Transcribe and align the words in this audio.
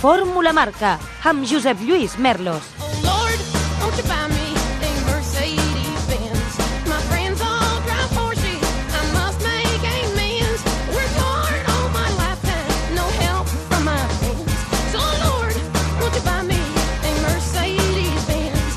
Fórmula 0.00 0.54
Marca, 0.56 0.94
amb 1.28 1.44
Josep 1.44 1.82
Lluís 1.84 2.16
Merlos. 2.16 2.64
Oh 2.80 2.88
Lord, 3.04 3.40
won't 3.82 3.96
you 4.00 4.04
buy 4.08 4.24
me 4.32 4.46
a 4.80 4.90
Mercedes 5.04 6.02
Benz? 6.08 6.52
My 6.88 7.00
friends 7.10 7.42
all 7.44 7.76
drive 7.84 8.08
Porsches. 8.16 8.64
I 8.96 9.02
must 9.12 9.44
make 9.44 9.84
amends. 9.84 10.64
Worked 10.96 11.18
hard 11.20 11.68
all 11.68 11.88
my 11.92 12.08
lifetime, 12.16 12.96
no 12.96 13.04
help 13.20 13.46
from 13.68 13.84
my 13.84 14.00
friends. 14.16 14.48
So 14.88 15.04
Lord, 15.20 15.56
won't 16.00 16.14
you 16.16 16.24
buy 16.24 16.42
me 16.48 16.60
a 17.04 17.12
Mercedes 17.20 18.24
Benz? 18.24 18.72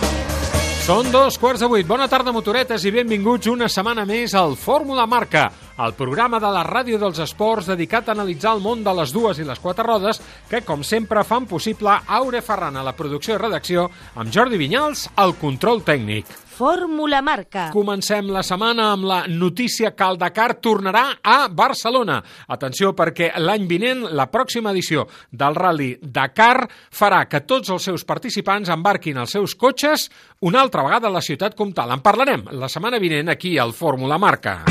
Són 0.84 1.08
dos 1.16 1.40
quarts 1.40 1.64
de 1.64 1.72
vuit. 1.72 1.88
Bona 1.88 2.10
tarda, 2.12 2.36
motoretes, 2.36 2.84
i 2.84 2.92
benvinguts 2.92 3.48
una 3.48 3.72
setmana 3.72 4.04
més 4.04 4.36
al 4.36 4.58
Fórmula 4.60 5.08
Marca, 5.08 5.48
el 5.78 5.94
programa 5.98 6.40
de 6.40 6.52
la 6.54 6.64
ràdio 6.68 7.00
dels 7.02 7.20
esports 7.24 7.72
dedicat 7.72 8.10
a 8.10 8.14
analitzar 8.14 8.54
el 8.58 8.62
món 8.62 8.84
de 8.86 8.94
les 8.94 9.14
dues 9.14 9.40
i 9.40 9.48
les 9.48 9.60
quatre 9.60 9.86
rodes 9.88 10.22
que, 10.50 10.62
com 10.62 10.84
sempre, 10.86 11.26
fan 11.26 11.48
possible 11.50 11.98
Aure 12.20 12.44
Ferran 12.46 12.78
a 12.78 12.86
la 12.86 12.96
producció 12.98 13.36
i 13.36 13.42
redacció 13.42 13.90
amb 14.16 14.34
Jordi 14.34 14.60
Vinyals 14.62 15.08
al 15.18 15.36
control 15.42 15.82
tècnic. 15.86 16.30
Fórmula 16.54 17.24
Marca. 17.26 17.72
Comencem 17.74 18.28
la 18.30 18.44
setmana 18.46 18.92
amb 18.94 19.08
la 19.10 19.24
notícia 19.26 19.96
que 19.98 20.06
el 20.06 20.20
Dakar 20.22 20.60
tornarà 20.62 21.08
a 21.18 21.48
Barcelona. 21.50 22.20
Atenció 22.54 22.92
perquè 22.94 23.32
l'any 23.42 23.66
vinent 23.66 24.06
la 24.14 24.28
pròxima 24.30 24.70
edició 24.70 25.08
del 25.32 25.58
Rally 25.58 25.96
Dakar 25.98 26.68
farà 26.94 27.24
que 27.26 27.42
tots 27.50 27.74
els 27.74 27.90
seus 27.90 28.06
participants 28.06 28.70
embarquin 28.70 29.18
els 29.18 29.34
seus 29.34 29.58
cotxes 29.58 30.12
una 30.46 30.62
altra 30.62 30.86
vegada 30.86 31.10
a 31.10 31.18
la 31.18 31.26
ciutat 31.26 31.58
comtal. 31.58 31.90
En 31.90 32.06
parlarem 32.06 32.46
la 32.54 32.70
setmana 32.70 33.02
vinent 33.02 33.34
aquí 33.34 33.58
al 33.58 33.74
Fórmula 33.74 34.22
Marca. 34.22 34.62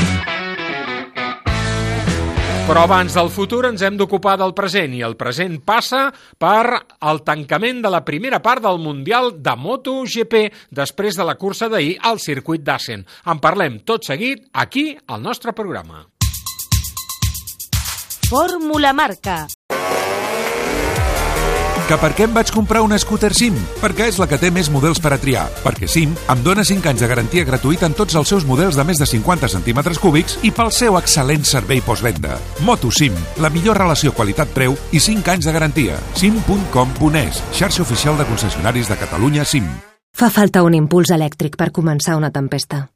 Però 2.63 2.85
abans 2.87 3.11
del 3.11 3.27
futur 3.27 3.65
ens 3.67 3.81
hem 3.83 3.97
d'ocupar 3.99 4.37
del 4.39 4.53
present 4.55 4.93
i 4.95 5.01
el 5.03 5.17
present 5.19 5.57
passa 5.67 6.05
per 6.39 6.77
el 7.03 7.19
tancament 7.27 7.81
de 7.83 7.91
la 7.91 7.99
primera 8.07 8.39
part 8.39 8.63
del 8.63 8.79
Mundial 8.79 9.33
de 9.43 9.55
MotoGP 9.59 10.37
després 10.71 11.19
de 11.19 11.25
la 11.27 11.35
cursa 11.35 11.67
d'ahir 11.67 11.97
al 11.99 12.23
circuit 12.23 12.63
d'Assen. 12.63 13.03
En 13.27 13.43
parlem 13.43 13.81
tot 13.83 14.07
seguit 14.07 14.47
aquí 14.53 14.93
al 15.07 15.19
nostre 15.21 15.51
programa. 15.51 16.05
Fórmula 18.31 18.93
Marca. 18.95 19.43
Que 21.83 21.97
per 21.99 22.13
què 22.15 22.23
em 22.23 22.31
vaig 22.31 22.47
comprar 22.55 22.79
una 22.85 22.95
scooter 22.95 23.33
SIM? 23.35 23.57
Perquè 23.81 24.05
és 24.07 24.15
la 24.21 24.23
que 24.31 24.37
té 24.39 24.47
més 24.55 24.69
models 24.71 25.01
per 25.03 25.11
a 25.11 25.17
triar. 25.19 25.43
Perquè 25.65 25.89
SIM 25.91 26.13
em 26.31 26.43
dona 26.45 26.63
5 26.63 26.87
anys 26.93 27.01
de 27.03 27.09
garantia 27.11 27.43
gratuïta 27.43 27.89
en 27.89 27.95
tots 27.97 28.15
els 28.15 28.29
seus 28.31 28.45
models 28.47 28.77
de 28.79 28.85
més 28.87 29.01
de 29.01 29.07
50 29.09 29.49
centímetres 29.51 29.99
cúbics 29.99 30.37
i 30.47 30.51
pel 30.55 30.71
seu 30.71 30.95
excel·lent 30.95 31.43
servei 31.43 31.81
postvenda. 31.83 32.37
Moto 32.63 32.87
SIM, 32.87 33.17
la 33.43 33.51
millor 33.51 33.81
relació 33.81 34.13
qualitat-preu 34.15 34.77
i 34.95 35.01
5 35.03 35.33
anys 35.33 35.49
de 35.49 35.55
garantia. 35.55 35.97
sim.com.es, 36.15 37.41
xarxa 37.51 37.83
oficial 37.83 38.17
de 38.17 38.29
concessionaris 38.31 38.87
de 38.87 38.97
Catalunya 39.03 39.43
SIM. 39.43 39.67
Fa 40.15 40.29
falta 40.31 40.63
un 40.63 40.77
impuls 40.79 41.11
elèctric 41.11 41.57
per 41.59 41.73
començar 41.75 42.15
una 42.15 42.31
tempesta. 42.31 42.87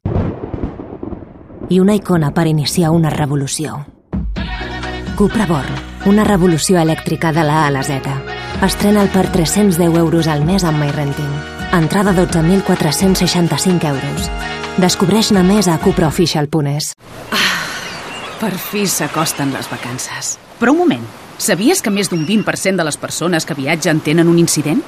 I 1.68 1.80
una 1.84 1.92
icona 1.98 2.32
per 2.32 2.46
iniciar 2.48 2.94
una 2.96 3.12
revolució. 3.12 3.84
Cupra 5.18 5.44
Born, 5.44 5.78
una 6.06 6.24
revolució 6.24 6.80
elèctrica 6.80 7.34
de 7.36 7.44
la 7.44 7.64
A 7.64 7.66
a 7.66 7.70
la 7.74 7.84
Z. 7.84 8.27
Estrena'l 8.58 9.06
per 9.14 9.28
310 9.30 9.94
euros 9.96 10.26
al 10.26 10.44
mes 10.44 10.64
amb 10.66 10.82
MyRenting. 10.82 11.30
Entrada 11.72 12.10
12.465 12.10 13.86
euros. 13.86 14.26
Descobreix-ne 14.82 15.44
més 15.46 15.68
a 15.70 15.76
cupraofficial.es. 15.78 16.90
Per 18.40 18.50
fi 18.58 18.82
s'acosten 18.90 19.54
les 19.54 19.70
vacances. 19.70 20.32
Però 20.58 20.74
un 20.74 20.80
moment, 20.82 21.04
sabies 21.38 21.82
que 21.82 21.92
més 21.94 22.10
d'un 22.10 22.24
20% 22.26 22.82
de 22.82 22.86
les 22.88 22.98
persones 22.98 23.46
que 23.46 23.54
viatgen 23.54 24.02
tenen 24.02 24.26
un 24.26 24.42
incident? 24.42 24.82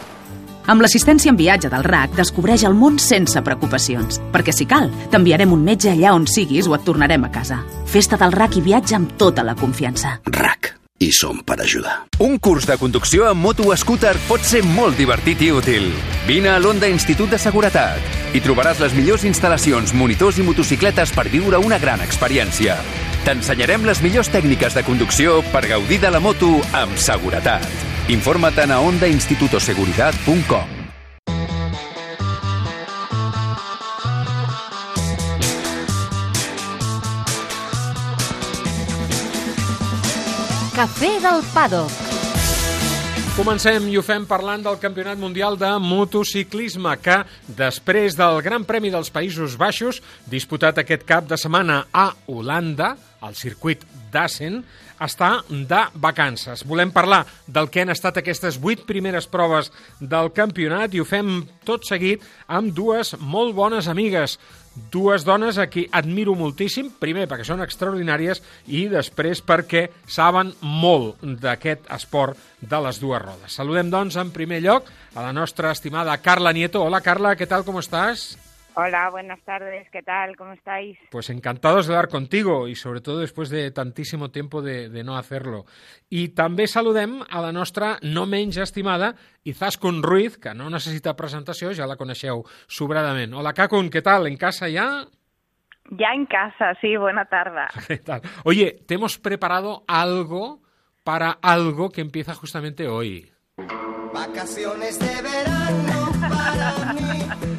Amb 0.66 0.82
l'assistència 0.82 1.30
en 1.30 1.38
viatge 1.38 1.70
del 1.70 1.86
RAC 1.86 2.18
descobreix 2.18 2.66
el 2.66 2.74
món 2.74 2.98
sense 2.98 3.38
preocupacions, 3.38 4.18
perquè 4.34 4.54
si 4.54 4.66
cal, 4.66 4.90
t'enviarem 5.14 5.54
un 5.54 5.62
metge 5.62 5.94
allà 5.94 6.16
on 6.18 6.26
siguis 6.26 6.66
o 6.66 6.74
et 6.74 6.82
tornarem 6.82 7.22
a 7.22 7.30
casa. 7.30 7.62
Festa 7.86 8.18
del 8.18 8.34
RAC 8.34 8.58
i 8.58 8.66
viatja 8.66 8.98
amb 8.98 9.14
tota 9.18 9.46
la 9.46 9.54
confiança. 9.54 10.18
RAC. 10.26 10.79
I 11.00 11.12
som 11.16 11.38
per 11.40 11.62
ajudar. 11.62 12.04
Un 12.20 12.36
curs 12.38 12.66
de 12.68 12.76
conducció 12.76 13.24
amb 13.30 13.40
moto 13.40 13.72
scooter 13.76 14.12
pot 14.28 14.44
ser 14.44 14.60
molt 14.62 14.98
divertit 15.00 15.40
i 15.40 15.50
útil. 15.50 15.88
Vine 16.26 16.50
a 16.52 16.58
l'Onda 16.60 16.90
Institut 16.92 17.30
de 17.32 17.38
Seguretat 17.40 18.36
i 18.36 18.40
trobaràs 18.44 18.82
les 18.84 18.92
millors 18.92 19.24
instal·lacions, 19.24 19.94
monitors 19.96 20.36
i 20.38 20.44
motocicletes 20.44 21.12
per 21.16 21.32
viure 21.32 21.56
una 21.56 21.78
gran 21.80 22.04
experiència. 22.04 22.76
T'ensenyarem 23.24 23.88
les 23.88 24.02
millors 24.04 24.28
tècniques 24.28 24.76
de 24.76 24.84
conducció 24.84 25.40
per 25.54 25.64
gaudir 25.72 26.00
de 26.04 26.10
la 26.12 26.20
moto 26.20 26.60
amb 26.76 26.92
seguretat. 27.00 27.64
Informa't 28.12 28.68
a 28.68 28.80
ondainstitutoseguridad.com 28.84 30.79
Cafè 40.80 41.18
del 41.20 41.42
Paddock. 41.52 41.92
Comencem 43.36 43.84
i 43.92 43.98
ho 43.98 44.02
fem 44.04 44.22
parlant 44.24 44.62
del 44.64 44.78
Campionat 44.80 45.18
Mundial 45.20 45.58
de 45.60 45.74
Motociclisme, 45.76 46.94
que 47.04 47.18
després 47.58 48.16
del 48.16 48.40
Gran 48.40 48.64
Premi 48.64 48.88
dels 48.88 49.12
Països 49.12 49.58
Baixos, 49.60 49.98
disputat 50.32 50.80
aquest 50.80 51.04
cap 51.04 51.28
de 51.28 51.36
setmana 51.36 51.82
a 51.92 52.06
Holanda, 52.32 52.94
al 53.20 53.36
circuit 53.36 53.84
d'Assen, 54.08 54.62
està 55.00 55.40
de 55.48 55.82
vacances. 56.00 56.64
Volem 56.68 56.92
parlar 56.92 57.24
del 57.46 57.70
que 57.72 57.82
han 57.82 57.92
estat 57.92 58.20
aquestes 58.20 58.60
vuit 58.60 58.84
primeres 58.86 59.26
proves 59.30 59.72
del 60.00 60.30
campionat 60.36 60.94
i 60.94 61.00
ho 61.00 61.08
fem 61.08 61.40
tot 61.66 61.86
seguit 61.88 62.24
amb 62.46 62.74
dues 62.76 63.14
molt 63.20 63.56
bones 63.56 63.88
amigues, 63.88 64.38
dues 64.92 65.24
dones 65.26 65.58
a 65.58 65.66
qui 65.70 65.86
admiro 65.92 66.36
moltíssim, 66.38 66.92
primer 67.00 67.26
perquè 67.30 67.46
són 67.48 67.64
extraordinàries 67.64 68.42
i 68.68 68.86
després 68.92 69.42
perquè 69.42 69.88
saben 70.06 70.52
molt 70.60 71.24
d'aquest 71.42 71.90
esport 71.96 72.38
de 72.60 72.82
les 72.84 73.00
dues 73.00 73.22
rodes. 73.22 73.56
Saludem, 73.56 73.90
doncs, 73.90 74.20
en 74.20 74.30
primer 74.34 74.60
lloc 74.62 74.92
a 75.14 75.24
la 75.26 75.32
nostra 75.32 75.72
estimada 75.72 76.16
Carla 76.22 76.52
Nieto. 76.52 76.84
Hola, 76.84 77.00
Carla, 77.00 77.36
¿qué 77.36 77.46
tal? 77.46 77.64
¿Cómo 77.64 77.80
estás? 77.80 78.38
Hola, 78.74 79.10
buenas 79.10 79.40
tardes, 79.42 79.88
¿qué 79.90 80.02
tal? 80.02 80.36
¿Cómo 80.36 80.52
estáis? 80.52 80.96
Pues 81.10 81.28
encantados 81.30 81.86
de 81.86 81.94
hablar 81.94 82.08
contigo 82.08 82.68
y 82.68 82.76
sobre 82.76 83.00
todo 83.00 83.18
después 83.18 83.50
de 83.50 83.70
tantísimo 83.72 84.30
tiempo 84.30 84.62
de, 84.62 84.88
de 84.88 85.02
no 85.02 85.16
hacerlo. 85.16 85.64
I 86.10 86.30
també 86.34 86.68
saludem 86.70 87.18
a 87.26 87.42
la 87.42 87.50
nostra 87.52 87.96
no 88.02 88.26
menys 88.30 88.60
estimada 88.62 89.14
Izaskun 89.42 90.02
Ruiz, 90.02 90.38
que 90.38 90.54
no 90.54 90.70
necessita 90.70 91.16
presentació, 91.18 91.74
ja 91.74 91.88
la 91.90 91.98
coneixeu 91.98 92.44
sobradament. 92.68 93.34
Hola, 93.34 93.52
Kakun, 93.54 93.90
¿qué 93.90 94.02
tal? 94.02 94.26
¿En 94.30 94.36
casa 94.38 94.68
ya? 94.68 95.06
Ya 95.90 96.14
en 96.14 96.26
casa, 96.26 96.74
sí, 96.80 96.96
buena 96.96 97.24
tarde. 97.24 97.66
¿Qué 97.88 97.98
tal? 97.98 98.22
Oye, 98.44 98.78
te 98.86 98.94
hemos 98.94 99.18
preparado 99.18 99.84
algo 99.88 100.62
para 101.02 101.30
algo 101.42 101.90
que 101.90 102.00
empieza 102.00 102.34
justamente 102.34 102.86
hoy. 102.86 103.32
Vacaciones 104.12 104.98
de 104.98 105.22
verano 105.22 106.12
para 106.20 106.92
mí, 106.92 107.49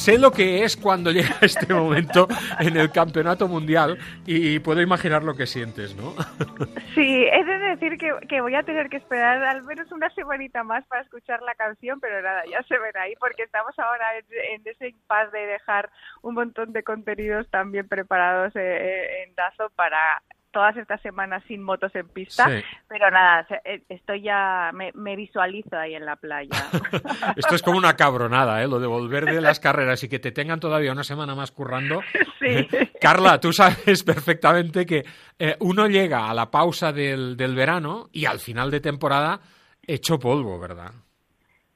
Sé 0.00 0.16
lo 0.16 0.30
que 0.30 0.64
es 0.64 0.78
cuando 0.78 1.10
llega 1.12 1.36
este 1.42 1.74
momento 1.74 2.26
en 2.58 2.74
el 2.74 2.90
campeonato 2.90 3.48
mundial 3.48 3.98
y 4.24 4.58
puedo 4.60 4.80
imaginar 4.80 5.22
lo 5.22 5.34
que 5.34 5.46
sientes, 5.46 5.94
¿no? 5.94 6.14
Sí, 6.94 7.26
he 7.30 7.44
de 7.44 7.58
decir 7.58 7.98
que, 7.98 8.40
voy 8.40 8.54
a 8.54 8.62
tener 8.62 8.88
que 8.88 8.96
esperar 8.96 9.42
al 9.44 9.62
menos 9.62 9.92
una 9.92 10.08
semanita 10.10 10.64
más 10.64 10.84
para 10.86 11.02
escuchar 11.02 11.42
la 11.42 11.54
canción, 11.54 12.00
pero 12.00 12.20
nada, 12.22 12.42
ya 12.50 12.62
se 12.62 12.78
ven 12.78 12.96
ahí 12.96 13.14
porque 13.20 13.42
estamos 13.42 13.78
ahora 13.78 14.06
en, 14.18 14.24
en 14.54 14.62
ese 14.64 14.88
impasse 14.88 15.36
de 15.36 15.46
dejar 15.46 15.90
un 16.22 16.34
montón 16.34 16.72
de 16.72 16.82
contenidos 16.82 17.48
también 17.50 17.86
preparados 17.86 18.56
eh, 18.56 19.24
en 19.24 19.34
Dazo 19.34 19.70
para 19.76 20.22
todas 20.52 20.76
estas 20.76 21.00
semanas 21.02 21.42
sin 21.48 21.62
motos 21.62 21.94
en 21.94 22.08
pista, 22.08 22.46
Sí. 22.48 22.64
pero 22.88 23.10
nada, 23.10 23.46
eh, 23.64 23.82
estoy 23.88 24.22
ya, 24.22 24.70
me, 24.74 24.90
me 24.94 25.16
visualizo 25.16 25.76
ahí 25.76 25.94
en 25.94 26.04
la 26.04 26.16
playa. 26.16 26.50
Esto 27.36 27.54
es 27.54 27.62
como 27.62 27.78
una 27.78 27.96
cabronada, 27.96 28.62
¿eh? 28.62 28.68
Lo 28.68 28.80
de 28.80 28.86
volver 28.86 29.24
de 29.26 29.40
las 29.40 29.60
carreras 29.60 30.02
y 30.04 30.08
que 30.08 30.18
te 30.18 30.32
tengan 30.32 30.60
todavía 30.60 30.92
una 30.92 31.04
semana 31.04 31.34
más 31.34 31.50
currando. 31.52 32.00
Sí. 32.38 32.66
Carla, 33.00 33.38
tú 33.40 33.52
sabes 33.52 34.02
perfectamente 34.04 34.86
que 34.86 35.04
eh, 35.38 35.56
uno 35.60 35.86
llega 35.86 36.28
a 36.30 36.34
la 36.34 36.50
pausa 36.50 36.92
del, 36.92 37.36
del 37.36 37.54
verano 37.54 38.08
y 38.12 38.24
al 38.26 38.38
final 38.38 38.70
de 38.70 38.80
temporada 38.80 39.40
hecho 39.86 40.18
polvo, 40.18 40.58
¿verdad? 40.58 40.92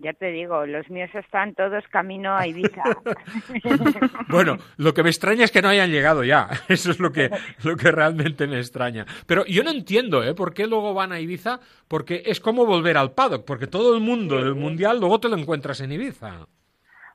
Ya 0.05 0.13
te 0.13 0.27
digo, 0.27 0.67
los 0.67 0.89
míos 0.91 1.09
están 1.15 1.55
todos 1.55 1.83
camino 1.89 2.37
a 2.37 2.47
Ibiza. 2.47 2.83
Bueno, 4.29 4.57
lo 4.77 4.93
que 4.95 5.03
me 5.03 5.09
extraña 5.11 5.45
es 5.45 5.51
que 5.51 5.63
no 5.63 5.69
hayan 5.69 5.91
llegado 5.91 6.25
ya. 6.25 6.49
Eso 6.69 6.91
es 6.91 7.01
lo 7.01 7.11
que, 7.11 7.31
lo 7.65 7.77
que 7.77 7.91
realmente 7.91 8.47
me 8.47 8.59
extraña. 8.59 9.07
Pero 9.27 9.45
yo 9.47 9.63
no 9.63 9.71
entiendo, 9.71 10.23
¿eh? 10.23 10.35
¿Por 10.35 10.53
qué 10.55 10.67
luego 10.67 10.95
van 10.95 11.13
a 11.13 11.21
Ibiza? 11.21 11.61
Porque 11.89 12.23
es 12.27 12.41
como 12.41 12.67
volver 12.67 12.97
al 12.97 13.13
paddock, 13.13 13.45
porque 13.47 13.67
todo 13.67 13.95
el 13.97 14.03
mundo 14.03 14.37
del 14.37 14.55
mundial 14.55 15.01
luego 15.01 15.21
te 15.21 15.29
lo 15.29 15.37
encuentras 15.37 15.81
en 15.81 15.93
Ibiza. 15.93 16.47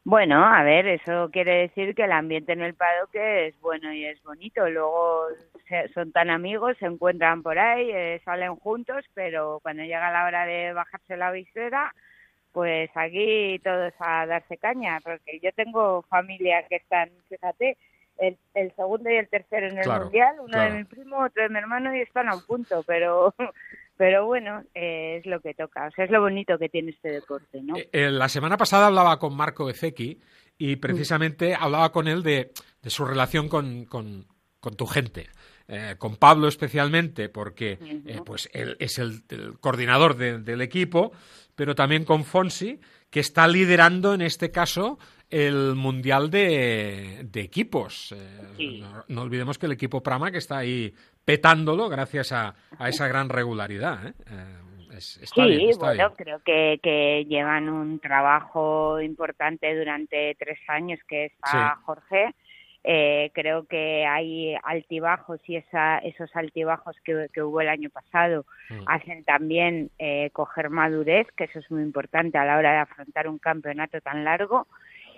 Bueno, 0.05 0.43
a 0.43 0.63
ver, 0.63 0.87
eso 0.87 1.29
quiere 1.31 1.61
decir 1.67 1.93
que 1.93 2.05
el 2.05 2.11
ambiente 2.13 2.53
en 2.53 2.61
el 2.61 2.73
paddock 2.73 3.13
es 3.13 3.59
bueno 3.59 3.93
y 3.93 4.05
es 4.05 4.21
bonito. 4.23 4.67
Luego 4.69 5.25
se- 5.67 5.89
son 5.93 6.11
tan 6.11 6.29
amigos, 6.29 6.77
se 6.79 6.85
encuentran 6.85 7.43
por 7.43 7.59
ahí, 7.59 7.91
eh, 7.91 8.21
salen 8.23 8.55
juntos, 8.55 9.03
pero 9.13 9.59
cuando 9.61 9.83
llega 9.83 10.09
la 10.11 10.25
hora 10.25 10.45
de 10.45 10.73
bajarse 10.73 11.17
la 11.17 11.31
visera, 11.31 11.93
pues 12.51 12.89
aquí 12.95 13.59
todos 13.63 13.93
a 13.99 14.25
darse 14.25 14.57
caña, 14.57 14.99
porque 15.03 15.39
yo 15.41 15.51
tengo 15.53 16.01
familia 16.03 16.65
que 16.67 16.77
están, 16.77 17.09
fíjate, 17.29 17.77
el, 18.17 18.37
el 18.53 18.75
segundo 18.75 19.09
y 19.09 19.15
el 19.15 19.29
tercero 19.29 19.67
en 19.67 19.77
el 19.77 19.83
Claro, 19.83 20.03
mundial, 20.05 20.35
uno 20.39 20.47
claro. 20.47 20.71
de 20.73 20.77
mi 20.79 20.83
primo, 20.83 21.17
otro 21.23 21.43
de 21.43 21.49
mi 21.49 21.57
hermano 21.57 21.95
y 21.95 22.01
están 22.01 22.27
a 22.29 22.35
un 22.35 22.45
punto, 22.45 22.83
pero 22.85 23.33
pero 23.97 24.25
bueno, 24.25 24.63
eh, 24.73 25.17
es 25.19 25.25
lo 25.25 25.39
que 25.41 25.53
toca, 25.53 25.87
o 25.87 25.91
sea, 25.91 26.05
es 26.05 26.11
lo 26.11 26.21
bonito 26.21 26.57
que 26.57 26.69
tiene 26.69 26.91
este 26.91 27.11
deporte, 27.11 27.61
¿no? 27.61 27.75
Eh, 27.77 28.09
la 28.09 28.27
semana 28.29 28.57
pasada 28.57 28.87
hablaba 28.87 29.19
con 29.19 29.35
Marco 29.35 29.69
Ezeki 29.69 30.19
y 30.57 30.75
precisamente 30.77 31.53
hablaba 31.55 31.91
con 31.91 32.07
él 32.07 32.23
de, 32.23 32.51
de 32.81 32.89
su 32.89 33.05
relación 33.05 33.47
con, 33.49 33.85
con- 33.85 34.25
con 34.61 34.75
tu 34.75 34.85
gente. 34.85 35.27
Eh, 35.71 35.95
con 35.99 36.15
Pablo 36.15 36.47
especialmente, 36.47 37.29
porque 37.29 37.77
eh, 37.79 38.21
pues 38.25 38.49
él 38.53 38.75
es 38.79 38.97
el, 38.97 39.21
el 39.29 39.59
coordinador 39.59 40.15
de- 40.17 40.39
del 40.39 40.61
equipo, 40.61 41.11
pero 41.55 41.75
también 41.75 42.05
con 42.05 42.23
Fonsi, 42.23 42.79
que 43.11 43.19
está 43.19 43.47
liderando 43.47 44.15
en 44.15 44.21
este 44.21 44.49
caso 44.49 44.97
el 45.29 45.75
Mundial 45.75 46.31
de, 46.31 47.21
de 47.29 47.41
Equipos. 47.41 48.15
Eh, 48.57 48.79
no, 48.81 49.05
no 49.07 49.21
olvidemos 49.21 49.59
que 49.59 49.67
el 49.67 49.73
equipo 49.73 50.01
Prama 50.01 50.31
que 50.31 50.39
está 50.39 50.57
ahí 50.57 50.91
petándolo 51.23 51.87
gracias 51.87 52.31
a, 52.31 52.55
a 52.79 52.89
esa 52.89 53.07
gran 53.07 53.29
regularidad. 53.29 54.07
¿eh? 54.07 54.13
Eh, 54.27 54.97
es- 54.97 55.17
está 55.21 55.43
sí, 55.43 55.49
bien, 55.49 55.69
está 55.69 55.85
bueno, 55.85 56.09
bien. 56.09 56.15
creo 56.17 56.39
que, 56.43 56.79
que 56.81 57.25
llevan 57.29 57.69
un 57.69 57.99
trabajo 57.99 58.99
importante 59.01 59.77
durante 59.77 60.35
tres 60.39 60.57
años 60.67 60.99
que 61.07 61.25
está 61.25 61.75
Sí. 61.77 61.81
Jorge. 61.85 62.33
Eh, 62.83 63.31
creo 63.33 63.65
que 63.65 64.05
hay 64.05 64.55
altibajos 64.63 65.41
y 65.47 65.57
esa, 65.57 65.97
esos 65.99 66.33
altibajos 66.35 66.95
que, 67.03 67.27
que 67.33 67.43
hubo 67.43 67.59
el 67.61 67.69
año 67.69 67.89
pasado 67.89 68.45
Mm. 68.69 68.83
hacen 68.85 69.23
también 69.23 69.89
eh, 69.97 70.29
coger 70.31 70.69
madurez, 70.69 71.27
que 71.35 71.45
eso 71.45 71.59
es 71.59 71.71
muy 71.71 71.81
importante 71.81 72.37
a 72.37 72.45
la 72.45 72.57
hora 72.57 72.71
de 72.71 72.77
afrontar 72.77 73.27
un 73.27 73.39
campeonato 73.39 73.99
tan 74.01 74.23
largo. 74.23 74.67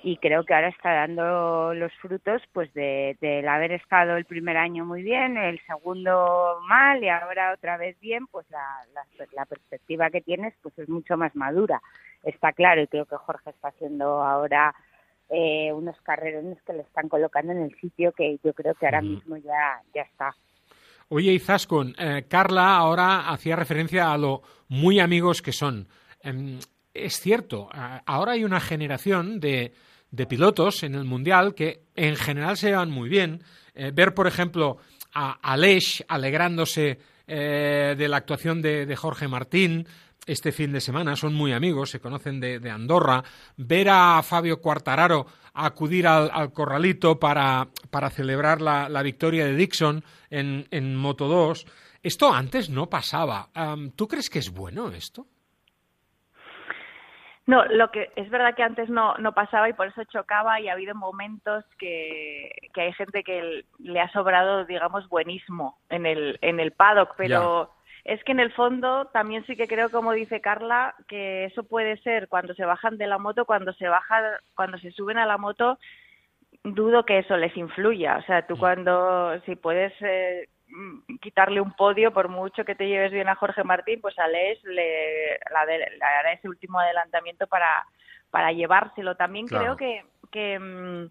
Y 0.03 0.17
creo 0.17 0.45
que 0.45 0.55
ahora 0.55 0.69
está 0.69 0.93
dando 0.93 1.75
los 1.75 1.93
frutos 2.01 2.41
pues 2.53 2.73
de, 2.73 3.17
del 3.21 3.47
haber 3.47 3.71
estado 3.73 4.17
el 4.17 4.25
primer 4.25 4.57
año 4.57 4.83
muy 4.83 5.03
bien, 5.03 5.37
el 5.37 5.59
segundo 5.67 6.59
mal 6.67 7.03
y 7.03 7.09
ahora 7.09 7.53
otra 7.53 7.77
vez 7.77 7.99
bien, 7.99 8.25
pues 8.27 8.49
la, 8.49 8.65
la, 8.95 9.03
la 9.33 9.45
perspectiva 9.45 10.09
que 10.09 10.21
tienes 10.21 10.55
pues 10.63 10.75
es 10.79 10.89
mucho 10.89 11.17
más 11.17 11.35
madura. 11.35 11.81
Está 12.23 12.51
claro 12.51 12.81
y 12.81 12.87
creo 12.87 13.05
que 13.05 13.15
Jorge 13.17 13.51
está 13.51 13.67
haciendo 13.67 14.23
ahora 14.23 14.73
eh, 15.31 15.71
unos 15.73 15.99
carrerones 16.01 16.61
que 16.63 16.73
le 16.73 16.81
están 16.81 17.07
colocando 17.07 17.53
en 17.53 17.63
el 17.63 17.75
sitio 17.79 18.11
que 18.11 18.37
yo 18.43 18.53
creo 18.53 18.75
que 18.75 18.85
ahora 18.85 19.01
mismo 19.01 19.37
ya, 19.37 19.81
ya 19.95 20.01
está. 20.01 20.35
Oye, 21.09 21.33
Izaskun, 21.33 21.95
eh, 21.97 22.25
Carla 22.27 22.75
ahora 22.75 23.29
hacía 23.29 23.55
referencia 23.55 24.11
a 24.11 24.17
lo 24.17 24.41
muy 24.67 24.99
amigos 24.99 25.41
que 25.41 25.51
son. 25.51 25.87
Em, 26.21 26.59
es 26.93 27.19
cierto, 27.19 27.69
ahora 28.05 28.33
hay 28.33 28.43
una 28.43 28.59
generación 28.59 29.39
de, 29.39 29.73
de 30.11 30.25
pilotos 30.25 30.83
en 30.83 30.95
el 30.95 31.05
Mundial 31.05 31.55
que 31.55 31.83
en 31.95 32.15
general 32.15 32.57
se 32.57 32.67
llevan 32.67 32.91
muy 32.91 33.09
bien. 33.09 33.41
Eh, 33.73 33.91
ver, 33.93 34.13
por 34.13 34.27
ejemplo, 34.27 34.77
a 35.13 35.31
Aleix 35.41 36.03
alegrándose 36.07 36.99
eh, 37.27 37.95
de 37.97 38.07
la 38.07 38.17
actuación 38.17 38.61
de, 38.61 38.85
de 38.85 38.95
Jorge 38.95 39.27
Martín 39.27 39.87
este 40.25 40.51
fin 40.51 40.71
de 40.71 40.81
semana, 40.81 41.15
son 41.15 41.33
muy 41.33 41.53
amigos, 41.53 41.89
se 41.89 41.99
conocen 41.99 42.39
de, 42.39 42.59
de 42.59 42.69
Andorra. 42.69 43.23
Ver 43.57 43.89
a 43.89 44.21
Fabio 44.23 44.61
Quartararo 44.61 45.25
acudir 45.53 46.07
al, 46.07 46.29
al 46.31 46.53
corralito 46.53 47.19
para, 47.19 47.67
para 47.89 48.09
celebrar 48.09 48.61
la, 48.61 48.87
la 48.89 49.03
victoria 49.03 49.45
de 49.45 49.55
Dixon 49.55 50.03
en, 50.29 50.67
en 50.71 50.95
Moto 50.95 51.27
2. 51.27 51.65
Esto 52.03 52.33
antes 52.33 52.69
no 52.69 52.89
pasaba. 52.89 53.49
Am, 53.53 53.91
¿Tú 53.91 54.07
crees 54.07 54.29
que 54.29 54.39
es 54.39 54.53
bueno 54.53 54.89
esto? 54.89 55.25
No, 57.47 57.65
lo 57.65 57.89
que 57.91 58.11
es 58.15 58.29
verdad 58.29 58.55
que 58.55 58.63
antes 58.63 58.89
no, 58.89 59.17
no 59.17 59.33
pasaba 59.33 59.67
y 59.67 59.73
por 59.73 59.87
eso 59.87 60.03
chocaba 60.05 60.61
y 60.61 60.69
ha 60.69 60.73
habido 60.73 60.95
momentos 60.95 61.65
que, 61.77 62.49
que 62.73 62.81
hay 62.81 62.93
gente 62.93 63.23
que 63.23 63.65
le 63.79 63.99
ha 63.99 64.11
sobrado, 64.11 64.63
digamos, 64.65 65.09
buenismo 65.09 65.79
en 65.89 66.05
el, 66.05 66.37
en 66.41 66.59
el 66.59 66.71
paddock, 66.71 67.15
pero 67.17 67.71
es 68.03 68.23
que 68.23 68.31
en 68.31 68.39
el 68.39 68.51
fondo 68.53 69.05
también 69.07 69.45
sí 69.45 69.55
que 69.55 69.67
creo, 69.67 69.89
como 69.91 70.11
dice 70.13 70.41
Carla, 70.41 70.95
que 71.07 71.45
eso 71.45 71.63
puede 71.63 71.97
ser 71.97 72.27
cuando 72.27 72.53
se 72.55 72.65
bajan 72.65 72.97
de 72.97 73.07
la 73.07 73.17
moto, 73.17 73.45
cuando 73.45 73.73
se 73.73 73.87
bajan, 73.87 74.23
cuando 74.55 74.77
se 74.79 74.91
suben 74.91 75.17
a 75.17 75.25
la 75.25 75.37
moto, 75.37 75.77
dudo 76.63 77.05
que 77.05 77.19
eso 77.19 77.37
les 77.37 77.55
influya. 77.57 78.17
O 78.17 78.23
sea, 78.23 78.45
tú 78.47 78.57
cuando, 78.57 79.39
si 79.45 79.55
puedes 79.55 79.93
eh, 80.01 80.47
mm, 80.67 81.17
quitarle 81.21 81.61
un 81.61 81.73
podio, 81.73 82.11
por 82.13 82.27
mucho 82.29 82.65
que 82.65 82.75
te 82.75 82.87
lleves 82.87 83.11
bien 83.11 83.29
a 83.29 83.35
Jorge 83.35 83.63
Martín, 83.63 84.01
pues 84.01 84.17
a 84.19 84.27
Les 84.27 84.63
le, 84.63 85.37
la 85.51 85.65
de- 85.65 85.77
le 85.79 86.03
hará 86.05 86.33
ese 86.33 86.47
último 86.49 86.79
adelantamiento 86.79 87.47
para, 87.47 87.85
para 88.29 88.51
llevárselo. 88.51 89.15
También 89.15 89.47
Claro. 89.47 89.75
creo 89.75 89.77
que, 89.77 90.05
que 90.31 90.59
mm, 90.59 91.09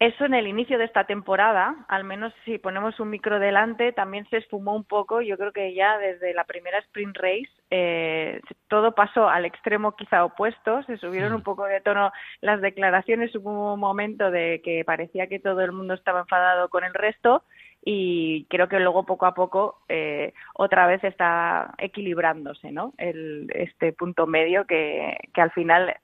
eso 0.00 0.24
en 0.24 0.32
el 0.32 0.46
inicio 0.46 0.78
de 0.78 0.86
esta 0.86 1.04
temporada, 1.04 1.84
al 1.86 2.04
menos 2.04 2.32
si 2.46 2.56
ponemos 2.56 2.98
un 3.00 3.10
micro 3.10 3.38
delante, 3.38 3.92
también 3.92 4.26
se 4.30 4.38
esfumó 4.38 4.74
un 4.74 4.84
poco. 4.84 5.20
Yo 5.20 5.36
creo 5.36 5.52
que 5.52 5.74
ya 5.74 5.98
desde 5.98 6.32
la 6.32 6.44
primera 6.44 6.78
sprint 6.78 7.18
race 7.18 7.50
eh, 7.68 8.40
todo 8.68 8.94
pasó 8.94 9.28
al 9.28 9.44
extremo 9.44 9.94
quizá 9.96 10.24
opuesto, 10.24 10.82
se 10.84 10.96
subieron 10.96 11.34
un 11.34 11.42
poco 11.42 11.66
de 11.66 11.82
tono 11.82 12.12
las 12.40 12.62
declaraciones, 12.62 13.34
hubo 13.36 13.74
un 13.74 13.80
momento 13.80 14.30
de 14.30 14.62
que 14.64 14.86
parecía 14.86 15.26
que 15.26 15.38
todo 15.38 15.60
el 15.60 15.72
mundo 15.72 15.92
estaba 15.92 16.20
enfadado 16.20 16.70
con 16.70 16.82
el 16.82 16.94
resto 16.94 17.44
y 17.84 18.46
creo 18.46 18.68
que 18.68 18.80
luego 18.80 19.04
poco 19.04 19.26
a 19.26 19.34
poco 19.34 19.82
eh, 19.88 20.32
otra 20.54 20.86
vez 20.86 21.02
está 21.04 21.74
equilibrándose 21.78 22.72
¿no? 22.72 22.92
el, 22.98 23.50
este 23.54 23.92
punto 23.92 24.26
medio 24.26 24.66
que, 24.66 25.16
que 25.32 25.40
al 25.40 25.50
final 25.52 25.94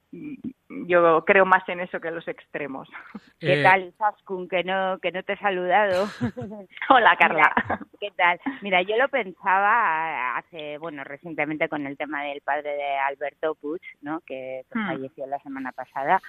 yo 0.68 1.24
creo 1.24 1.44
más 1.46 1.68
en 1.68 1.80
eso 1.80 2.00
que 2.00 2.08
en 2.08 2.14
los 2.16 2.28
extremos. 2.28 2.88
¿Qué 3.40 3.60
Eh, 3.60 3.62
tal, 3.62 3.84
Izaskun? 3.84 4.48
Que 4.48 4.64
no, 4.64 4.98
que 5.00 5.12
no 5.12 5.22
te 5.22 5.34
he 5.34 5.36
saludado. 5.38 6.06
Hola, 6.88 7.16
Carla. 7.16 7.52
Mira, 7.56 7.80
¿Qué 8.00 8.10
tal? 8.16 8.40
Mira, 8.62 8.82
yo 8.82 8.96
lo 8.96 9.08
pensaba 9.08 10.36
hace, 10.36 10.76
bueno, 10.78 11.02
recientemente 11.04 11.68
con 11.68 11.86
el 11.86 11.96
tema 11.96 12.22
del 12.24 12.40
padre 12.42 12.72
de 12.74 12.96
Alberto 12.98 13.54
Puig, 13.54 13.80
¿no? 14.02 14.20
Que 14.26 14.62
pues, 14.70 14.84
Hmm. 14.84 14.88
falleció 14.88 15.26
la 15.26 15.38
semana 15.40 15.72
pasada. 15.72 16.20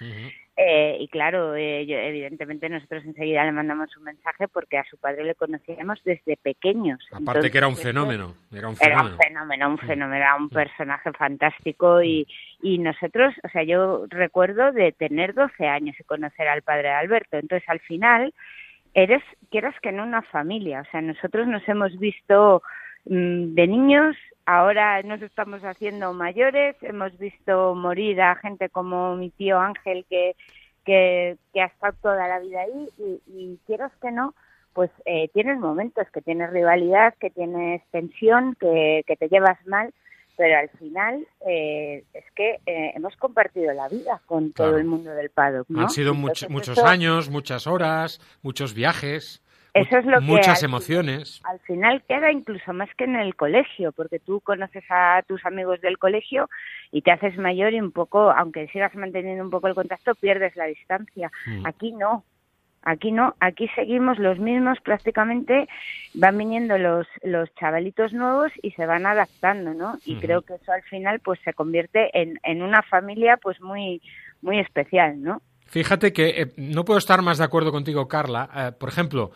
Eh, 0.56 0.96
y 1.00 1.08
claro, 1.08 1.54
eh, 1.54 1.86
yo- 1.86 1.96
evidentemente 1.98 2.68
nosotros 2.68 3.04
enseguida 3.04 3.44
le 3.44 3.52
mandamos 3.52 3.94
un 3.96 4.04
mensaje 4.04 4.48
porque 4.48 4.78
a 4.78 4.84
su 4.84 4.96
padre 4.98 5.24
le 5.24 5.34
conocíamos 5.34 6.02
desde 6.04 6.36
pequeños. 6.36 6.98
Aparte 7.12 7.50
que 7.50 7.58
era 7.58 7.66
un 7.68 7.72
Entonces, 7.74 7.92
fenómeno. 7.92 8.34
Era 8.52 8.68
un 8.68 8.76
era 8.80 9.02
fenómeno. 9.02 9.10
un 9.16 9.18
fenómeno, 9.22 9.68
un 9.70 9.78
fenómeno, 9.78 10.16
era 10.16 10.34
un 10.36 10.48
personaje 10.48 11.12
fantástico 11.12 12.02
y, 12.02 12.26
y 12.60 12.78
nosotros, 12.78 13.34
o 13.44 13.48
sea, 13.48 13.62
yo 13.62 14.06
recuerdo 14.08 14.72
de 14.72 14.92
tener 14.92 15.34
12 15.34 15.66
años 15.66 15.96
y 15.98 16.04
conocer 16.04 16.48
al 16.48 16.62
padre 16.62 16.90
Alberto, 16.90 17.36
entonces 17.36 17.68
al 17.68 17.80
final 17.80 18.34
eres, 18.94 19.22
quieras 19.50 19.74
que 19.80 19.92
no, 19.92 20.04
una 20.04 20.22
familia, 20.22 20.80
o 20.80 20.90
sea, 20.90 21.00
nosotros 21.00 21.46
nos 21.46 21.66
hemos 21.68 21.96
visto 21.98 22.62
mm, 23.04 23.54
de 23.54 23.66
niños, 23.66 24.16
ahora 24.46 25.02
nos 25.02 25.22
estamos 25.22 25.62
haciendo 25.62 26.12
mayores, 26.12 26.74
hemos 26.82 27.16
visto 27.18 27.74
morir 27.74 28.20
a 28.22 28.34
gente 28.36 28.68
como 28.70 29.14
mi 29.14 29.30
tío 29.30 29.60
Ángel 29.60 30.06
que, 30.08 30.34
que, 30.84 31.36
que 31.52 31.60
ha 31.60 31.66
estado 31.66 31.94
toda 32.00 32.26
la 32.26 32.40
vida 32.40 32.62
ahí. 32.62 32.88
Y, 32.98 33.20
y 33.26 33.58
quieras 33.66 33.92
que 34.00 34.10
no, 34.10 34.34
pues 34.72 34.90
eh, 35.04 35.28
tienes 35.34 35.58
momentos 35.58 36.06
que 36.12 36.22
tienes 36.22 36.50
rivalidad, 36.50 37.14
que 37.20 37.30
tienes 37.30 37.82
tensión, 37.90 38.56
que, 38.58 39.04
que 39.06 39.16
te 39.16 39.28
llevas 39.28 39.58
mal, 39.66 39.92
pero 40.38 40.56
al 40.58 40.70
final 40.78 41.26
eh, 41.46 42.04
es 42.14 42.24
que 42.34 42.60
eh, 42.64 42.92
hemos 42.94 43.14
compartido 43.16 43.72
la 43.74 43.88
vida 43.88 44.22
con 44.24 44.52
todo 44.52 44.78
el 44.78 44.84
mundo 44.86 45.10
del 45.10 45.28
paddock, 45.28 45.68
¿no? 45.68 45.82
Han 45.82 45.90
sido 45.90 46.14
much- 46.14 46.48
muchos 46.48 46.78
eso- 46.78 46.86
años, 46.86 47.28
muchas 47.28 47.66
horas, 47.66 48.20
muchos 48.42 48.72
viajes, 48.72 49.42
Eso 49.74 49.98
es 49.98 50.06
lo 50.06 50.18
que 50.20 50.24
muchas 50.24 50.62
al- 50.62 50.70
emociones. 50.70 51.40
Al 51.44 51.58
final 51.60 52.02
queda 52.08 52.32
incluso 52.32 52.72
más 52.72 52.88
que 52.96 53.04
en 53.04 53.16
el 53.16 53.34
colegio, 53.36 53.92
porque 53.92 54.18
tú 54.18 54.40
conoces 54.40 54.84
a 54.88 55.22
tus 55.28 55.44
amigos 55.44 55.80
del 55.82 55.98
colegio 55.98 56.48
y 56.90 57.02
te 57.02 57.10
haces 57.12 57.36
mayor 57.36 57.74
y 57.74 57.80
un 57.80 57.92
poco, 57.92 58.30
aunque 58.30 58.66
sigas 58.68 58.94
manteniendo 58.94 59.44
un 59.44 59.50
poco 59.50 59.66
el 59.68 59.74
contacto, 59.74 60.14
pierdes 60.14 60.56
la 60.56 60.64
distancia. 60.66 61.30
Mm. 61.46 61.66
Aquí 61.66 61.92
no. 61.92 62.24
Aquí 62.82 63.12
no, 63.12 63.34
aquí 63.40 63.68
seguimos 63.74 64.18
los 64.18 64.38
mismos 64.38 64.78
prácticamente, 64.82 65.68
van 66.14 66.38
viniendo 66.38 66.78
los, 66.78 67.06
los 67.22 67.52
chavalitos 67.56 68.12
nuevos 68.12 68.52
y 68.62 68.70
se 68.72 68.86
van 68.86 69.04
adaptando, 69.04 69.74
¿no? 69.74 69.98
Y 70.04 70.16
creo 70.16 70.42
que 70.42 70.54
eso 70.54 70.72
al 70.72 70.82
final 70.82 71.20
pues 71.20 71.38
se 71.44 71.52
convierte 71.52 72.10
en, 72.18 72.38
en 72.44 72.62
una 72.62 72.82
familia 72.82 73.36
pues 73.36 73.60
muy, 73.60 74.00
muy 74.40 74.60
especial, 74.60 75.20
¿no? 75.22 75.42
Fíjate 75.66 76.12
que 76.12 76.28
eh, 76.28 76.52
no 76.56 76.84
puedo 76.84 76.98
estar 76.98 77.20
más 77.20 77.38
de 77.38 77.44
acuerdo 77.44 77.72
contigo, 77.72 78.08
Carla. 78.08 78.48
Eh, 78.54 78.72
por 78.72 78.88
ejemplo, 78.88 79.32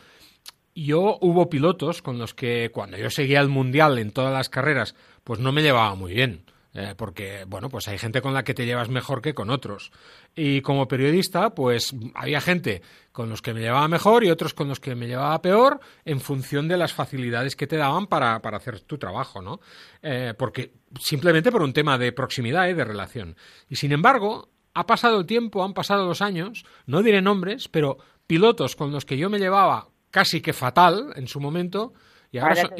yo 0.75 1.19
hubo 1.21 1.51
pilotos 1.51 2.01
con 2.01 2.19
los 2.19 2.33
que 2.33 2.71
cuando 2.73 2.97
yo 2.97 3.11
seguía 3.11 3.41
el 3.41 3.49
mundial 3.49 3.99
en 3.99 4.13
todas 4.13 4.33
las 4.33 4.49
carreras, 4.49 4.95
pues 5.25 5.41
no 5.41 5.53
me 5.53 5.63
llevaba 5.63 5.95
muy 5.95 6.15
bien. 6.15 6.45
Eh, 6.75 6.95
porque, 6.97 7.45
bueno, 7.47 7.69
pues 7.69 7.87
hay 7.89 7.99
gente 7.99 8.23
con 8.23 8.33
la 8.35 8.45
que 8.45 8.55
te 8.55 8.65
llevas 8.65 8.89
mejor 8.89 9.21
que 9.21 9.35
con 9.35 9.51
otros. 9.51 9.93
Y 10.35 10.63
como 10.63 10.89
periodista, 10.89 11.51
pues 11.51 11.95
había 12.15 12.41
gente 12.41 12.81
con 13.13 13.29
los 13.29 13.43
que 13.43 13.53
me 13.53 13.61
llevaba 13.61 13.89
mejor 13.89 14.25
y 14.25 14.31
otros 14.31 14.55
con 14.55 14.69
los 14.69 14.81
que 14.81 14.95
me 14.95 15.07
llevaba 15.07 15.41
peor 15.43 15.81
en 16.05 16.21
función 16.21 16.69
de 16.69 16.77
las 16.79 16.93
facilidades 16.95 17.57
que 17.57 17.67
te 17.67 17.77
daban 17.77 18.07
para, 18.07 18.41
para 18.41 18.57
hacer 18.57 18.81
tu 18.81 18.97
trabajo, 18.99 19.43
¿no? 19.43 19.61
Eh, 20.03 20.33
porque 20.39 20.73
simplemente 20.99 21.53
por 21.53 21.63
un 21.63 21.73
tema 21.75 21.99
de 21.99 22.13
proximidad 22.13 22.69
y 22.69 22.75
de 22.75 22.85
relación. 22.85 23.37
Y 23.69 23.77
sin 23.77 23.93
embargo, 23.93 24.49
ha 24.75 24.87
pasado 24.87 25.19
el 25.21 25.27
tiempo, 25.27 25.63
han 25.65 25.75
pasado 25.75 26.07
los 26.07 26.23
años, 26.23 26.65
no 26.87 27.03
diré 27.03 27.21
nombres, 27.21 27.69
pero 27.69 27.99
pilotos 28.27 28.77
con 28.77 28.93
los 28.93 29.05
que 29.05 29.19
yo 29.19 29.29
me 29.29 29.39
llevaba 29.39 29.89
casi 30.11 30.41
que 30.41 30.55
fatal 30.55 31.13
en 31.17 31.29
su 31.29 31.39
momento 31.41 31.93
y 32.31 32.39
ahora, 32.39 32.55
son- 32.63 32.77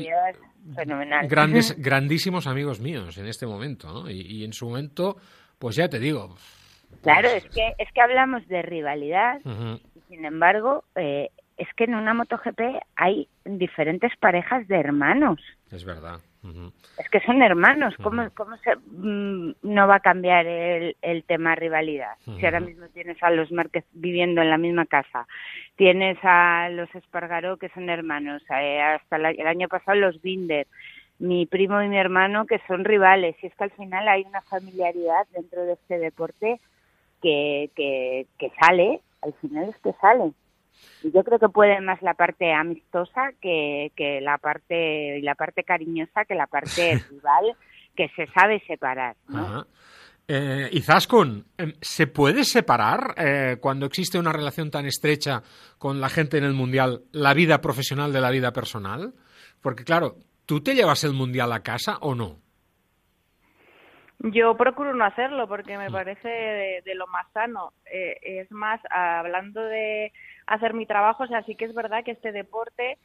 fenomenal. 0.75 1.29
grandes, 1.29 1.77
grandísimos 1.83 2.47
amigos 2.47 2.81
míos 2.81 3.19
en 3.19 3.27
este 3.27 3.47
momento, 3.47 3.93
¿no? 3.93 4.11
Y, 4.11 4.21
y 4.21 4.45
en 4.45 4.53
su 4.53 4.67
momento, 4.67 5.17
pues 5.59 5.77
ya 5.77 5.89
te 5.89 5.99
digo. 5.99 6.37
Claro, 7.03 7.29
es 7.29 7.45
que, 7.49 7.73
es 7.79 7.91
que 7.93 8.01
hablamos 8.01 8.47
de 8.49 8.63
rivalidad 8.63 9.41
y 9.95 10.01
sin 10.09 10.25
embargo, 10.25 10.85
eh, 10.95 11.31
es 11.57 11.69
que 11.77 11.85
en 11.85 11.95
una 11.95 12.15
MotoGP 12.15 12.61
hay 12.97 13.29
diferentes 13.45 14.13
parejas 14.21 14.67
de 14.69 14.77
hermanos. 14.77 15.41
es 15.71 15.85
verdad. 15.85 16.21
Es 16.99 17.09
que 17.09 17.21
son 17.21 17.41
hermanos. 17.43 17.95
¿Cómo, 18.03 18.23
cómo 18.35 18.57
se, 18.59 18.77
mm, 18.77 19.55
no 19.63 19.87
va 19.87 19.97
a 19.97 20.01
cambiar 20.01 20.47
el, 20.47 20.97
el 21.01 21.25
tema 21.25 21.55
rivalidad? 21.55 22.15
Si 22.39 22.45
ahora 22.45 22.61
mismo 22.67 22.87
tienes 22.89 23.23
a 23.23 23.31
los 23.31 23.51
Márquez 23.53 23.85
viviendo 23.93 24.43
en 24.43 24.51
la 24.51 24.59
misma 24.59 24.87
casa, 24.87 25.27
tienes 25.77 26.19
a 26.23 26.69
los 26.71 26.93
Espargaró 26.95 27.57
que 27.57 27.69
son 27.71 27.89
hermanos, 27.89 28.43
eh, 28.51 28.81
hasta 28.81 29.19
la- 29.19 29.31
el 29.31 29.47
año 29.47 29.69
pasado 29.69 29.97
los 29.99 30.21
Binder, 30.21 30.67
mi 31.19 31.47
primo 31.47 31.81
y 31.83 31.89
mi 31.89 31.99
hermano 31.99 32.47
que 32.47 32.61
son 32.67 32.85
rivales. 32.85 33.37
Y 33.43 33.47
es 33.47 33.55
que 33.55 33.65
al 33.65 33.71
final 33.73 34.09
hay 34.09 34.23
una 34.23 34.43
familiaridad 34.43 35.27
dentro 35.33 35.63
de 35.65 35.75
este 35.75 35.99
deporte 35.99 36.61
que, 37.23 37.71
que, 37.77 38.27
que 38.39 38.51
sale, 38.61 39.01
al 39.23 39.33
final 39.35 39.69
es 39.69 39.77
que 39.79 39.93
sale. 40.01 40.33
Yo 41.03 41.25
creo 41.25 41.39
que 41.39 41.49
puede 41.49 41.81
más 41.81 42.01
la 42.03 42.15
parte 42.15 42.53
amistosa 42.53 43.33
que, 43.41 43.93
que 43.97 44.21
la 44.21 44.39
parte 44.39 45.19
y 45.19 45.23
la 45.23 45.35
parte 45.35 45.65
cariñosa 45.65 46.25
que 46.25 46.35
la 46.35 46.47
parte 46.47 47.01
rival 47.11 47.57
que 47.97 48.09
se 48.17 48.27
sabe 48.29 48.63
separar. 48.67 49.17
¿no? 49.29 49.39
Ajá. 49.39 49.67
Eh, 50.29 50.69
Izaskun, 50.73 51.45
em, 51.59 51.73
¿se 51.81 52.07
puede 52.07 52.45
separar 52.45 53.15
eh, 53.19 53.57
cuando 53.61 53.87
existe 53.87 54.19
una 54.19 54.33
relación 54.33 54.71
tan 54.71 54.87
estrecha 54.87 55.43
con 55.79 56.01
la 56.01 56.09
gente 56.09 56.39
en 56.39 56.45
el 56.45 56.55
Mundial 56.55 57.03
la 57.13 57.35
vida 57.35 57.61
profesional 57.61 58.13
de 58.13 58.21
la 58.21 58.31
vida 58.31 58.53
personal? 58.53 59.13
Porque 59.61 59.85
claro, 59.85 60.17
¿tú 60.47 60.63
te 60.63 60.75
llevas 60.75 61.05
el 61.05 61.13
Mundial 61.13 61.53
a 61.53 61.63
casa 61.63 61.99
o 62.01 62.15
no? 62.15 62.39
Yo 64.21 64.57
procuro 64.57 64.95
no 64.95 65.05
hacerlo 65.05 65.49
porque 65.49 65.77
me 65.77 65.91
parece 65.91 66.29
de, 66.29 66.83
de 66.85 66.95
lo 66.95 67.09
más 67.09 67.27
sano. 67.33 67.73
Eh, 67.93 68.17
es 68.23 68.51
más, 68.53 68.81
hablando 68.91 69.61
de 69.61 70.13
hacer 70.47 70.75
mi 70.75 70.87
trabajo, 70.87 71.25
o 71.25 71.27
sea, 71.27 71.43
sí 71.45 71.55
que 71.55 71.65
es 71.65 71.75
verdad 71.75 72.05
que 72.05 72.13
este 72.13 72.33
deporte, 72.33 72.99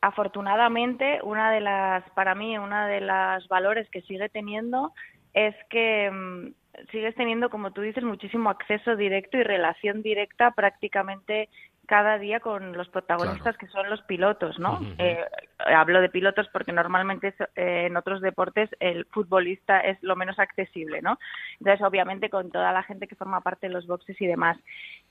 afortunadamente, 0.00 1.20
una 1.22 1.50
de 1.50 1.60
las, 1.60 2.08
para 2.10 2.34
mí, 2.34 2.58
una 2.58 2.86
de 2.88 3.00
las 3.00 3.46
valores 3.48 3.88
que 3.90 4.02
sigue 4.02 4.28
teniendo 4.28 4.92
es 5.32 5.54
que 5.68 6.10
mm, 6.10 6.54
sigues 6.90 7.14
teniendo, 7.14 7.50
como 7.50 7.72
tú 7.72 7.80
dices, 7.80 8.04
muchísimo 8.04 8.50
acceso 8.50 8.96
directo 8.96 9.36
y 9.36 9.42
relación 9.42 10.02
directa 10.02 10.52
prácticamente 10.52 11.48
cada 11.86 12.18
día 12.18 12.40
con 12.40 12.72
los 12.76 12.88
protagonistas 12.88 13.56
que 13.58 13.66
son 13.68 13.90
los 13.90 14.00
pilotos, 14.02 14.58
¿no? 14.58 14.78
Eh, 14.98 15.24
hablo 15.66 16.00
de 16.00 16.08
pilotos 16.08 16.48
porque 16.52 16.72
normalmente 16.72 17.34
eh, 17.56 17.86
en 17.86 17.96
otros 17.96 18.20
deportes 18.20 18.70
el 18.80 19.04
futbolista 19.06 19.80
es 19.80 20.02
lo 20.02 20.16
menos 20.16 20.38
accesible, 20.38 21.02
¿no? 21.02 21.18
Entonces, 21.58 21.84
obviamente, 21.86 22.30
con 22.30 22.50
toda 22.50 22.72
la 22.72 22.82
gente 22.82 23.06
que 23.06 23.16
forma 23.16 23.40
parte 23.40 23.66
de 23.68 23.72
los 23.72 23.86
boxes 23.86 24.20
y 24.20 24.26
demás. 24.26 24.56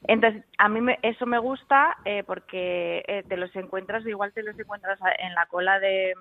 Entonces, 0.08 0.44
a 0.58 0.68
mí 0.70 0.82
me- 0.82 1.00
eso 1.02 1.26
me 1.26 1.38
gusta 1.40 1.98
eh, 2.06 2.24
porque 2.26 3.04
eh, 3.08 3.24
te 3.28 3.38
los 3.38 3.56
encuentras, 3.56 4.06
igual 4.06 4.34
te 4.34 4.44
los 4.44 4.58
encuentras 4.60 5.00
en 5.20 5.34
la 5.36 5.46
cola 5.46 5.80
de, 5.80 6.14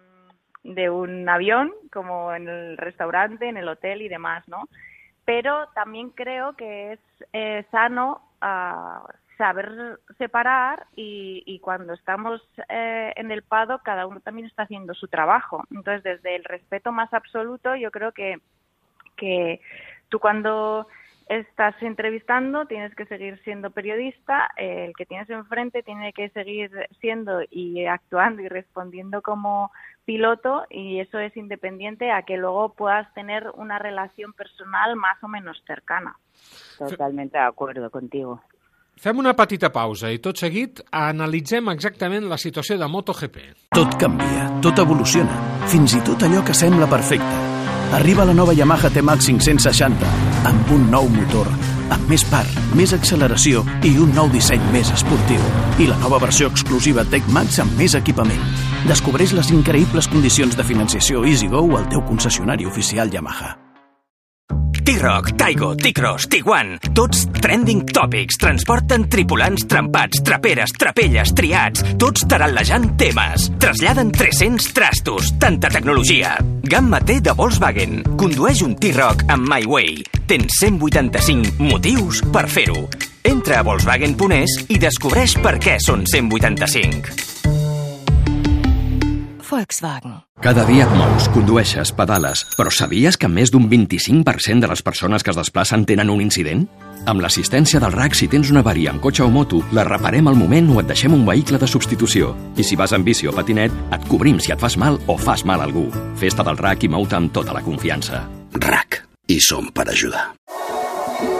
de 0.64 0.90
un 0.90 1.28
avión, 1.28 1.72
como 1.92 2.32
en 2.34 2.48
el 2.48 2.76
restaurante, 2.76 3.48
en 3.48 3.56
el 3.56 3.68
hotel 3.68 4.02
y 4.02 4.08
demás, 4.08 4.46
¿no? 4.48 4.68
Pero 5.24 5.68
también 5.74 6.10
creo 6.10 6.54
que 6.56 6.92
es 6.92 7.00
eh, 7.32 7.64
sano 7.70 8.20
ah, 8.40 9.02
saber 9.42 9.98
separar 10.18 10.86
y, 10.94 11.42
y 11.46 11.58
cuando 11.58 11.94
estamos 11.94 12.40
eh, 12.68 13.12
en 13.16 13.32
el 13.32 13.42
pado 13.42 13.80
cada 13.82 14.06
uno 14.06 14.20
también 14.20 14.46
está 14.46 14.62
haciendo 14.62 14.94
su 14.94 15.08
trabajo. 15.08 15.64
Entonces, 15.72 16.04
desde 16.04 16.36
el 16.36 16.44
respeto 16.44 16.92
más 16.92 17.12
absoluto, 17.12 17.74
yo 17.74 17.90
creo 17.90 18.12
que, 18.12 18.36
que 19.16 19.60
tú 20.08 20.20
cuando 20.20 20.86
estás 21.28 21.74
entrevistando 21.82 22.66
tienes 22.66 22.94
que 22.94 23.04
seguir 23.06 23.42
siendo 23.42 23.72
periodista, 23.72 24.48
eh, 24.56 24.84
el 24.86 24.94
que 24.94 25.06
tienes 25.06 25.28
enfrente 25.28 25.82
tiene 25.82 26.12
que 26.12 26.28
seguir 26.28 26.70
siendo 27.00 27.40
y 27.50 27.86
actuando 27.86 28.42
y 28.42 28.48
respondiendo 28.48 29.22
como 29.22 29.72
piloto 30.04 30.66
y 30.70 31.00
eso 31.00 31.18
es 31.18 31.36
independiente 31.36 32.12
a 32.12 32.22
que 32.22 32.36
luego 32.36 32.74
puedas 32.74 33.12
tener 33.14 33.50
una 33.54 33.80
relación 33.80 34.34
personal 34.34 34.94
más 34.94 35.20
o 35.24 35.26
menos 35.26 35.60
cercana. 35.66 36.16
Totalmente 36.78 37.38
de 37.38 37.44
acuerdo 37.44 37.90
contigo. 37.90 38.40
Fem 39.00 39.18
una 39.18 39.32
petita 39.34 39.72
pausa 39.74 40.12
i 40.12 40.20
tot 40.22 40.38
seguit 40.38 40.82
analitzem 40.94 41.70
exactament 41.72 42.28
la 42.30 42.36
situació 42.38 42.76
de 42.78 42.86
MotoGP. 42.86 43.38
Tot 43.74 43.96
canvia, 43.98 44.44
tot 44.62 44.78
evoluciona, 44.78 45.38
fins 45.72 45.96
i 45.98 46.02
tot 46.06 46.22
allò 46.22 46.44
que 46.46 46.54
sembla 46.54 46.86
perfecte. 46.90 47.40
Arriba 47.98 48.24
la 48.24 48.36
nova 48.36 48.54
Yamaha 48.54 48.92
T-Max 48.94 49.26
560, 49.26 50.12
amb 50.48 50.70
un 50.76 50.86
nou 50.92 51.10
motor, 51.12 51.50
amb 51.90 52.06
més 52.12 52.22
par, 52.30 52.44
més 52.78 52.94
acceleració 52.94 53.64
i 53.82 53.96
un 54.00 54.14
nou 54.14 54.30
disseny 54.32 54.62
més 54.76 54.92
esportiu. 54.94 55.42
I 55.82 55.90
la 55.90 55.98
nova 56.04 56.22
versió 56.22 56.52
exclusiva 56.52 57.04
Tech 57.10 57.26
Max 57.34 57.58
amb 57.64 57.74
més 57.80 57.98
equipament. 57.98 58.46
Descobreix 58.86 59.34
les 59.34 59.50
increïbles 59.56 60.08
condicions 60.14 60.54
de 60.56 60.64
financiació 60.70 61.26
EasyGo 61.26 61.66
al 61.80 61.90
teu 61.90 62.06
concessionari 62.06 62.70
oficial 62.70 63.12
Yamaha. 63.12 63.56
T-Rock, 64.84 65.36
Taigo, 65.36 65.76
T-Cross, 65.76 66.28
Tiguan, 66.28 66.78
tots 66.94 67.26
trending 67.40 67.84
topics, 67.86 68.36
transporten 68.40 69.08
tripulants 69.08 69.66
trempats, 69.70 70.22
traperes, 70.26 70.74
trapelles, 70.74 71.32
triats, 71.38 71.84
tots 71.98 72.26
tarallejant 72.28 72.90
temes. 72.98 73.48
Traslladen 73.62 74.10
300 74.12 74.72
trastos, 74.74 75.32
tanta 75.38 75.70
tecnologia. 75.70 76.36
Gamma 76.62 77.00
T 77.00 77.20
de 77.22 77.34
Volkswagen. 77.38 78.02
Condueix 78.18 78.62
un 78.66 78.74
T-Rock 78.76 79.26
amb 79.30 79.46
My 79.48 79.66
Way. 79.66 80.02
Tens 80.26 80.58
185 80.60 81.62
motius 81.62 82.24
per 82.34 82.48
fer-ho. 82.50 82.88
Entra 83.22 83.60
a 83.60 83.66
Volkswagen.es 83.66 84.64
i 84.74 84.80
descobreix 84.82 85.38
per 85.44 85.58
què 85.62 85.78
són 85.82 86.06
185. 86.10 87.31
Volkswagen. 89.52 90.22
Cada 90.40 90.64
dia 90.64 90.86
et 90.86 90.94
mous, 90.96 91.28
condueixes, 91.34 91.92
pedales, 91.92 92.42
però 92.56 92.72
sabies 92.72 93.18
que 93.20 93.28
més 93.28 93.52
d'un 93.52 93.68
25% 93.68 94.64
de 94.64 94.70
les 94.70 94.82
persones 94.82 95.22
que 95.22 95.30
es 95.30 95.38
desplacen 95.38 95.84
tenen 95.84 96.10
un 96.10 96.22
incident? 96.24 96.64
Amb 97.06 97.20
l'assistència 97.20 97.80
del 97.82 97.92
RAC, 97.92 98.16
si 98.16 98.28
tens 98.32 98.50
una 98.50 98.62
avaria 98.64 98.94
en 98.94 99.00
cotxe 99.02 99.26
o 99.26 99.30
moto, 99.30 99.60
la 99.76 99.84
reparem 99.84 100.30
al 100.30 100.38
moment 100.38 100.70
o 100.72 100.80
et 100.80 100.88
deixem 100.88 101.12
un 101.12 101.26
vehicle 101.28 101.60
de 101.60 101.68
substitució. 101.68 102.32
I 102.56 102.64
si 102.64 102.78
vas 102.80 102.94
en 102.96 103.04
bici 103.04 103.28
o 103.28 103.34
patinet, 103.36 103.74
et 103.92 104.06
cobrim 104.08 104.40
si 104.40 104.54
et 104.54 104.62
fas 104.62 104.78
mal 104.80 105.00
o 105.06 105.18
fas 105.18 105.44
mal 105.44 105.60
a 105.60 105.68
algú. 105.68 105.88
Festa 106.16 106.46
del 106.46 106.60
RAC 106.62 106.86
i 106.86 106.92
mou-te 106.94 107.18
amb 107.18 107.34
tota 107.34 107.52
la 107.52 107.62
confiança. 107.66 108.24
RAC. 108.54 109.02
Y 109.26 109.40
son 109.40 109.68
para 109.70 109.92
ayudar. 109.92 110.32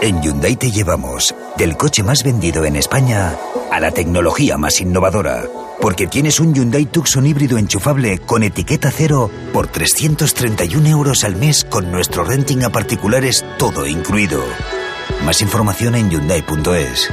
En 0.01 0.21
Hyundai 0.21 0.55
te 0.55 0.71
llevamos 0.71 1.33
del 1.57 1.75
coche 1.75 2.03
más 2.03 2.23
vendido 2.23 2.63
en 2.63 2.75
España 2.75 3.35
a 3.73 3.79
la 3.79 3.89
tecnología 3.89 4.55
más 4.55 4.79
innovadora. 4.81 5.45
Porque 5.81 6.05
tienes 6.05 6.39
un 6.39 6.53
Hyundai 6.53 6.85
Tucson 6.85 7.25
híbrido 7.25 7.57
enchufable 7.57 8.19
con 8.19 8.43
etiqueta 8.43 8.91
cero 8.91 9.31
por 9.51 9.67
331 9.67 10.87
euros 10.89 11.23
al 11.23 11.35
mes 11.35 11.63
con 11.63 11.91
nuestro 11.91 12.23
renting 12.23 12.63
a 12.63 12.69
particulares 12.69 13.43
todo 13.57 13.87
incluido. 13.87 14.43
Más 15.25 15.41
información 15.41 15.95
en 15.95 16.11
Hyundai.es. 16.11 17.09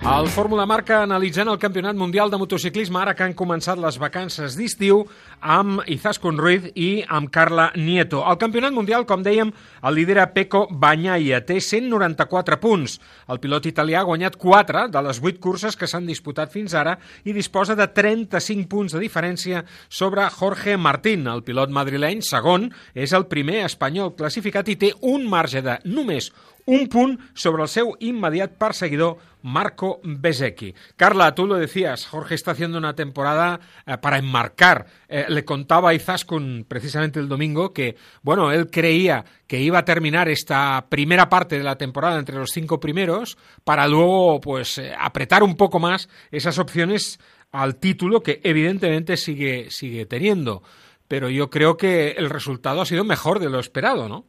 El 0.00 0.30
Fórmula 0.32 0.64
Marca 0.64 1.02
analitzant 1.04 1.50
el 1.52 1.58
Campionat 1.60 1.92
Mundial 1.94 2.30
de 2.32 2.38
Motociclisme 2.40 2.96
ara 3.02 3.12
que 3.12 3.20
han 3.20 3.34
començat 3.36 3.76
les 3.76 3.98
vacances 4.00 4.54
d'estiu 4.56 5.02
amb 5.44 5.82
Izaskun 5.92 6.38
Ruiz 6.40 6.70
i 6.72 7.02
amb 7.04 7.28
Carla 7.28 7.66
Nieto. 7.76 8.22
El 8.24 8.38
Campionat 8.40 8.72
Mundial, 8.72 9.04
com 9.04 9.20
dèiem, 9.20 9.50
el 9.84 9.94
lidera 9.98 10.24
Pecco 10.32 10.62
Bagnaia, 10.72 11.42
té 11.44 11.58
194 11.60 12.56
punts. 12.62 12.94
El 13.28 13.42
pilot 13.44 13.68
italià 13.68 14.00
ha 14.00 14.08
guanyat 14.08 14.38
4 14.40 14.86
de 14.88 15.02
les 15.04 15.20
8 15.20 15.36
curses 15.44 15.76
que 15.76 15.88
s'han 15.90 16.08
disputat 16.08 16.48
fins 16.48 16.72
ara 16.72 16.96
i 17.28 17.36
disposa 17.36 17.76
de 17.76 17.84
35 17.92 18.70
punts 18.72 18.96
de 18.96 19.02
diferència 19.04 19.66
sobre 19.90 20.24
Jorge 20.32 20.78
Martín. 20.80 21.28
El 21.28 21.44
pilot 21.44 21.76
madrileny, 21.76 22.24
segon, 22.24 22.70
és 22.96 23.12
el 23.12 23.28
primer 23.28 23.66
espanyol 23.68 24.16
classificat 24.16 24.72
i 24.72 24.80
té 24.80 24.94
un 25.12 25.28
marge 25.28 25.60
de 25.60 25.76
només 25.84 26.32
un 26.70 26.88
punt 26.88 27.16
sobre 27.34 27.64
el 27.64 27.68
seu 27.68 27.92
immediat 27.98 28.54
perseguidor 28.60 29.18
Marco 29.42 30.00
Besecchi. 30.02 30.74
Carla, 30.96 31.34
tú 31.34 31.46
lo 31.46 31.56
decías, 31.56 32.06
Jorge 32.06 32.34
está 32.34 32.52
haciendo 32.52 32.78
una 32.78 32.94
temporada 32.94 33.60
eh, 33.86 33.96
para 33.98 34.18
enmarcar. 34.18 34.86
Eh, 35.08 35.26
le 35.28 35.44
contaba 35.44 35.90
a 35.90 35.94
Izaskun 35.94 36.64
precisamente 36.68 37.20
el 37.20 37.28
domingo 37.28 37.72
que, 37.72 37.96
bueno, 38.22 38.52
él 38.52 38.70
creía 38.70 39.24
que 39.46 39.60
iba 39.60 39.78
a 39.78 39.84
terminar 39.84 40.28
esta 40.28 40.86
primera 40.88 41.28
parte 41.28 41.58
de 41.58 41.64
la 41.64 41.76
temporada 41.76 42.18
entre 42.18 42.36
los 42.36 42.50
cinco 42.50 42.80
primeros 42.80 43.36
para 43.64 43.86
luego, 43.88 44.40
pues, 44.40 44.78
eh, 44.78 44.94
apretar 44.98 45.42
un 45.42 45.56
poco 45.56 45.78
más 45.78 46.08
esas 46.30 46.58
opciones 46.58 47.18
al 47.52 47.76
título 47.76 48.22
que 48.22 48.40
evidentemente 48.44 49.16
sigue, 49.16 49.70
sigue 49.70 50.06
teniendo. 50.06 50.62
Pero 51.08 51.28
yo 51.28 51.50
creo 51.50 51.76
que 51.76 52.12
el 52.12 52.30
resultado 52.30 52.80
ha 52.80 52.86
sido 52.86 53.04
mejor 53.04 53.40
de 53.40 53.50
lo 53.50 53.58
esperado, 53.58 54.08
¿no? 54.08 54.26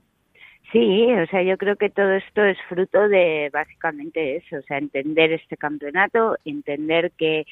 Sí, 0.71 1.05
o 1.11 1.27
sea, 1.27 1.43
yo 1.43 1.57
creo 1.57 1.75
que 1.75 1.89
todo 1.89 2.11
esto 2.13 2.43
es 2.45 2.57
fruto 2.69 3.09
de 3.09 3.49
básicamente 3.51 4.37
eso, 4.37 4.55
o 4.57 4.61
sea, 4.61 4.77
entender 4.77 5.33
este 5.33 5.57
campeonato, 5.57 6.37
entender 6.45 7.11
que, 7.17 7.45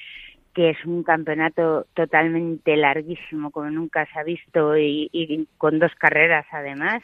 que 0.53 0.69
es 0.69 0.85
un 0.85 1.03
campeonato 1.03 1.85
totalmente 1.95 2.77
larguísimo, 2.77 3.51
como 3.51 3.69
nunca 3.71 4.05
se 4.13 4.19
ha 4.19 4.23
visto, 4.23 4.77
y, 4.77 5.47
con 5.57 5.79
dos 5.79 5.93
carreras 5.95 6.45
además, 6.51 7.03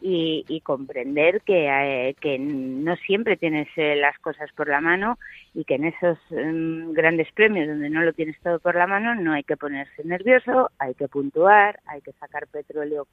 y, 0.00 0.46
y 0.48 0.62
comprender 0.62 1.42
que, 1.42 1.68
eh, 1.68 2.14
que 2.18 2.38
no 2.38 2.96
siempre 2.96 3.36
tienes 3.36 3.68
eh, 3.76 3.96
las 3.96 4.18
cosas 4.18 4.50
por 4.52 4.66
la 4.66 4.80
mano 4.80 5.18
y 5.52 5.64
que 5.64 5.74
en 5.74 5.84
esos 5.84 6.18
mm, 6.30 6.92
grandes 6.92 7.30
premios 7.32 7.68
donde 7.68 7.90
no 7.90 8.00
lo 8.00 8.14
tienes 8.14 8.40
todo 8.40 8.60
por 8.60 8.76
la 8.76 8.86
mano 8.86 9.14
no 9.14 9.34
hay 9.34 9.42
que 9.42 9.58
ponerse 9.58 10.02
nervioso, 10.04 10.70
hay 10.78 10.94
que 10.94 11.08
puntuar, 11.08 11.80
hay 11.84 12.00
que 12.00 12.12
sacar 12.12 12.46
petróleo 12.46 13.06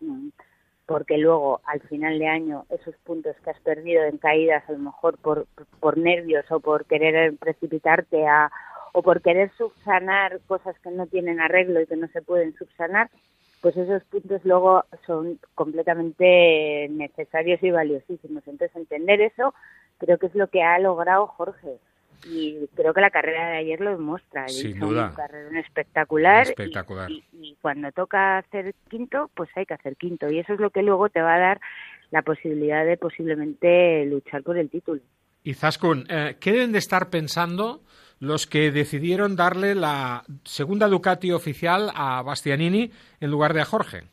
porque 0.88 1.18
luego 1.18 1.60
al 1.66 1.82
final 1.82 2.18
de 2.18 2.28
año 2.28 2.66
esos 2.70 2.96
puntos 3.04 3.36
que 3.44 3.52
has 3.52 3.60
perdido 3.60 4.04
en 4.06 4.18
caídas 4.18 4.68
a 4.68 4.72
lo 4.72 4.80
mejor 4.80 5.18
por, 5.18 5.46
por 5.80 5.98
nervios 5.98 6.50
o 6.50 6.60
por 6.62 6.86
querer 6.86 7.36
precipitarte 7.38 8.26
a 8.26 8.50
o 8.94 9.04
por 9.04 9.22
querer 9.22 9.52
subsanar 9.58 10.40
cosas 10.48 10.80
que 10.80 10.90
no 10.90 11.06
tienen 11.06 11.40
arreglo 11.40 11.82
y 11.82 11.86
que 11.86 11.98
no 11.98 12.08
se 12.08 12.22
pueden 12.24 12.56
subsanar, 12.56 13.12
pues 13.62 13.78
esos 13.78 14.04
puntos 14.06 14.44
luego 14.44 14.86
son 15.06 15.40
completamente 15.54 16.88
necesarios 16.90 17.62
y 17.62 17.70
valiosísimos. 17.70 18.48
Entonces 18.48 18.76
entender 18.76 19.22
eso 19.22 19.54
creo 20.00 20.18
que 20.18 20.28
es 20.28 20.36
lo 20.36 20.48
que 20.48 20.64
ha 20.64 20.80
logrado 20.80 21.28
Jorge 21.28 21.78
y 22.26 22.68
creo 22.76 22.94
que 22.94 23.02
la 23.02 23.10
carrera 23.12 23.50
de 23.50 23.58
ayer 23.58 23.80
lo 23.82 23.92
demuestra. 23.92 24.48
Sin 24.48 24.78
Hizo 24.78 24.88
duda. 24.88 25.08
Un 25.10 25.16
carrera 25.16 25.60
espectacular. 25.60 26.46
y- 26.48 26.50
Espectacular. 26.50 27.12
Y, 27.12 27.24
y 27.34 27.56
cuando 27.62 27.92
toca 27.92 28.38
hacer 28.40 28.74
quinto, 28.90 29.30
pues 29.36 29.50
hay 29.56 29.66
que 29.66 29.74
hacer 29.76 29.96
quinto. 29.96 30.30
Y 30.32 30.40
eso 30.40 30.54
es 30.54 30.60
lo 30.60 30.70
que 30.70 30.82
luego 30.84 31.10
te 31.10 31.22
va 31.22 31.36
a 31.36 31.40
dar 31.40 31.62
la 32.12 32.22
posibilidad 32.22 32.86
de 32.86 32.98
posiblemente 32.98 34.06
luchar 34.06 34.44
por 34.44 34.58
el 34.58 34.70
título. 34.70 35.02
Izaskun, 35.44 36.06
eh, 36.10 36.38
¿qué 36.40 36.52
deben 36.52 36.72
de 36.72 36.80
estar 36.80 37.10
pensando 37.10 37.82
los 38.20 38.48
que 38.48 38.72
decidieron 38.72 39.36
darle 39.36 39.76
la 39.76 40.24
segunda 40.44 40.88
Ducati 40.88 41.32
oficial 41.32 41.92
a 41.94 42.22
Bastianini 42.24 42.92
en 43.22 43.32
lugar 43.32 43.54
de 43.54 43.62
a 43.62 43.66
Jorge? 43.66 44.04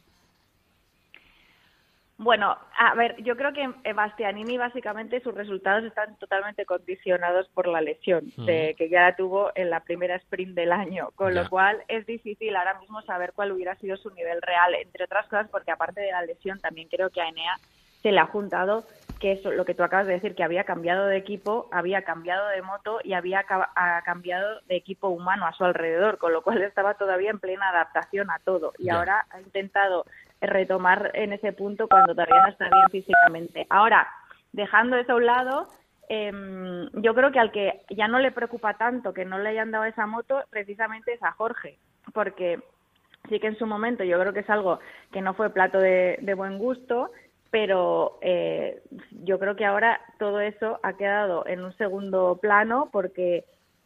Bueno, 2.17 2.57
a 2.79 2.95
ver, 2.95 3.17
yo 3.25 3.37
creo 3.37 3.53
que 3.53 3.69
eh, 3.83 3.93
Bastianini 3.93 4.57
básicamente 4.57 5.21
sus 5.21 5.35
resultados 5.35 5.83
están 5.83 6.17
totalmente 6.19 6.65
condicionados 6.65 7.49
por 7.49 7.67
la 7.67 7.81
lesión 7.81 8.33
de, 8.37 8.77
que 8.79 8.89
ya 8.89 9.03
la 9.03 9.17
tuvo 9.17 9.51
en 9.57 9.69
la 9.69 9.81
primera 9.81 10.15
sprint 10.17 10.55
del 10.55 10.71
año, 10.71 11.11
con 11.17 11.35
Ya. 11.35 11.43
lo 11.43 11.51
cual 11.51 11.83
es 11.89 12.07
difícil 12.07 12.55
ahora 12.55 12.79
mismo 12.79 13.03
saber 13.03 13.33
cuál 13.35 13.51
hubiera 13.51 13.75
sido 13.77 13.97
su 13.97 14.11
nivel 14.11 14.41
real, 14.43 14.75
entre 14.77 15.05
otras 15.05 15.27
cosas 15.27 15.49
porque 15.51 15.73
aparte 15.73 16.03
de 16.03 16.13
la 16.13 16.23
lesión 16.23 16.61
también 16.61 16.89
creo 16.89 17.11
que 17.11 17.21
a 17.21 17.29
Enea 17.29 17.59
se 18.03 18.13
le 18.13 18.21
ha 18.21 18.27
juntado 18.27 18.87
que 19.21 19.33
es 19.33 19.45
lo 19.45 19.65
que 19.65 19.75
tú 19.75 19.83
acabas 19.83 20.07
de 20.07 20.15
decir, 20.15 20.35
que 20.35 20.43
había 20.45 20.65
cambiado 20.65 21.07
de 21.07 21.17
equipo, 21.17 21.69
había 21.73 22.03
cambiado 22.03 22.47
de 22.49 22.61
moto 22.63 22.99
y 23.03 23.15
había 23.15 23.45
ca- 23.45 23.71
ha 23.75 24.03
cambiado 24.03 24.61
de 24.67 24.77
equipo 24.77 25.09
humano 25.09 25.47
a 25.47 25.53
su 25.53 25.65
alrededor, 25.65 26.19
con 26.19 26.33
lo 26.33 26.43
cual 26.43 26.63
estaba 26.63 26.95
todavía 26.95 27.31
en 27.31 27.39
plena 27.41 27.71
adaptación 27.71 28.31
a 28.31 28.39
todo. 28.41 28.73
Y 28.79 28.87
Ya. 28.87 28.97
ahora 28.97 29.25
ha 29.31 29.41
intentado 29.41 30.05
retomar 30.41 31.11
en 31.15 31.33
ese 31.33 31.53
punto 31.53 31.89
cuando 31.89 32.15
todavía 32.15 32.43
no 32.43 32.49
está 32.49 32.69
bien 32.69 32.91
físicamente. 32.91 33.67
Ahora, 33.71 34.09
dejando 34.53 34.97
eso 34.97 35.13
a 35.13 35.17
un 35.17 35.27
lado, 35.27 35.69
em, 36.09 36.91
yo 37.03 37.15
creo 37.15 37.33
que 37.33 37.41
al 37.41 37.51
que 37.51 37.83
ya 37.91 38.09
no 38.09 38.19
le 38.19 38.33
preocupa 38.33 38.75
tanto 38.75 39.15
que 39.15 39.25
no 39.25 39.39
le 39.39 39.51
hayan 39.51 39.71
dado 39.71 39.85
esa 39.85 40.07
moto, 40.07 40.43
precisamente 40.51 41.15
es 41.15 41.23
a 41.23 41.33
Jorge, 41.33 41.79
porque 42.13 42.61
sí 43.29 43.41
que 43.41 43.47
en 43.47 43.59
su 43.59 43.67
momento 43.67 44.05
yo 44.05 44.19
creo 44.21 44.33
que 44.33 44.41
es 44.41 44.51
algo 44.51 44.81
que 45.13 45.23
no 45.23 45.35
fue 45.35 45.51
plato 45.51 45.79
de, 45.79 46.19
de 46.21 46.35
buen 46.35 46.59
gusto, 46.59 47.11
pero 47.55 48.19
eh, 48.21 48.83
yo 49.23 49.39
creo 49.39 49.55
que 49.55 49.65
ahora 49.65 50.01
todo 50.19 50.41
eso 50.41 50.81
ha 50.83 50.95
quedado 50.95 51.47
en 51.47 51.63
un 51.63 51.73
segundo 51.77 52.39
plano 52.43 52.89
porque 52.91 53.45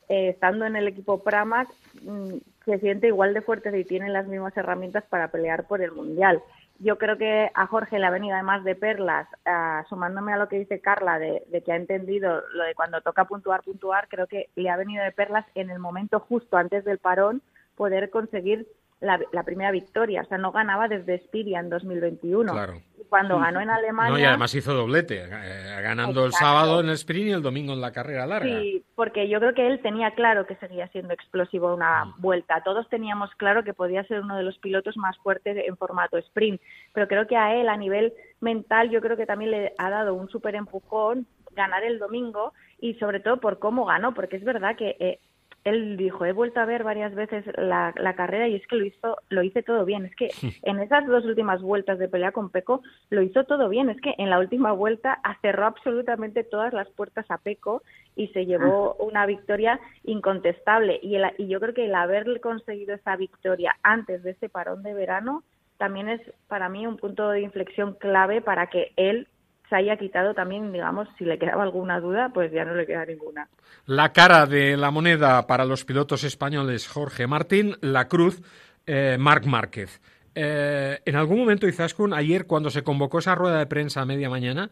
eh, 0.09 0.31
estando 0.31 0.65
en 0.65 0.77
el 0.77 0.89
equipo 0.89 1.23
Pramac 1.23 1.69
mm, 2.03 2.35
se 2.65 2.79
siente 2.79 3.09
igual 3.09 3.35
de 3.35 3.43
fuerte 3.43 3.77
y 3.79 3.85
tiene 3.85 4.09
las 4.09 4.27
mismas 4.27 4.57
herramientas 4.57 5.05
para 5.09 5.31
pelear 5.31 5.67
por 5.67 5.81
el 5.81 5.93
mundial. 5.93 6.43
Yo 6.81 6.97
creo 6.97 7.19
que 7.19 7.51
a 7.55 7.67
Jorge 7.67 7.99
le 7.99 8.07
ha 8.07 8.11
venido 8.11 8.35
además 8.35 8.63
de 8.63 8.77
perlas, 8.77 9.27
ah, 9.45 9.85
sumándome 9.89 10.33
a 10.33 10.37
lo 10.37 10.49
que 10.49 10.59
dice 10.59 10.81
Carla, 10.81 11.19
de, 11.19 11.43
de 11.51 11.63
que 11.63 11.73
ha 11.73 11.77
entendido 11.77 12.43
lo 12.53 12.65
de 12.65 12.75
cuando 12.75 13.01
toca 13.01 13.25
puntuar, 13.25 13.63
puntuar, 13.63 14.07
creo 14.09 14.27
que 14.27 14.49
le 14.55 14.71
ha 14.71 14.77
venido 14.77 15.03
de 15.03 15.11
perlas 15.11 15.45
en 15.55 15.71
el 15.71 15.79
momento 15.79 16.21
justo 16.21 16.57
antes 16.57 16.85
del 16.85 16.99
parón 16.99 17.43
poder 17.75 18.11
conseguir 18.11 18.69
la, 19.01 19.21
la 19.33 19.43
primera 19.43 19.71
victoria. 19.71 20.23
O 20.23 20.25
sea, 20.27 20.39
no 20.39 20.53
ganaba 20.53 20.89
desde 20.89 21.19
Spiria 21.19 21.61
en 21.61 21.71
2021. 21.71 22.53
Claro. 22.53 22.75
Cuando 23.09 23.39
ganó 23.39 23.61
en 23.61 23.71
Alemania... 23.71 24.11
No, 24.13 24.19
y 24.19 24.25
además 24.25 24.55
hizo 24.55 24.75
doblete, 24.75 25.25
eh, 25.25 25.81
ganando 25.83 26.27
el 26.27 26.33
sábado 26.33 26.81
en 26.81 26.89
el 26.89 26.95
sprint 26.95 27.29
y 27.29 27.33
el 27.33 27.43
domingo 27.43 27.73
en 27.73 27.81
la 27.81 27.93
carrera 27.93 28.27
larga. 28.27 28.61
Sí, 28.61 28.85
porque 28.95 29.29
yo 29.29 29.39
creo 29.41 29.55
que 29.55 29.67
él 29.67 29.81
tenía 29.81 30.11
claro 30.13 30.47
que 30.47 30.57
seguía 30.57 30.89
siendo 30.89 31.15
explosivo 31.15 31.75
una 31.75 32.05
Mm. 32.05 32.15
vuelta. 32.21 32.63
Todos 32.63 32.89
teníamos 32.89 33.31
claro 33.37 33.65
que 33.65 33.75
podía 33.75 34.05
ser 34.05 34.21
uno 34.21 34.37
de 34.37 34.43
los 34.43 34.59
pilotos 34.59 34.97
más 34.97 35.17
fuertes 35.19 35.57
en 35.67 35.77
formato 35.77 36.19
sprint. 36.19 36.61
Pero 36.93 37.09
creo 37.09 37.27
que 37.27 37.37
a 37.37 37.55
él, 37.55 37.69
a 37.69 37.77
nivel 37.77 38.13
mental, 38.41 38.91
yo 38.91 39.01
creo 39.01 39.17
que 39.17 39.27
también 39.27 39.51
le 39.51 39.73
ha 39.79 39.91
dado 39.91 40.15
un 40.15 40.29
súper 40.29 40.55
empujón 40.55 41.27
ganar 41.53 41.83
el 41.85 41.99
domingo 41.99 42.53
y 42.81 42.95
sobre 42.95 43.21
todo 43.21 43.39
por 43.41 43.59
cómo 43.59 43.85
ganó, 43.85 44.15
porque 44.15 44.37
es 44.37 44.45
verdad 44.45 44.77
que 44.77 44.97
eh, 45.01 45.19
él 45.65 45.97
dijo, 45.97 46.25
he 46.25 46.33
vuelto 46.33 46.61
a 46.61 46.65
ver 46.65 46.85
varias 46.85 47.15
veces 47.15 47.45
la, 47.57 47.93
la 47.97 48.15
carrera 48.15 48.49
y 48.49 48.55
es 48.55 48.67
que 48.67 48.77
lo 48.77 48.85
hizo, 48.87 49.17
lo 49.29 49.43
hice 49.43 49.63
todo 49.63 49.85
bien. 49.85 50.07
Es 50.07 50.15
que 50.17 50.29
en 50.63 50.79
esas 50.81 51.07
dos 51.07 51.25
últimas 51.25 51.61
vueltas 51.63 51.99
de 51.99 52.09
pelea 52.09 52.33
con 52.33 52.51
Peco 52.51 52.83
lo 53.11 53.23
hizo 53.23 53.45
todo 53.45 53.69
bien. 53.69 53.91
Es 53.91 54.01
que 54.01 54.15
en 54.19 54.31
la 54.31 54.39
última 54.39 54.73
vuelta 54.73 55.21
cerró 55.43 55.67
absolutamente 55.67 56.45
todas 56.45 56.73
las 56.73 56.89
puertas 56.91 57.31
a 57.31 57.39
Peco 57.39 57.83
y 58.17 58.29
se 58.29 58.47
llevó 58.47 58.95
una 58.99 59.27
victoria 59.27 59.79
incontestable. 60.05 60.99
Y, 61.03 61.17
el- 61.17 61.33
y 61.39 61.49
yo 61.49 61.61
creo 61.61 61.75
que 61.75 61.87
el 61.87 61.95
haber 61.95 62.41
conseguido 62.41 62.95
esa 62.95 63.17
victoria 63.17 63.77
antes 63.83 64.23
de 64.23 64.33
ese 64.33 64.49
parón 64.49 64.83
de 64.83 64.95
verano 64.95 65.43
también 65.77 66.09
es 66.09 66.21
para 66.49 66.69
mí 66.69 66.87
un 66.87 66.97
punto 66.97 67.31
de 67.31 67.41
inflexión 67.43 67.95
clave 67.95 68.41
para 68.41 68.67
que 68.67 68.93
él 68.97 69.29
se 69.69 69.77
haya 69.77 69.97
quitado 69.97 70.35
también, 70.35 70.73
digamos, 70.73 71.09
si 71.19 71.25
le 71.25 71.39
quedaba 71.39 71.63
alguna 71.63 72.01
duda, 72.01 72.31
pues 72.33 72.51
ya 72.53 72.65
no 72.65 72.75
le 72.75 72.87
queda 72.87 73.05
ninguna. 73.05 73.49
La 73.87 74.13
cara 74.13 74.47
de 74.47 74.77
la 74.77 74.91
moneda 74.91 75.47
para 75.47 75.65
los 75.65 75.85
pilotos 75.85 76.25
españoles 76.25 76.89
Jorge 76.89 77.27
Martín, 77.27 77.77
la 77.81 78.09
cruz 78.09 78.43
eh, 78.87 79.17
Marc 79.19 79.47
Márquez. 79.47 80.01
Eh, 80.35 81.01
en 81.05 81.17
algún 81.17 81.39
momento, 81.39 81.67
Izaskun, 81.67 82.15
ayer 82.15 82.47
cuando 82.47 82.71
se 82.71 82.83
convocó 82.83 83.19
esa 83.19 83.35
rueda 83.35 83.59
de 83.59 83.67
prensa 83.67 84.03
a 84.03 84.07
media 84.07 84.31
mañana, 84.31 84.71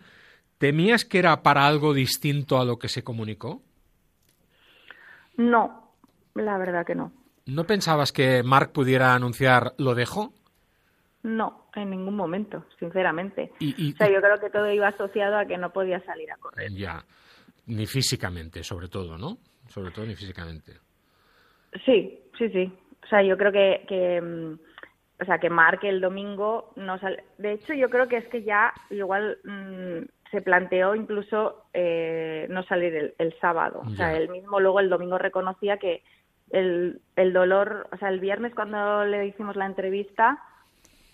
¿temías 0.59 1.05
que 1.05 1.19
era 1.19 1.43
para 1.43 1.67
algo 1.67 1.93
distinto 1.93 2.59
a 2.59 2.65
lo 2.65 2.79
que 2.79 2.89
se 2.89 3.03
comunicó? 3.03 3.63
No, 5.37 5.93
la 6.35 6.57
verdad 6.57 6.87
que 6.87 6.95
no. 6.95 7.13
¿No 7.47 7.65
pensabas 7.65 8.13
que 8.13 8.43
Marc 8.43 8.73
pudiera 8.73 9.15
anunciar 9.15 9.75
lo 9.79 9.95
dejo? 9.95 10.33
No, 11.27 11.67
en 11.75 11.91
ningún 11.91 12.15
momento, 12.15 12.65
sinceramente. 12.79 13.51
Y, 13.59 13.75
y- 13.89 13.93
O 13.95 13.97
sea, 13.97 14.09
yo 14.09 14.21
creo 14.21 14.39
que 14.39 14.49
todo 14.49 14.71
iba 14.71 14.87
asociado 14.89 15.37
a 15.37 15.45
que 15.45 15.59
no 15.59 15.73
podía 15.73 16.01
salir 16.05 16.31
a 16.31 16.37
correr. 16.37 16.71
ya, 16.73 17.05
ni 17.67 17.87
físicamente, 17.87 18.63
sobre 18.63 18.89
todo, 18.89 19.19
¿no? 19.19 19.39
Sobre 19.69 19.91
todo 19.91 20.07
ni 20.07 20.15
físicamente. 20.15 20.73
Sí, 21.85 22.21
sí, 22.39 22.49
sí. 22.51 22.73
O 23.05 23.07
sea, 23.09 23.23
yo 23.23 23.37
creo 23.37 23.51
que, 23.53 23.85
que 23.89 24.21
mm, 24.21 24.59
o 25.21 25.25
sea, 25.25 25.39
que 25.39 25.51
marque 25.51 25.89
el 25.89 26.01
domingo 26.01 26.73
no 26.77 26.99
sale. 26.99 27.25
De 27.39 27.53
hecho, 27.53 27.75
yo 27.75 27.91
creo 27.91 28.07
que 28.09 28.19
es 28.19 28.29
que 28.29 28.43
ya 28.43 28.73
igual 28.91 29.39
mm, 29.45 30.05
se 30.31 30.43
planteó 30.43 30.95
incluso 30.95 31.65
eh, 31.75 32.47
no 32.51 32.63
salir 32.65 32.95
el, 32.95 33.15
el 33.19 33.35
sábado. 33.41 33.83
O 33.85 33.91
sea, 33.91 34.17
él 34.17 34.29
mismo 34.29 34.61
luego 34.61 34.81
el 34.81 34.89
domingo 34.91 35.19
reconocía 35.19 35.79
que 35.79 36.03
el, 36.51 37.01
el 37.17 37.33
dolor, 37.33 37.89
o 37.93 37.97
sea, 37.97 38.09
el 38.11 38.21
viernes 38.21 38.55
cuando 38.55 39.05
le 39.05 39.27
hicimos 39.27 39.57
la 39.57 39.67
entrevista, 39.67 40.41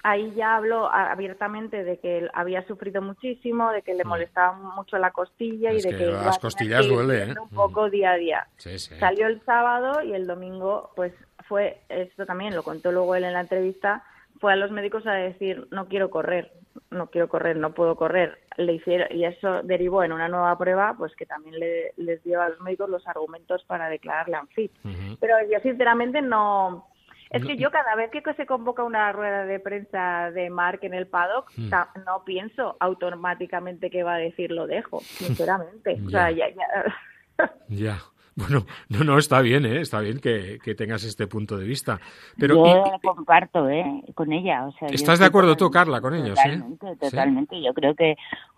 ahí 0.03 0.33
ya 0.35 0.57
habló 0.57 0.91
abiertamente 0.93 1.85
de 1.85 1.99
que 1.99 2.19
él 2.19 2.31
había 2.35 2.67
sufrido 2.67 3.01
muchísimo, 3.03 3.71
de 3.71 3.83
que 3.83 3.95
le 3.95 4.05
molestaba 4.05 4.53
mucho 4.53 4.99
la 4.99 5.11
costilla 5.13 5.71
Mm. 5.73 5.77
Es 5.77 5.85
y 5.87 5.89
de 5.91 5.97
que 5.97 6.05
que, 6.05 6.11
las 6.11 6.23
iba 6.23 6.39
costillas 6.41 6.89
duele, 6.89 7.23
¿eh? 7.25 7.35
un 7.41 7.49
poco 7.51 7.89
día 7.91 8.13
a 8.13 8.17
día. 8.17 8.47
Sí, 8.57 8.79
sí. 8.79 8.95
Salió 8.99 9.27
el 9.29 9.41
sábado 9.45 10.03
y 10.03 10.13
el 10.13 10.27
domingo, 10.27 10.91
pues 10.97 11.13
fue, 11.49 11.81
esto 11.89 12.27
también 12.27 12.55
lo 12.55 12.63
contó 12.63 12.91
luego 12.93 13.15
él 13.15 13.25
en 13.25 13.33
la 13.35 13.41
entrevista, 13.41 14.03
fue 14.41 14.53
a 14.53 14.57
los 14.57 14.71
médicos 14.71 15.07
a 15.07 15.13
decir, 15.13 15.69
no 15.71 15.87
quiero 15.89 16.11
correr. 16.11 16.53
no 16.91 17.09
quiero 17.09 17.29
correr, 17.29 17.57
no 17.59 17.73
puedo 17.75 17.97
correr, 17.97 18.39
le 18.57 18.73
hicieron, 18.73 19.07
y 19.11 19.25
eso 19.27 19.63
derivó 19.63 20.05
en 20.05 20.13
una 20.13 20.29
nueva 20.29 20.57
prueba, 20.57 20.95
pues 20.97 21.15
que 21.17 21.27
también 21.27 21.59
le- 21.61 21.93
les 21.99 22.23
dio 22.25 22.41
a 22.41 22.49
los 22.49 22.61
médicos 22.61 22.89
los 22.89 23.07
argumentos 23.07 23.63
para 23.65 23.89
declararle 23.91 24.39
unfit. 24.41 24.73
Pero 25.21 25.35
yo 25.51 25.61
sinceramente 25.61 26.23
no... 26.23 26.89
Es 27.33 27.45
que 27.45 27.57
yo 27.57 27.71
cada 27.71 27.95
vez 27.97 28.11
que 28.11 28.23
se 28.35 28.47
convoca 28.47 28.83
una 28.85 29.11
rueda 29.13 29.45
de 29.47 29.59
prensa 29.61 30.31
de 30.33 30.51
Mark 30.51 30.81
en 30.83 30.95
el 30.95 31.07
paddock, 31.07 31.51
Mm. 31.57 31.71
ta- 31.71 31.91
no 32.07 32.25
pienso 32.25 32.77
automáticamente 32.81 33.91
que 33.91 34.03
va 34.03 34.15
a 34.15 34.19
decir 34.19 34.51
lo 34.53 34.67
dejo, 34.67 35.01
sinceramente. 35.01 35.99
O 36.07 36.11
sea, 36.11 36.31
ya, 36.31 36.47
ya- 36.49 36.95
Ya. 37.69 37.99
Bueno, 38.35 38.65
no, 38.89 39.05
no, 39.05 39.19
está 39.19 39.43
bien, 39.43 39.67
¿eh? 39.67 39.81
Está 39.83 40.01
bien 40.01 40.19
que, 40.19 40.59
que 40.65 40.75
tengas 40.75 41.05
este 41.05 41.27
punto 41.27 41.59
de 41.59 41.67
vista. 41.67 42.01
Pero, 42.39 42.55
yo 42.65 42.85
y- 42.87 42.91
lo 43.07 43.15
comparto 43.15 43.69
¿eh? 43.69 43.85
con 44.15 44.33
ella. 44.33 44.67
O 44.67 44.73
sea, 44.73 44.89
yo 44.89 44.95
¿estás 44.95 45.19
de 45.19 45.27
acuerdo 45.27 45.55
tú, 45.55 45.67
totalmente- 45.67 45.93
Carla, 45.93 46.01
con 46.01 46.15
ellos? 46.15 46.39
¿eh? 46.39 46.57
Totalmente, 46.57 46.97
totalmente. 46.97 47.63
Yo 47.63 47.75
creo 47.75 47.95
que 47.95 48.17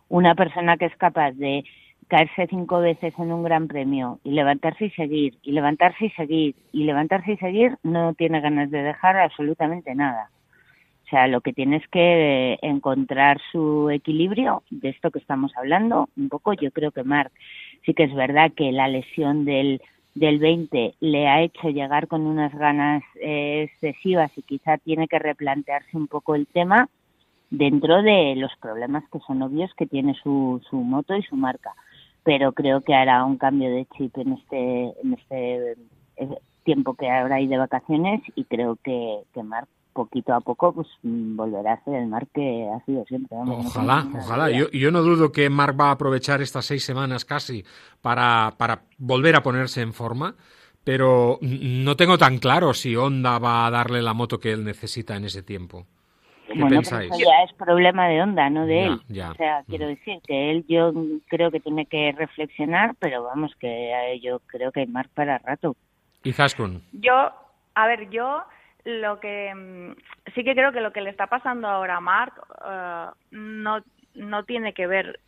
una 0.09 0.35
persona 0.37 0.77
que 0.77 0.85
es 0.87 0.97
capaz 0.97 1.33
de 1.33 1.65
caerse 2.09 2.47
cinco 2.49 2.81
veces 2.81 3.15
en 3.19 3.33
un 3.33 3.43
gran 3.43 3.69
premio 3.69 4.19
y 4.25 4.33
levantarse 4.33 4.87
y 4.87 4.91
seguir, 4.91 5.39
y 5.43 5.53
levantarse 5.53 6.07
y 6.07 6.11
seguir, 6.11 6.55
y 6.73 6.85
levantarse 6.85 7.33
y 7.33 7.37
seguir, 7.37 7.77
no 7.83 8.15
tiene 8.15 8.41
ganas 8.41 8.71
de 8.71 8.83
dejar 8.83 9.17
absolutamente 9.17 9.95
nada. 9.95 10.31
O 11.07 11.09
sea, 11.11 11.27
lo 11.27 11.43
que 11.43 11.53
tienes 11.53 11.87
que 11.89 12.55
eh, 12.55 12.59
encontrar 12.63 13.39
su 13.53 13.91
equilibrio 13.91 14.63
de 14.71 14.89
esto 14.89 15.11
que 15.11 15.19
estamos 15.19 15.53
hablando, 15.57 16.09
un 16.17 16.29
poco 16.29 16.55
yo 16.55 16.71
creo 16.71 16.93
que 16.93 17.05
Marc 17.05 17.33
sí 17.85 17.93
que 17.93 18.05
es 18.05 18.15
verdad 18.15 18.53
que 18.57 18.73
la 18.73 18.89
lesión 18.89 19.45
del, 19.45 19.83
del 20.15 20.39
20 20.39 20.95
le 21.01 21.29
ha 21.29 21.43
hecho 21.43 21.69
llegar 21.69 22.09
con 22.09 22.23
unas 22.23 22.55
ganas 22.55 23.03
eh, 23.21 23.69
excesivas 23.71 24.31
y 24.37 24.43
quizá 24.43 24.79
tiene 24.79 25.07
que 25.07 25.19
replantearse 25.19 25.97
un 25.97 26.09
poco 26.09 26.35
el 26.35 26.47
tema 26.47 26.89
dentro 27.51 28.03
de 28.03 28.35
los 28.37 28.53
problemas 28.61 29.05
que 29.13 29.21
son 29.27 29.43
obvios 29.43 29.73
que 29.77 29.87
tiene 29.87 30.15
su, 30.23 30.63
su 30.69 30.77
moto 30.77 31.17
y 31.17 31.23
su 31.23 31.37
marca. 31.37 31.75
Pero 32.25 32.53
creo 32.53 32.81
que 32.81 32.95
hará 32.95 33.25
un 33.25 33.37
cambio 33.37 33.71
de 33.71 33.87
chip 33.97 34.17
en 34.19 34.33
este, 34.33 34.95
en 35.03 35.15
este 35.15 35.73
eh, 36.17 36.39
tiempo 36.65 36.95
que 36.95 37.11
ahora 37.11 37.37
hay 37.37 37.47
de 37.47 37.59
vacaciones 37.59 38.23
y 38.35 38.45
creo 38.45 38.77
que, 38.83 39.21
que 39.33 39.43
Marc 39.43 39.69
poquito 39.95 40.35
a 40.35 40.41
poco 40.41 40.75
pues 40.75 40.89
volverá 41.03 41.75
a 41.75 41.85
ser 41.85 41.95
el 41.95 42.09
Marc 42.09 42.29
que 42.35 42.69
ha 42.69 42.85
sido 42.85 43.05
siempre. 43.07 43.39
vamos, 43.39 43.67
Ojalá, 43.67 44.07
ojalá. 44.13 44.51
Yo, 44.51 44.69
yo 44.71 44.91
no 44.91 45.03
dudo 45.03 45.33
que 45.33 45.49
Marc 45.49 45.81
va 45.81 45.89
a 45.89 45.93
aprovechar 45.93 46.43
estas 46.43 46.67
seis 46.67 46.85
semanas 46.85 47.25
casi 47.25 47.65
para, 48.03 48.55
para 48.59 48.83
volver 48.99 49.37
a 49.37 49.43
ponerse 49.43 49.81
en 49.81 49.95
forma, 49.95 50.35
pero 50.83 51.39
no 51.41 51.97
tengo 51.97 52.19
tan 52.19 52.39
claro 52.39 52.75
si 52.75 52.97
Honda 52.97 53.39
va 53.39 53.67
a 53.67 53.71
darle 53.71 54.03
la 54.03 54.13
moto 54.13 54.39
que 54.39 54.53
él 54.53 54.65
necesita 54.65 55.17
en 55.17 55.25
ese 55.25 55.43
tiempo. 55.43 55.87
¿Qué 56.55 56.61
bueno, 56.61 56.81
pero 56.83 56.91
pensáis? 56.91 57.13
eso 57.13 57.21
ya 57.31 57.43
es 57.45 57.53
problema 57.55 58.09
de 58.09 58.23
Honda, 58.23 58.49
no 58.51 58.67
de 58.67 58.75
Ya, 58.75 58.87
él. 58.87 59.01
ya. 59.09 59.31
O 59.31 59.35
sea, 59.35 59.65
quiero 59.69 59.87
decir 59.89 60.21
que 60.27 60.51
él 60.51 60.65
yo 60.69 60.93
creo 61.29 61.51
que 61.51 61.61
tiene 61.61 61.87
que 61.87 62.13
reflexionar, 62.17 62.95
pero 62.99 63.25
vamos, 63.25 63.55
que 63.57 63.93
eh, 63.93 64.21
yo 64.21 64.41
creo 64.47 64.73
que 64.73 64.81
hay 64.81 64.87
para 65.15 65.39
rato. 65.39 65.77
Y 66.23 66.33
Zaskun. 66.33 66.83
Yo, 66.93 67.31
a 67.75 67.87
ver, 67.87 68.09
yo 68.11 68.43
lo 68.85 69.21
que 69.21 69.55
mm, 69.55 69.97
sí 70.35 70.45
que 70.45 70.55
creo 70.55 70.73
que 70.73 70.81
lo 70.81 70.93
que 70.93 71.01
le 71.01 71.11
está 71.11 71.27
pasando 71.27 71.69
ahora 71.69 71.97
a 71.97 72.01
Mark 72.01 72.35
eh, 72.67 73.07
no, 73.33 73.83
no 74.15 74.45
tiene 74.45 74.73
que 74.75 74.87
ver, 74.87 75.21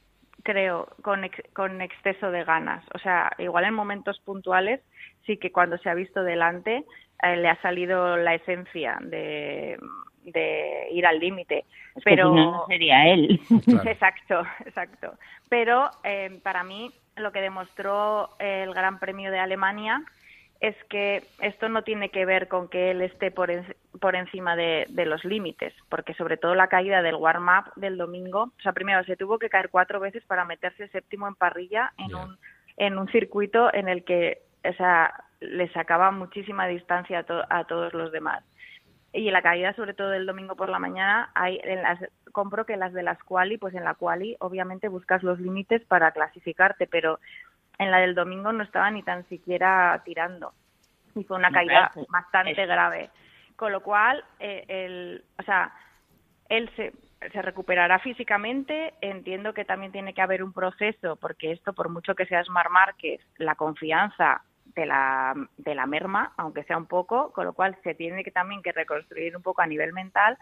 creo, 0.42 0.88
con, 1.02 1.24
ex- 1.24 1.42
con 1.54 1.80
exceso 1.82 2.30
de 2.30 2.44
ganas. 2.44 2.84
O 2.94 2.98
sea, 2.98 3.32
igual 3.38 3.64
en 3.64 3.74
momentos 3.74 4.20
puntuales 4.20 4.80
sí 5.26 5.38
que 5.38 5.50
cuando 5.52 5.76
se 5.78 5.90
ha 5.90 5.94
visto 5.94 6.22
delante 6.22 6.84
eh, 7.22 7.36
le 7.36 7.48
ha 7.48 7.60
salido 7.62 8.16
la 8.16 8.34
esencia 8.34 8.98
de, 9.00 9.78
de 10.26 10.88
ir 10.90 11.06
al 11.06 11.18
límite. 11.18 11.64
Es 11.94 12.04
que 12.04 12.10
Pero 12.10 12.28
si 12.30 12.34
no, 12.36 12.50
no 12.52 12.66
sería 12.66 13.06
él. 13.08 13.40
Exacto, 13.84 14.42
exacto. 14.64 15.14
Pero 15.48 15.90
eh, 16.04 16.38
para 16.42 16.62
mí 16.64 16.90
lo 17.16 17.32
que 17.32 17.40
demostró 17.40 18.30
el 18.38 18.74
Gran 18.74 18.98
Premio 18.98 19.30
de 19.30 19.38
Alemania 19.38 20.02
es 20.60 20.74
que 20.88 21.22
esto 21.40 21.68
no 21.68 21.82
tiene 21.82 22.08
que 22.08 22.24
ver 22.24 22.48
con 22.48 22.68
que 22.68 22.90
él 22.90 23.02
esté 23.02 23.30
por, 23.30 23.50
en- 23.50 23.76
por 24.00 24.16
encima 24.16 24.56
de, 24.56 24.86
de 24.88 25.04
los 25.06 25.22
límites, 25.24 25.74
porque 25.90 26.14
sobre 26.14 26.38
todo 26.38 26.54
la 26.54 26.68
caída 26.68 27.02
del 27.02 27.16
warm-up 27.16 27.72
del 27.76 27.98
domingo, 27.98 28.44
o 28.58 28.60
sea, 28.62 28.72
primero 28.72 29.04
se 29.04 29.16
tuvo 29.16 29.38
que 29.38 29.50
caer 29.50 29.68
cuatro 29.70 30.00
veces 30.00 30.24
para 30.24 30.44
meterse 30.46 30.88
séptimo 30.88 31.28
en 31.28 31.34
parrilla 31.34 31.92
en, 31.98 32.14
un, 32.14 32.38
en 32.78 32.98
un 32.98 33.06
circuito 33.08 33.72
en 33.72 33.88
el 33.88 34.02
que, 34.04 34.38
o 34.64 34.72
sea, 34.74 35.12
le 35.40 35.68
sacaba 35.74 36.10
muchísima 36.10 36.66
distancia 36.66 37.18
a, 37.18 37.22
to- 37.24 37.44
a 37.50 37.64
todos 37.64 37.92
los 37.92 38.10
demás 38.10 38.42
y 39.16 39.28
en 39.28 39.32
la 39.32 39.42
caída 39.42 39.72
sobre 39.74 39.94
todo 39.94 40.10
del 40.10 40.26
domingo 40.26 40.56
por 40.56 40.68
la 40.68 40.78
mañana 40.78 41.30
hay 41.34 41.58
en 41.64 41.82
las 41.82 41.98
compro 42.32 42.66
que 42.66 42.76
las 42.76 42.92
de 42.92 43.02
las 43.02 43.22
quali 43.22 43.56
pues 43.56 43.74
en 43.74 43.84
la 43.84 43.94
quali 43.94 44.36
obviamente 44.40 44.88
buscas 44.88 45.22
los 45.22 45.40
límites 45.40 45.82
para 45.86 46.12
clasificarte 46.12 46.86
pero 46.86 47.18
en 47.78 47.90
la 47.90 47.98
del 47.98 48.14
domingo 48.14 48.52
no 48.52 48.62
estaba 48.62 48.90
ni 48.90 49.02
tan 49.02 49.28
siquiera 49.28 50.00
tirando. 50.04 50.52
Y 51.14 51.24
fue 51.24 51.36
una 51.36 51.50
caída 51.50 51.92
bastante 52.08 52.66
grave. 52.66 53.10
Con 53.54 53.72
lo 53.72 53.80
cual 53.82 54.24
eh, 54.38 54.64
el 54.68 55.24
o 55.38 55.42
sea 55.42 55.72
él 56.48 56.70
se 56.76 56.92
se 57.32 57.42
recuperará 57.42 57.98
físicamente. 57.98 58.94
Entiendo 59.00 59.54
que 59.54 59.64
también 59.64 59.92
tiene 59.92 60.14
que 60.14 60.22
haber 60.22 60.42
un 60.42 60.52
proceso 60.52 61.16
porque 61.16 61.52
esto 61.52 61.72
por 61.72 61.88
mucho 61.88 62.14
que 62.14 62.26
seas 62.26 62.48
Mar 62.48 62.70
Márquez 62.70 63.20
la 63.38 63.54
confianza 63.54 64.42
de 64.76 64.86
la, 64.86 65.34
de 65.56 65.74
la 65.74 65.86
merma, 65.86 66.32
aunque 66.36 66.62
sea 66.64 66.76
un 66.76 66.86
poco, 66.86 67.32
con 67.32 67.46
lo 67.46 67.54
cual 67.54 67.76
se 67.82 67.94
tiene 67.94 68.22
que 68.22 68.30
también 68.30 68.62
que 68.62 68.72
reconstruir 68.72 69.34
un 69.36 69.42
poco 69.42 69.62
a 69.62 69.66
nivel 69.66 69.92
mental, 69.92 70.38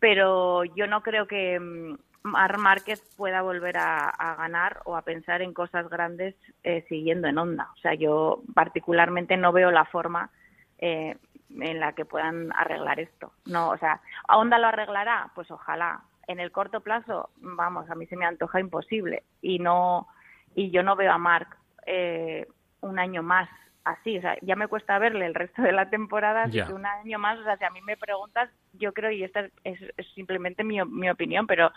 pero 0.00 0.64
yo 0.64 0.88
no 0.88 1.02
creo 1.02 1.26
que 1.26 1.58
mm, 1.58 1.94
Mar 2.24 2.58
Márquez 2.58 3.00
pueda 3.16 3.42
volver 3.42 3.76
a, 3.78 4.12
ganar 4.36 4.80
o 4.84 4.96
a 4.96 5.02
pensar 5.02 5.40
en 5.40 5.54
cosas 5.54 5.88
grandes 5.88 6.34
eh, 6.64 6.84
siguiendo 6.88 7.28
en 7.28 7.38
onda. 7.38 7.70
O 7.76 7.80
sea, 7.80 7.94
yo 7.94 8.42
particularmente 8.54 9.36
no 9.36 9.52
veo 9.52 9.70
la 9.70 9.84
forma 9.84 10.30
eh, 10.78 11.16
en 11.48 11.80
la 11.80 11.92
que 11.92 12.04
puedan 12.04 12.52
arreglar 12.52 12.98
esto. 12.98 13.32
No, 13.46 13.70
o 13.70 13.78
sea, 13.78 14.00
¿a 14.26 14.36
Honda 14.36 14.58
lo 14.58 14.66
arreglará? 14.66 15.30
Pues 15.34 15.50
ojalá. 15.50 16.02
En 16.26 16.40
el 16.40 16.52
corto 16.52 16.80
plazo, 16.80 17.30
vamos, 17.36 17.88
a 17.90 17.94
mí 17.94 18.06
se 18.06 18.16
me 18.16 18.26
antoja 18.26 18.60
imposible 18.60 19.24
y 19.40 19.58
no 19.58 20.06
y 20.54 20.70
yo 20.70 20.82
no 20.82 20.96
veo 20.96 21.12
a 21.12 21.18
Marc 21.18 21.56
eh, 21.86 22.46
un 22.82 22.98
año 22.98 23.22
más 23.22 23.48
así, 23.84 24.18
o 24.18 24.20
sea, 24.20 24.36
ya 24.42 24.56
me 24.56 24.68
cuesta 24.68 24.98
verle 24.98 25.24
el 25.26 25.34
resto 25.34 25.62
de 25.62 25.72
la 25.72 25.88
temporada, 25.88 26.42
así 26.44 26.56
Ya. 26.58 26.66
que 26.66 26.74
un 26.74 26.84
año 26.84 27.18
más, 27.18 27.38
o 27.38 27.44
sea, 27.44 27.56
si 27.56 27.64
a 27.64 27.70
mí 27.70 27.80
me 27.80 27.96
preguntas, 27.96 28.50
yo 28.74 28.92
creo, 28.92 29.10
y 29.10 29.24
esta 29.24 29.46
es, 29.64 29.78
es 29.96 30.06
simplemente 30.14 30.62
mi, 30.64 30.82
mi 30.84 31.08
opinión, 31.10 31.46
pero 31.46 31.70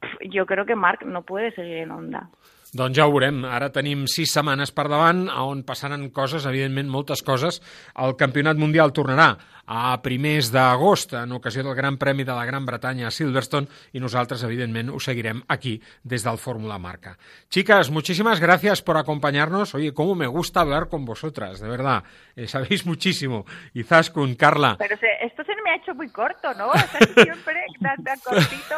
pf, 0.00 0.16
yo 0.30 0.46
creo 0.46 0.66
que 0.66 0.74
Marc 0.74 1.04
no 1.04 1.22
puede 1.22 1.52
seguir 1.54 1.78
en 1.78 1.90
onda. 1.92 2.28
Doncs 2.74 2.96
ja 2.98 3.04
ho 3.06 3.12
veurem. 3.14 3.44
Ara 3.46 3.68
tenim 3.70 4.00
sis 4.10 4.32
setmanes 4.34 4.72
per 4.74 4.88
davant, 4.90 5.28
on 5.30 5.60
passaran 5.62 6.08
coses, 6.10 6.42
evidentment 6.50 6.88
moltes 6.90 7.22
coses. 7.22 7.60
El 7.94 8.16
Campionat 8.18 8.58
Mundial 8.58 8.90
tornarà 8.92 9.36
a 9.66 10.00
primers 10.02 10.50
d'agost, 10.52 11.12
en 11.14 11.32
ocasió 11.32 11.62
del 11.62 11.74
Gran 11.74 11.96
Premi 11.98 12.24
de 12.24 12.32
la 12.32 12.44
Gran 12.44 12.66
Bretanya 12.66 13.08
a 13.08 13.10
Silverstone, 13.10 13.68
i 13.92 14.00
nosaltres, 14.00 14.42
evidentment, 14.44 14.90
ho 14.90 15.00
seguirem 15.00 15.42
aquí, 15.48 15.80
des 16.02 16.24
del 16.24 16.38
Fórmula 16.38 16.78
Marca. 16.78 17.16
Chicas, 17.48 17.90
muchísimas 17.90 18.40
gracias 18.40 18.82
por 18.82 18.96
acompañarnos. 18.96 19.74
Oye, 19.74 19.92
cómo 19.94 20.14
me 20.14 20.26
gusta 20.26 20.60
hablar 20.60 20.88
con 20.88 21.04
vosotras, 21.04 21.60
de 21.60 21.68
verdad. 21.68 22.04
Eh, 22.36 22.46
sabéis 22.48 22.84
muchísimo. 22.86 23.44
Y 23.72 23.82
Zaskun, 23.84 24.34
Carla, 24.34 24.76
Pero 24.78 24.96
se- 24.98 25.24
esto 25.26 25.42
se 25.44 25.52
me 25.62 25.70
ha 25.70 25.76
hecho 25.76 25.94
muy 25.94 26.08
corto, 26.08 26.52
¿no? 26.54 26.68
O 26.68 26.72
sea, 26.78 27.00
siempre 27.24 27.54
tan, 27.80 28.02
tan 28.04 28.18
cortito. 28.24 28.74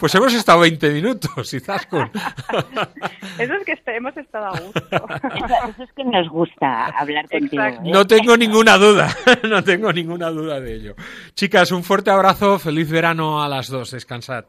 pues 0.00 0.14
hemos 0.14 0.32
estado 0.34 0.60
20 0.60 0.90
minutos, 0.90 1.52
y 1.54 1.60
Zaskun. 1.60 2.10
Eso 3.38 3.54
es 3.54 3.64
que 3.64 3.96
hemos 3.96 4.16
estado 4.16 4.46
a 4.46 4.58
gusto. 4.60 4.80
Eso, 4.90 5.54
eso 5.68 5.82
es 5.82 5.92
que 5.94 6.04
nos 6.04 6.28
gusta 6.28 6.86
hablar 6.86 7.28
contigo. 7.28 7.62
¿eh? 7.62 7.78
No 7.82 8.06
tengo 8.06 8.36
ninguna 8.36 8.76
duda, 8.76 9.08
no 9.48 9.62
tengo 9.62 9.92
ninguna 9.98 10.30
duda 10.30 10.60
de 10.60 10.74
ello. 10.74 10.94
Chicas, 11.34 11.72
un 11.72 11.82
fuerte 11.82 12.10
abrazo, 12.10 12.58
feliz 12.58 12.90
verano 12.90 13.42
a 13.42 13.48
las 13.48 13.68
dos, 13.68 13.90
descansad. 13.90 14.44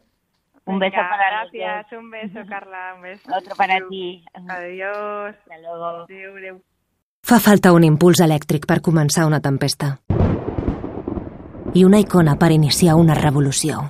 Un 0.66 0.78
beso 0.78 0.96
Venga, 0.96 1.10
para 1.10 1.30
Gracias, 1.52 1.92
un 1.94 2.12
beso, 2.12 2.40
Carla, 2.48 2.94
un 2.96 3.02
beso. 3.02 3.24
Otro 3.36 3.56
para 3.56 3.80
ti. 3.90 4.24
Adiós. 4.34 5.36
Hasta 5.36 5.58
luego. 5.58 6.62
Fa 7.22 7.40
falta 7.40 7.74
un 7.74 7.84
impuls 7.84 8.22
elèctric 8.24 8.68
per 8.70 8.80
començar 8.86 9.26
una 9.28 9.42
tempesta. 9.42 9.98
I 11.74 11.84
una 11.86 12.00
icona 12.00 12.38
per 12.40 12.52
iniciar 12.52 12.96
una 12.96 13.18
revolució. 13.18 13.90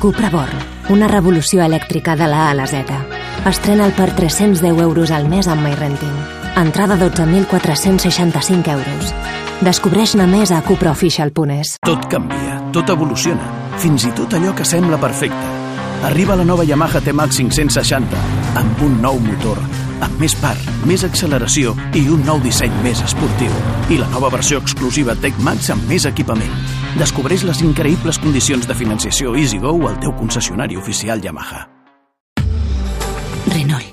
Cupra 0.00 0.30
Born, 0.30 0.64
una 0.94 1.08
revolució 1.08 1.64
elèctrica 1.64 2.16
de 2.16 2.28
la 2.28 2.46
A 2.46 2.50
a 2.50 2.58
la 2.60 2.66
Z. 2.66 3.00
Estrena'l 3.48 3.96
per 3.96 4.12
310 4.16 4.82
euros 4.84 5.10
al 5.10 5.28
mes 5.28 5.48
amb 5.48 5.64
MyRenting. 5.66 6.47
Entrada 6.58 6.96
12.465 6.98 8.72
euros. 8.72 9.14
Descobreix-ne 9.62 10.26
més 10.26 10.50
a 10.50 10.58
cupraofficial.es. 10.66 11.76
Tot 11.86 12.08
canvia, 12.10 12.56
tot 12.74 12.90
evoluciona, 12.90 13.46
fins 13.78 14.08
i 14.08 14.10
tot 14.18 14.34
allò 14.34 14.50
que 14.58 14.66
sembla 14.66 14.98
perfecte. 14.98 15.54
Arriba 16.08 16.34
la 16.38 16.46
nova 16.46 16.64
Yamaha 16.66 16.98
T-Max 17.02 17.38
560, 17.38 18.22
amb 18.58 18.82
un 18.82 18.96
nou 19.02 19.20
motor, 19.22 19.60
amb 20.02 20.18
més 20.18 20.34
par, 20.42 20.56
més 20.86 21.04
acceleració 21.06 21.76
i 21.94 22.04
un 22.10 22.24
nou 22.26 22.42
disseny 22.42 22.74
més 22.82 23.02
esportiu. 23.06 23.54
I 23.94 24.00
la 24.02 24.08
nova 24.14 24.30
versió 24.34 24.58
exclusiva 24.58 25.14
Tech 25.22 25.38
Max 25.46 25.70
amb 25.74 25.86
més 25.90 26.06
equipament. 26.10 26.54
Descobreix 26.98 27.44
les 27.46 27.62
increïbles 27.66 28.18
condicions 28.18 28.66
de 28.66 28.74
financiació 28.74 29.36
EasyGo 29.38 29.76
al 29.86 30.00
teu 30.02 30.14
concessionari 30.18 30.78
oficial 30.78 31.22
Yamaha. 31.22 31.68
Renault. 33.46 33.87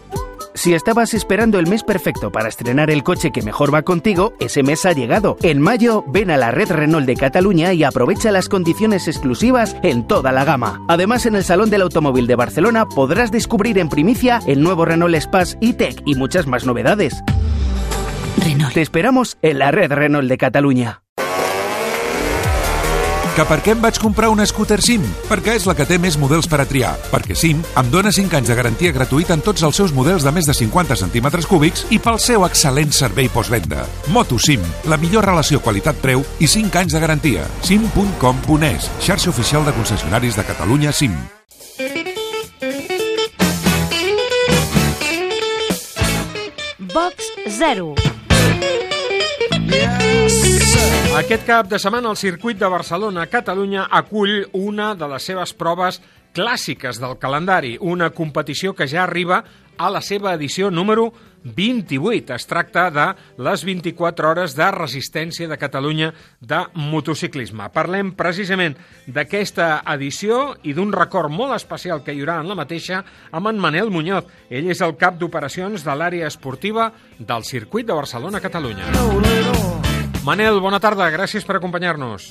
Si 0.55 0.73
estabas 0.73 1.13
esperando 1.13 1.59
el 1.59 1.67
mes 1.67 1.83
perfecto 1.83 2.31
para 2.31 2.47
estrenar 2.47 2.89
el 2.89 3.03
coche 3.03 3.31
que 3.31 3.41
mejor 3.41 3.73
va 3.73 3.81
contigo, 3.81 4.33
ese 4.39 4.63
mes 4.63 4.85
ha 4.85 4.93
llegado. 4.93 5.35
En 5.43 5.61
mayo, 5.61 6.05
ven 6.07 6.31
a 6.31 6.37
la 6.37 6.49
red 6.49 6.71
Renault 6.71 7.05
de 7.05 7.17
Cataluña 7.17 7.73
y 7.73 7.83
aprovecha 7.83 8.31
las 8.31 8.47
condiciones 8.47 9.09
exclusivas 9.09 9.75
en 9.83 10.07
toda 10.07 10.31
la 10.31 10.45
gama. 10.45 10.81
Además, 10.87 11.25
en 11.25 11.35
el 11.35 11.43
Salón 11.43 11.69
del 11.69 11.81
Automóvil 11.81 12.25
de 12.25 12.35
Barcelona 12.35 12.85
podrás 12.85 13.31
descubrir 13.31 13.77
en 13.77 13.89
primicia 13.89 14.39
el 14.47 14.63
nuevo 14.63 14.85
Renault 14.85 15.15
Space 15.15 15.57
e-Tech 15.59 16.01
y 16.05 16.15
muchas 16.15 16.47
más 16.47 16.65
novedades. 16.65 17.21
Renault. 18.37 18.73
Te 18.73 18.81
esperamos 18.81 19.37
en 19.41 19.59
la 19.59 19.71
red 19.71 19.91
Renault 19.91 20.29
de 20.29 20.37
Cataluña. 20.37 21.04
Que 23.35 23.43
per 23.43 23.57
què 23.59 23.73
em 23.75 23.81
vaig 23.83 23.97
comprar 23.99 24.29
una 24.31 24.45
scooter 24.47 24.77
SIM? 24.79 25.03
Perquè 25.27 25.57
és 25.57 25.65
la 25.67 25.73
que 25.75 25.83
té 25.83 25.97
més 25.99 26.15
models 26.15 26.47
per 26.47 26.61
a 26.63 26.65
triar. 26.69 26.93
Perquè 27.11 27.35
SIM 27.35 27.59
em 27.81 27.89
dona 27.91 28.13
5 28.15 28.31
anys 28.37 28.47
de 28.47 28.55
garantia 28.55 28.93
gratuïta 28.95 29.35
en 29.35 29.43
tots 29.43 29.65
els 29.67 29.75
seus 29.75 29.91
models 29.91 30.23
de 30.23 30.31
més 30.31 30.47
de 30.47 30.55
50 30.55 30.95
centímetres 31.01 31.43
cúbics 31.51 31.83
i 31.91 31.99
pel 31.99 32.15
seu 32.23 32.47
excel·lent 32.47 32.95
servei 32.95 33.27
postvenda. 33.27 33.83
Moto 34.15 34.39
SIM, 34.39 34.63
la 34.87 34.95
millor 34.95 35.27
relació 35.27 35.59
qualitat-preu 35.59 36.23
i 36.39 36.47
5 36.47 36.79
anys 36.85 36.95
de 36.95 37.03
garantia. 37.03 37.43
sim.com.es, 37.59 38.89
xarxa 39.03 39.29
oficial 39.35 39.67
de 39.67 39.75
concessionaris 39.75 40.39
de 40.39 40.47
Catalunya 40.53 40.95
SIM. 40.95 41.11
Box 46.95 47.33
0. 47.59 47.95
Aquest 51.15 51.45
cap 51.47 51.69
de 51.71 51.79
setmana 51.79 52.09
el 52.11 52.17
circuit 52.19 52.59
de 52.59 52.67
Barcelona-Catalunya 52.67 53.87
acull 53.97 54.43
una 54.53 54.93
de 54.99 55.07
les 55.07 55.23
seves 55.23 55.53
proves 55.55 56.01
clàssiques 56.35 56.99
del 56.99 57.15
calendari, 57.21 57.77
una 57.79 58.09
competició 58.11 58.73
que 58.75 58.87
ja 58.91 59.05
arriba 59.05 59.43
a 59.77 59.89
la 59.91 60.01
seva 60.03 60.33
edició 60.35 60.69
número 60.71 61.13
28. 61.45 62.33
Es 62.35 62.47
tracta 62.49 62.89
de 62.91 63.05
les 63.43 63.63
24 63.63 64.29
hores 64.29 64.55
de 64.57 64.67
resistència 64.75 65.47
de 65.47 65.57
Catalunya 65.61 66.11
de 66.41 66.61
motociclisme. 66.73 67.69
Parlem 67.71 68.11
precisament 68.17 68.75
d'aquesta 69.07 69.83
edició 69.95 70.57
i 70.63 70.73
d'un 70.73 70.91
record 70.95 71.31
molt 71.31 71.55
especial 71.55 72.03
que 72.03 72.15
hi 72.15 72.23
haurà 72.23 72.41
en 72.41 72.51
la 72.51 72.59
mateixa 72.59 73.03
amb 73.31 73.53
en 73.53 73.61
Manel 73.61 73.93
Muñoz. 73.93 74.27
Ell 74.49 74.71
és 74.73 74.81
el 74.81 74.97
cap 74.99 75.19
d'operacions 75.21 75.85
de 75.85 75.95
l'àrea 75.95 76.27
esportiva 76.27 76.91
del 77.19 77.47
circuit 77.47 77.87
de 77.87 77.99
Barcelona-Catalunya. 78.03 79.74
Manel, 80.25 80.57
bona 80.57 80.79
tarda, 80.81 81.05
gràcies 81.13 81.43
per 81.45 81.59
acompanyar-nos. 81.59 82.23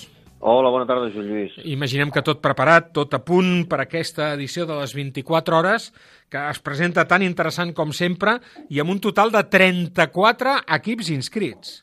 Hola, 0.42 0.70
bona 0.74 0.86
tarda, 0.88 1.12
Joan 1.14 1.28
Lluís. 1.30 1.52
Imaginem 1.70 2.10
que 2.10 2.24
tot 2.26 2.40
preparat, 2.42 2.88
tot 2.96 3.12
a 3.14 3.20
punt 3.22 3.68
per 3.70 3.78
aquesta 3.84 4.32
edició 4.34 4.64
de 4.66 4.80
les 4.80 4.96
24 4.98 5.60
hores, 5.60 5.86
que 6.26 6.42
es 6.50 6.58
presenta 6.58 7.04
tan 7.06 7.22
interessant 7.22 7.70
com 7.76 7.94
sempre, 7.94 8.40
i 8.66 8.82
amb 8.82 8.90
un 8.96 8.98
total 9.04 9.30
de 9.30 9.44
34 9.46 10.56
equips 10.80 11.12
inscrits. 11.14 11.76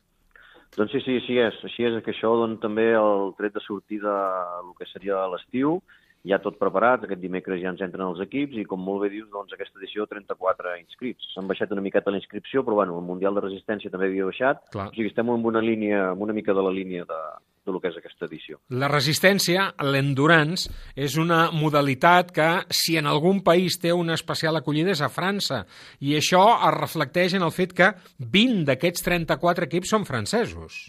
Doncs 0.76 0.92
sí, 0.98 1.00
sí, 1.06 1.16
així 1.22 1.40
és. 1.46 1.64
Així 1.70 1.88
és 1.88 1.96
que 2.04 2.12
això 2.12 2.34
doncs, 2.44 2.60
també 2.60 2.90
el 2.92 3.32
tret 3.40 3.56
de 3.56 3.64
sortida 3.64 4.18
el 4.60 4.76
que 4.76 4.90
seria 4.92 5.24
l'estiu, 5.32 5.78
ja 6.28 6.38
tot 6.42 6.58
preparat, 6.62 7.06
aquest 7.06 7.22
dimecres 7.22 7.62
ja 7.62 7.72
ens 7.74 7.82
entren 7.82 8.06
els 8.08 8.22
equips 8.24 8.60
i 8.62 8.66
com 8.70 8.82
molt 8.86 9.06
bé 9.06 9.12
dius, 9.14 9.30
doncs 9.34 9.54
aquesta 9.56 9.80
edició 9.82 10.06
34 10.10 10.76
inscrits. 10.80 11.32
S'han 11.34 11.48
baixat 11.50 11.72
una 11.74 11.84
miqueta 11.86 12.14
la 12.14 12.22
inscripció, 12.22 12.66
però 12.66 12.82
bueno, 12.82 13.00
el 13.00 13.08
Mundial 13.08 13.38
de 13.38 13.46
Resistència 13.48 13.92
també 13.94 14.10
havia 14.12 14.28
baixat, 14.30 14.62
Clar. 14.74 14.90
o 14.92 14.96
sigui, 14.96 15.10
estem 15.10 15.32
en 15.34 15.48
una 15.54 15.64
línia, 15.66 16.12
en 16.12 16.22
una 16.22 16.36
mica 16.38 16.54
de 16.54 16.66
la 16.66 16.74
línia 16.74 17.08
de, 17.10 17.20
de 17.66 17.74
lo 17.74 17.82
que 17.82 17.90
és 17.90 17.98
aquesta 17.98 18.28
edició. 18.30 18.60
La 18.70 18.90
resistència, 18.92 19.68
l'endurance, 19.86 20.70
és 20.96 21.18
una 21.22 21.48
modalitat 21.56 22.32
que, 22.36 22.50
si 22.70 22.98
en 23.02 23.10
algun 23.10 23.42
país 23.46 23.80
té 23.82 23.94
una 23.94 24.18
especial 24.18 24.62
acollida, 24.62 24.94
és 24.94 25.02
a 25.02 25.10
França. 25.10 25.64
I 26.02 26.16
això 26.20 26.46
es 26.58 26.78
reflecteix 26.78 27.38
en 27.38 27.48
el 27.48 27.54
fet 27.56 27.74
que 27.78 27.92
20 28.22 28.66
d'aquests 28.70 29.10
34 29.10 29.70
equips 29.70 29.94
són 29.96 30.06
francesos. 30.10 30.84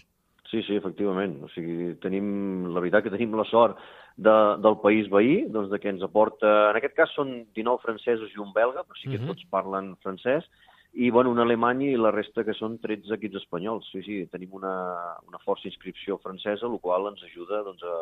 Sí, 0.53 0.61
sí, 0.67 0.77
efectivament. 0.77 1.39
O 1.41 1.49
sigui, 1.49 1.95
tenim, 2.01 2.67
la 2.69 2.81
veritat 2.81 3.07
que 3.07 3.13
tenim 3.13 3.33
la 3.33 3.45
sort 3.49 3.79
de, 4.17 4.35
del 4.61 4.77
país 4.83 5.09
veí, 5.09 5.45
doncs 5.49 5.71
de 5.71 5.79
que 5.79 5.89
ens 5.89 6.03
aporta... 6.05 6.69
En 6.69 6.77
aquest 6.77 6.93
cas 6.95 7.15
són 7.15 7.47
19 7.55 7.81
francesos 7.81 8.33
i 8.33 8.39
un 8.41 8.53
belga, 8.53 8.83
però 8.85 8.99
sí 8.99 9.09
que 9.09 9.17
Mhm. 9.17 9.27
tots 9.27 9.45
parlen 9.49 9.95
francès, 10.03 10.45
i 10.93 11.09
bueno, 11.09 11.31
un 11.31 11.39
alemany 11.39 11.81
i 11.87 11.97
la 11.97 12.11
resta 12.11 12.43
que 12.45 12.53
són 12.53 12.77
13 12.77 13.15
equips 13.15 13.39
espanyols. 13.41 13.87
Sí, 13.91 14.03
sí, 14.05 14.25
tenim 14.29 14.53
una, 14.53 15.17
una 15.27 15.39
força 15.41 15.65
inscripció 15.65 16.19
francesa, 16.21 16.67
el 16.67 16.79
qual 16.79 17.07
ens 17.09 17.23
ajuda 17.23 17.63
doncs, 17.65 17.81
a, 17.81 17.97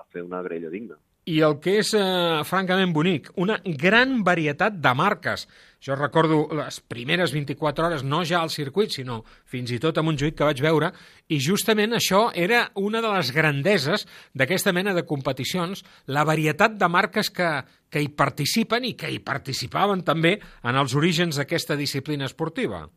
a 0.00 0.04
fer 0.10 0.22
una 0.22 0.42
grella 0.42 0.68
digna. 0.68 0.96
I 1.30 1.36
el 1.46 1.60
que 1.62 1.76
és 1.78 1.92
eh, 1.94 2.40
francament 2.42 2.90
bonic, 2.94 3.28
una 3.38 3.60
gran 3.78 4.24
varietat 4.26 4.80
de 4.82 4.92
marques. 4.98 5.44
Jo 5.82 5.94
recordo 5.94 6.48
les 6.58 6.80
primeres 6.82 7.30
24 7.34 7.86
hores, 7.86 8.02
no 8.02 8.24
ja 8.26 8.40
al 8.42 8.50
circuit, 8.50 8.90
sinó 8.90 9.20
fins 9.46 9.70
i 9.70 9.78
tot 9.82 9.98
a 9.98 10.02
Montjuïc 10.02 10.34
que 10.38 10.46
vaig 10.46 10.62
veure, 10.62 10.90
i 11.30 11.38
justament 11.42 11.94
això 11.94 12.24
era 12.34 12.64
una 12.78 13.02
de 13.02 13.12
les 13.14 13.30
grandeses 13.34 14.06
d'aquesta 14.34 14.74
mena 14.74 14.94
de 14.94 15.06
competicions, 15.06 15.84
la 16.06 16.26
varietat 16.26 16.74
de 16.78 16.90
marques 16.90 17.30
que, 17.30 17.50
que 17.90 18.02
hi 18.02 18.10
participen 18.10 18.86
i 18.86 18.96
que 18.98 19.10
hi 19.10 19.22
participaven 19.22 20.02
també 20.02 20.36
en 20.62 20.78
els 20.78 20.94
orígens 20.98 21.38
d'aquesta 21.38 21.78
disciplina 21.78 22.26
esportiva. 22.30 22.88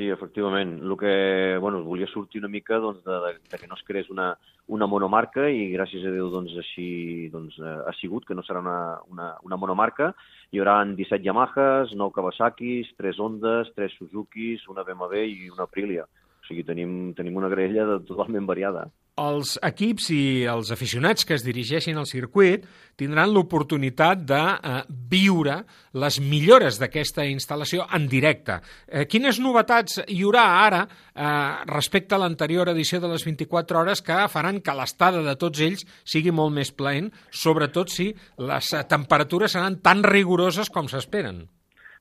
Sí, 0.00 0.08
efectivament. 0.08 0.78
El 0.80 0.96
que, 0.96 1.58
bueno, 1.60 1.82
volia 1.84 2.06
sortir 2.08 2.40
una 2.40 2.48
mica 2.48 2.78
doncs, 2.80 3.02
de, 3.04 3.34
de, 3.52 3.58
que 3.60 3.66
no 3.68 3.76
es 3.76 3.82
creés 3.84 4.08
una, 4.08 4.30
una 4.72 4.86
monomarca 4.88 5.44
i 5.52 5.66
gràcies 5.74 6.06
a 6.08 6.12
Déu 6.14 6.30
doncs, 6.32 6.54
així 6.62 7.28
doncs, 7.28 7.58
eh, 7.60 7.74
ha 7.84 7.92
sigut, 7.98 8.24
que 8.24 8.32
no 8.32 8.40
serà 8.46 8.62
una, 8.64 8.78
una, 9.12 9.26
una 9.44 9.58
monomarca. 9.60 10.14
Hi 10.56 10.62
haurà 10.62 10.78
17 10.88 11.20
Yamahas, 11.26 11.92
9 11.92 12.16
Kawasaki's, 12.16 12.94
3 12.96 13.20
Hondas, 13.20 13.74
3 13.76 13.98
Suzuki's, 13.98 14.64
una 14.72 14.86
BMW 14.88 15.26
i 15.34 15.52
una 15.52 15.68
Aprilia. 15.68 16.08
O 16.08 16.48
sigui, 16.48 16.64
tenim, 16.64 17.12
tenim 17.18 17.36
una 17.36 17.52
grella 17.52 17.84
de, 17.92 18.00
totalment 18.08 18.48
variada. 18.48 18.88
Els 19.18 19.56
equips 19.66 20.06
i 20.14 20.20
els 20.48 20.70
aficionats 20.72 21.26
que 21.26 21.34
es 21.34 21.42
dirigeixin 21.44 21.98
al 21.98 22.06
circuit 22.06 22.64
tindran 23.00 23.32
l'oportunitat 23.34 24.22
de 24.28 24.38
eh, 24.38 24.76
viure 25.10 25.56
les 25.98 26.20
millores 26.22 26.78
d'aquesta 26.80 27.26
instal·lació 27.28 27.86
en 27.96 28.06
directe. 28.08 28.60
Eh, 28.86 29.04
quines 29.10 29.40
novetats 29.42 30.00
hi 30.06 30.22
haurà 30.22 30.44
ara 30.62 30.80
eh, 30.86 31.26
respecte 31.72 32.14
a 32.14 32.22
l'anterior 32.22 32.70
edició 32.72 33.00
de 33.00 33.10
les 33.12 33.26
24 33.26 33.82
hores 33.82 34.02
que 34.04 34.18
faran 34.32 34.60
que 34.64 34.76
l'estada 34.78 35.24
de 35.26 35.36
tots 35.36 35.60
ells 35.60 35.86
sigui 36.04 36.32
molt 36.32 36.54
més 36.56 36.72
plaent, 36.72 37.10
sobretot 37.30 37.92
si 37.92 38.10
les 38.38 38.72
eh, 38.72 38.84
temperatures 38.88 39.56
seran 39.56 39.80
tan 39.84 40.04
rigoroses 40.06 40.70
com 40.70 40.88
s'esperen? 40.88 41.44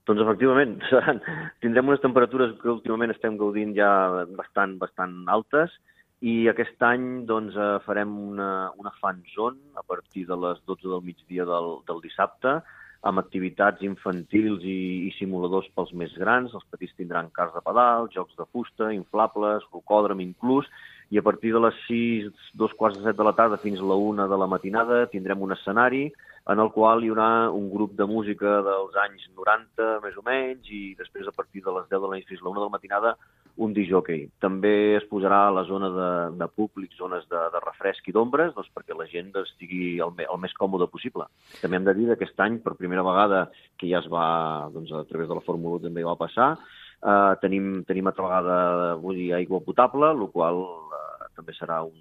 Doncs 0.07 0.23
efectivament, 0.23 0.79
seran, 0.91 1.19
tindrem 1.63 1.91
unes 1.91 2.01
temperatures 2.05 2.55
que 2.61 2.71
últimament 2.71 3.13
estem 3.13 3.37
gaudint 3.37 3.75
ja 3.77 3.91
bastant, 4.37 4.77
bastant 4.81 5.23
altes 5.29 5.73
i 6.21 6.49
aquest 6.51 6.83
any 6.83 7.23
doncs, 7.27 7.55
eh, 7.55 7.77
farem 7.85 8.11
una, 8.19 8.71
una 8.77 8.91
fan 8.99 9.21
zone 9.35 9.59
a 9.79 9.83
partir 9.83 10.25
de 10.27 10.35
les 10.35 10.59
12 10.67 10.87
del 10.91 11.03
migdia 11.05 11.45
del, 11.47 11.77
del 11.87 12.01
dissabte 12.03 12.59
amb 13.07 13.21
activitats 13.21 13.81
infantils 13.87 14.63
i, 14.67 15.07
i 15.07 15.11
simuladors 15.15 15.69
pels 15.75 15.93
més 15.95 16.11
grans. 16.19 16.51
Els 16.51 16.67
petits 16.71 16.97
tindran 16.97 17.31
cars 17.31 17.53
de 17.55 17.63
pedal, 17.63 18.09
jocs 18.11 18.35
de 18.35 18.47
fusta, 18.51 18.91
inflables, 18.91 19.63
rocòdrom 19.71 20.19
inclús, 20.19 20.67
i 21.09 21.17
a 21.17 21.23
partir 21.25 21.53
de 21.55 21.61
les 21.63 21.77
6, 21.87 22.27
dos 22.59 22.75
quarts 22.77 22.99
de 22.99 23.07
set 23.07 23.17
de 23.17 23.25
la 23.25 23.33
tarda 23.37 23.57
fins 23.57 23.79
a 23.79 23.87
la 23.87 23.95
1 23.97 24.27
de 24.29 24.37
la 24.37 24.47
matinada 24.51 25.05
tindrem 25.09 25.41
un 25.41 25.55
escenari 25.55 26.03
en 26.49 26.59
el 26.61 26.69
qual 26.75 27.01
hi 27.01 27.09
haurà 27.09 27.49
un 27.55 27.69
grup 27.71 27.95
de 27.97 28.05
música 28.09 28.59
dels 28.65 28.95
anys 29.05 29.25
90, 29.37 29.89
més 30.03 30.19
o 30.19 30.23
menys, 30.25 30.69
i 30.69 30.95
després 30.99 31.27
a 31.29 31.33
partir 31.35 31.63
de 31.65 31.73
les 31.73 31.89
10 31.89 32.03
de 32.03 32.11
la 32.11 32.19
nit 32.19 32.29
fins 32.29 32.43
a 32.43 32.45
la 32.45 32.53
1 32.53 32.59
de 32.59 32.67
la 32.67 32.75
matinada 32.75 33.15
un 33.59 33.73
disjockey. 33.75 34.25
També 34.43 34.73
es 34.97 35.05
posarà 35.11 35.41
a 35.47 35.53
la 35.53 35.65
zona 35.67 35.89
de, 35.93 36.09
de 36.39 36.47
públic, 36.55 36.93
zones 36.97 37.25
de, 37.31 37.41
de 37.53 37.61
refresc 37.65 38.07
i 38.07 38.15
d'ombres, 38.15 38.53
doncs 38.55 38.71
perquè 38.75 38.95
la 38.95 39.07
gent 39.11 39.33
estigui 39.43 39.99
el, 40.03 40.13
me, 40.15 40.27
el 40.31 40.41
més 40.41 40.55
còmode 40.57 40.87
possible. 40.91 41.27
També 41.61 41.79
hem 41.79 41.87
de 41.87 41.95
dir 41.97 42.07
que 42.09 42.17
aquest 42.17 42.45
any, 42.45 42.59
per 42.63 42.77
primera 42.79 43.03
vegada, 43.05 43.47
que 43.79 43.89
ja 43.91 43.99
es 43.99 44.07
va, 44.11 44.69
doncs, 44.73 44.93
a 44.95 45.03
través 45.09 45.27
de 45.29 45.37
la 45.37 45.45
Fórmula 45.45 45.81
1 45.81 45.89
també 45.89 46.07
va 46.07 46.17
passar, 46.19 46.53
eh, 47.03 47.33
tenim, 47.43 47.81
tenim 47.89 48.07
altra 48.07 48.27
vegada 48.27 48.59
vull 49.03 49.19
dir, 49.19 49.33
aigua 49.35 49.63
potable, 49.65 50.13
el 50.15 50.29
qual 50.31 50.63
eh, 50.63 51.29
també 51.35 51.55
serà 51.59 51.81
un, 51.87 51.97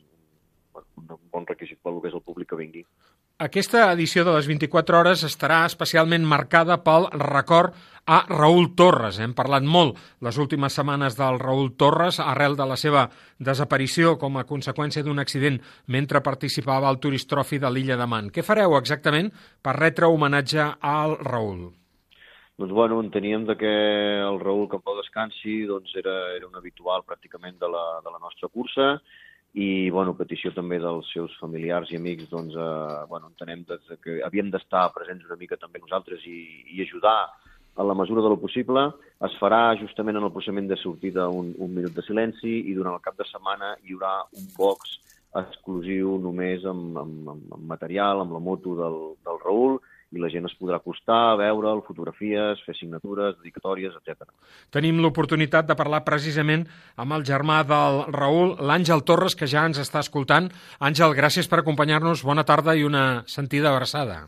un 0.99 1.31
bon 1.33 1.47
requisit 1.49 1.79
pel 1.83 2.01
que 2.03 2.11
és 2.11 2.19
el 2.19 2.25
públic 2.27 2.51
que 2.51 2.59
vingui. 2.59 2.85
Aquesta 3.39 3.85
edició 3.93 4.25
de 4.27 4.33
les 4.35 4.49
24 4.51 4.97
hores 4.99 5.21
estarà 5.23 5.61
especialment 5.69 6.25
marcada 6.27 6.81
pel 6.83 7.05
record 7.23 7.77
a 8.11 8.25
Raül 8.27 8.73
Torres. 8.75 9.21
Hem 9.23 9.31
parlat 9.39 9.63
molt 9.63 10.01
les 10.27 10.41
últimes 10.43 10.75
setmanes 10.75 11.15
del 11.15 11.39
Raül 11.39 11.71
Torres 11.79 12.19
arrel 12.25 12.57
de 12.59 12.67
la 12.67 12.79
seva 12.81 13.05
desaparició 13.39 14.17
com 14.19 14.41
a 14.41 14.47
conseqüència 14.49 15.05
d'un 15.07 15.23
accident 15.23 15.61
mentre 15.87 16.25
participava 16.27 16.91
al 16.91 16.99
Tourist 16.99 17.31
Trophy 17.31 17.61
de 17.63 17.71
l'illa 17.71 18.01
de 18.01 18.09
Man. 18.11 18.33
Què 18.35 18.43
fareu 18.43 18.75
exactament 18.81 19.31
per 19.63 19.77
retre 19.79 20.11
homenatge 20.11 20.67
al 20.83 21.15
Raül? 21.23 21.69
Doncs 22.59 22.75
bueno, 22.75 22.99
enteníem 23.05 23.47
de 23.47 23.55
que 23.55 23.73
el 24.19 24.41
Raül, 24.43 24.67
que 24.67 24.81
en 24.81 24.83
pau 24.83 24.99
descansi, 24.99 25.61
doncs 25.71 25.95
era, 25.95 26.17
era 26.35 26.51
un 26.51 26.59
habitual 26.59 27.07
pràcticament 27.07 27.55
de 27.63 27.71
la, 27.71 27.87
de 28.03 28.11
la 28.11 28.19
nostra 28.19 28.51
cursa 28.51 28.97
i, 29.59 29.91
bueno, 29.91 30.15
petició 30.15 30.53
també 30.55 30.79
dels 30.79 31.09
seus 31.11 31.33
familiars 31.41 31.91
i 31.91 31.99
amics, 31.99 32.29
doncs, 32.31 32.55
eh, 32.55 33.05
bueno, 33.11 33.33
entenem 33.33 33.65
des 33.67 33.83
de 33.91 33.97
que 34.03 34.19
havíem 34.27 34.53
d'estar 34.55 34.85
presents 34.95 35.27
una 35.27 35.39
mica 35.41 35.59
també 35.59 35.81
nosaltres 35.83 36.23
i, 36.31 36.39
i 36.77 36.83
ajudar 36.85 37.19
en 37.79 37.89
la 37.89 37.97
mesura 37.99 38.23
de 38.23 38.31
lo 38.31 38.39
possible. 38.39 38.85
Es 39.27 39.35
farà 39.41 39.75
justament 39.81 40.19
en 40.19 40.27
el 40.29 40.35
procediment 40.35 40.71
de 40.71 40.79
sortida 40.79 41.27
un, 41.29 41.51
un 41.59 41.75
minut 41.75 41.95
de 41.97 42.05
silenci 42.07 42.55
i 42.71 42.77
durant 42.77 42.99
el 42.99 43.03
cap 43.03 43.19
de 43.19 43.27
setmana 43.27 43.75
hi 43.83 43.97
haurà 43.97 44.15
un 44.39 44.47
box 44.57 44.99
exclusiu 45.39 46.17
només 46.23 46.65
amb, 46.67 46.97
amb, 47.03 47.33
amb 47.35 47.65
material, 47.69 48.23
amb 48.23 48.35
la 48.39 48.43
moto 48.43 48.75
del, 48.79 48.99
del 49.27 49.43
Raül, 49.45 49.79
i 50.13 50.21
la 50.23 50.31
gent 50.33 50.49
es 50.49 50.55
podrà 50.57 50.79
acostar, 50.79 51.37
veure'l, 51.41 51.83
fotografies, 51.85 52.63
fer 52.65 52.75
signatures, 52.79 53.37
dedicatòries, 53.43 53.97
etc. 53.99 54.29
Tenim 54.73 55.03
l'oportunitat 55.05 55.69
de 55.69 55.77
parlar 55.77 56.01
precisament 56.07 56.65
amb 56.97 57.17
el 57.19 57.27
germà 57.29 57.61
del 57.69 58.03
Raül, 58.15 58.57
l'Àngel 58.71 59.05
Torres, 59.05 59.37
que 59.37 59.51
ja 59.51 59.67
ens 59.69 59.81
està 59.83 60.01
escoltant. 60.05 60.49
Àngel, 60.81 61.17
gràcies 61.19 61.51
per 61.51 61.61
acompanyar-nos. 61.61 62.25
Bona 62.25 62.47
tarda 62.49 62.77
i 62.77 62.87
una 62.89 63.25
sentida 63.29 63.75
abraçada. 63.75 64.25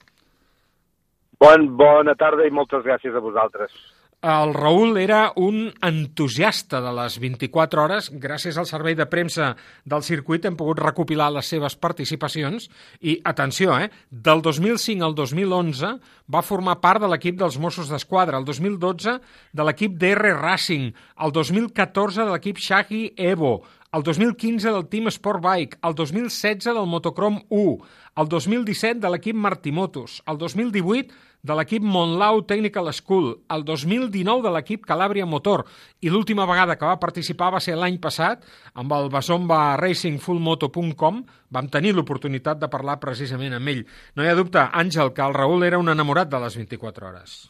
Bon, 1.41 1.65
bona 1.81 2.13
tarda 2.21 2.45
i 2.45 2.53
moltes 2.53 2.85
gràcies 2.85 3.17
a 3.17 3.25
vosaltres. 3.25 3.73
El 4.21 4.53
Raül 4.53 4.99
era 5.01 5.33
un 5.41 5.71
entusiasta 5.81 6.83
de 6.85 6.91
les 6.93 7.15
24 7.23 7.81
hores. 7.81 8.11
Gràcies 8.21 8.59
al 8.61 8.67
servei 8.69 8.93
de 8.93 9.07
premsa 9.09 9.55
del 9.89 10.05
circuit 10.05 10.45
hem 10.45 10.59
pogut 10.61 10.83
recopilar 10.83 11.31
les 11.33 11.49
seves 11.49 11.79
participacions. 11.81 12.69
I, 13.01 13.17
atenció, 13.25 13.79
eh, 13.81 13.89
del 14.11 14.43
2005 14.45 15.07
al 15.07 15.17
2011 15.17 15.95
va 16.29 16.45
formar 16.45 16.83
part 16.85 17.01
de 17.01 17.09
l'equip 17.09 17.41
dels 17.41 17.57
Mossos 17.57 17.89
d'Esquadra, 17.89 18.37
el 18.37 18.45
2012 18.45 19.17
de 19.57 19.65
l'equip 19.65 19.97
DR 19.97 20.37
Racing, 20.37 20.93
el 21.17 21.33
2014 21.33 22.21
de 22.21 22.31
l'equip 22.35 22.61
Shaggy 22.61 23.15
Evo, 23.17 23.63
el 23.93 24.03
2015 24.05 24.71
del 24.71 24.89
Team 24.89 25.09
Sport 25.09 25.43
Bike, 25.43 25.79
el 25.83 25.95
2016 25.95 26.65
del 26.65 26.87
Motocrom 26.87 27.41
1, 27.49 27.79
el 28.17 28.29
2017 28.29 29.01
de 29.03 29.11
l'equip 29.11 29.35
Martimotos, 29.35 30.23
el 30.31 30.39
2018 30.39 31.11
de 31.43 31.57
l'equip 31.57 31.83
Montlau 31.83 32.45
Technical 32.47 32.93
School, 32.95 33.33
el 33.51 33.65
2019 33.65 34.47
de 34.47 34.53
l'equip 34.55 34.87
Calabria 34.87 35.27
Motor 35.27 35.65
i 36.07 36.13
l'última 36.13 36.47
vegada 36.47 36.79
que 36.79 36.87
va 36.87 37.01
participar 37.03 37.51
va 37.57 37.65
ser 37.65 37.75
l'any 37.75 37.99
passat 37.99 38.47
amb 38.75 38.95
el 38.95 39.11
Basomba 39.11 39.75
Racingfullmoto.com 39.81 41.23
vam 41.51 41.71
tenir 41.75 41.97
l'oportunitat 41.97 42.63
de 42.63 42.71
parlar 42.71 43.01
precisament 43.03 43.59
amb 43.59 43.75
ell. 43.75 43.87
No 44.15 44.23
hi 44.23 44.31
ha 44.31 44.39
dubte, 44.39 44.63
Àngel, 44.71 45.11
que 45.17 45.27
el 45.27 45.35
Raül 45.35 45.67
era 45.67 45.83
un 45.83 45.91
enamorat 45.91 46.31
de 46.31 46.39
les 46.45 46.55
24 46.63 47.11
hores. 47.11 47.41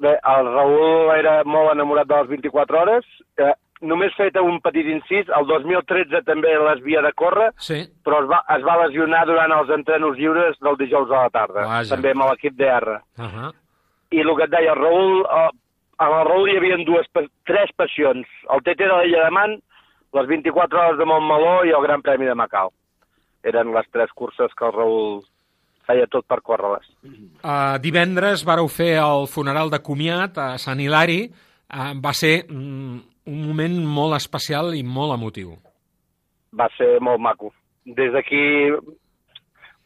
Bé, 0.00 0.16
el 0.16 0.46
Raül 0.50 1.10
era 1.14 1.42
molt 1.44 1.76
enamorat 1.76 2.08
de 2.08 2.22
les 2.22 2.30
24 2.40 2.80
hores. 2.80 3.18
Eh, 3.36 3.52
només 3.80 4.16
fet 4.18 4.36
un 4.40 4.58
petit 4.64 4.88
incís, 4.92 5.30
el 5.36 5.46
2013 5.48 6.22
també 6.26 6.52
les 6.52 6.82
havia 6.82 7.02
de 7.04 7.12
córrer, 7.16 7.48
sí. 7.62 7.80
però 8.04 8.20
es 8.24 8.28
va, 8.30 8.42
es 8.56 8.66
va 8.66 8.76
lesionar 8.84 9.24
durant 9.28 9.54
els 9.56 9.72
entrenos 9.76 10.18
lliures 10.18 10.58
del 10.60 10.76
dijous 10.80 11.10
a 11.10 11.24
la 11.24 11.32
tarda, 11.34 11.64
Vaja. 11.64 11.94
també 11.94 12.12
amb 12.12 12.26
l'equip 12.28 12.56
DR. 12.58 13.00
Uh 13.16 13.24
-huh. 13.24 13.50
I 14.10 14.20
el 14.20 14.36
que 14.36 14.44
et 14.44 14.50
deia, 14.50 14.72
el 14.72 14.80
Raül, 14.80 15.24
eh, 15.24 15.50
amb 15.98 16.14
el 16.18 16.26
Raül 16.28 16.48
hi 16.50 16.56
havia 16.56 16.84
dues, 16.84 17.06
tres 17.46 17.70
passions, 17.76 18.26
el 18.50 18.62
TT 18.62 18.78
de 18.78 18.96
l'Illa 19.00 19.24
de 19.24 19.30
Man, 19.30 19.60
les 20.12 20.26
24 20.26 20.78
hores 20.78 20.98
de 20.98 21.04
Montmeló 21.04 21.64
i 21.64 21.70
el 21.70 21.82
Gran 21.82 22.02
Premi 22.02 22.26
de 22.26 22.34
Macau. 22.34 22.72
Eren 23.42 23.72
les 23.72 23.86
tres 23.90 24.10
curses 24.12 24.52
que 24.54 24.66
el 24.66 24.72
Raül 24.72 25.22
feia 25.86 26.06
tot 26.06 26.26
per 26.26 26.40
córrer-les. 26.42 26.86
Uh, 27.42 27.78
divendres 27.82 28.44
vareu 28.44 28.68
fer 28.68 28.98
el 28.98 29.26
funeral 29.26 29.70
de 29.70 29.80
comiat 29.82 30.38
a 30.38 30.58
Sant 30.58 30.80
Hilari. 30.80 31.30
Uh, 31.70 31.94
va 32.02 32.12
ser 32.12 32.44
mm, 32.48 33.09
un 33.30 33.42
moment 33.48 33.76
molt 33.98 34.16
especial 34.18 34.74
i 34.74 34.82
molt 34.82 35.14
emotiu. 35.16 35.54
va 36.58 36.66
ser 36.76 36.98
molt 37.00 37.20
maco. 37.22 37.52
Des 37.86 38.10
d'aquí 38.12 38.40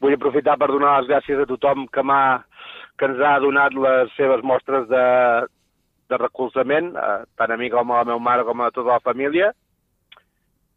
vull 0.01 0.15
aprofitar 0.15 0.55
per 0.57 0.67
donar 0.71 0.95
les 0.99 1.09
gràcies 1.11 1.41
a 1.43 1.45
tothom 1.49 1.85
que, 1.93 2.01
que 2.97 3.05
ens 3.05 3.21
ha 3.21 3.35
donat 3.43 3.73
les 3.85 4.15
seves 4.17 4.41
mostres 4.43 4.87
de, 4.89 5.03
de 6.09 6.17
recolzament, 6.17 6.89
eh, 6.97 7.21
tant 7.37 7.53
a 7.53 7.57
mi 7.61 7.69
com 7.69 7.91
a 7.93 8.01
la 8.01 8.09
meva 8.11 8.19
mare 8.19 8.43
com 8.47 8.61
a 8.65 8.71
tota 8.73 8.95
la 8.95 9.05
família. 9.05 9.51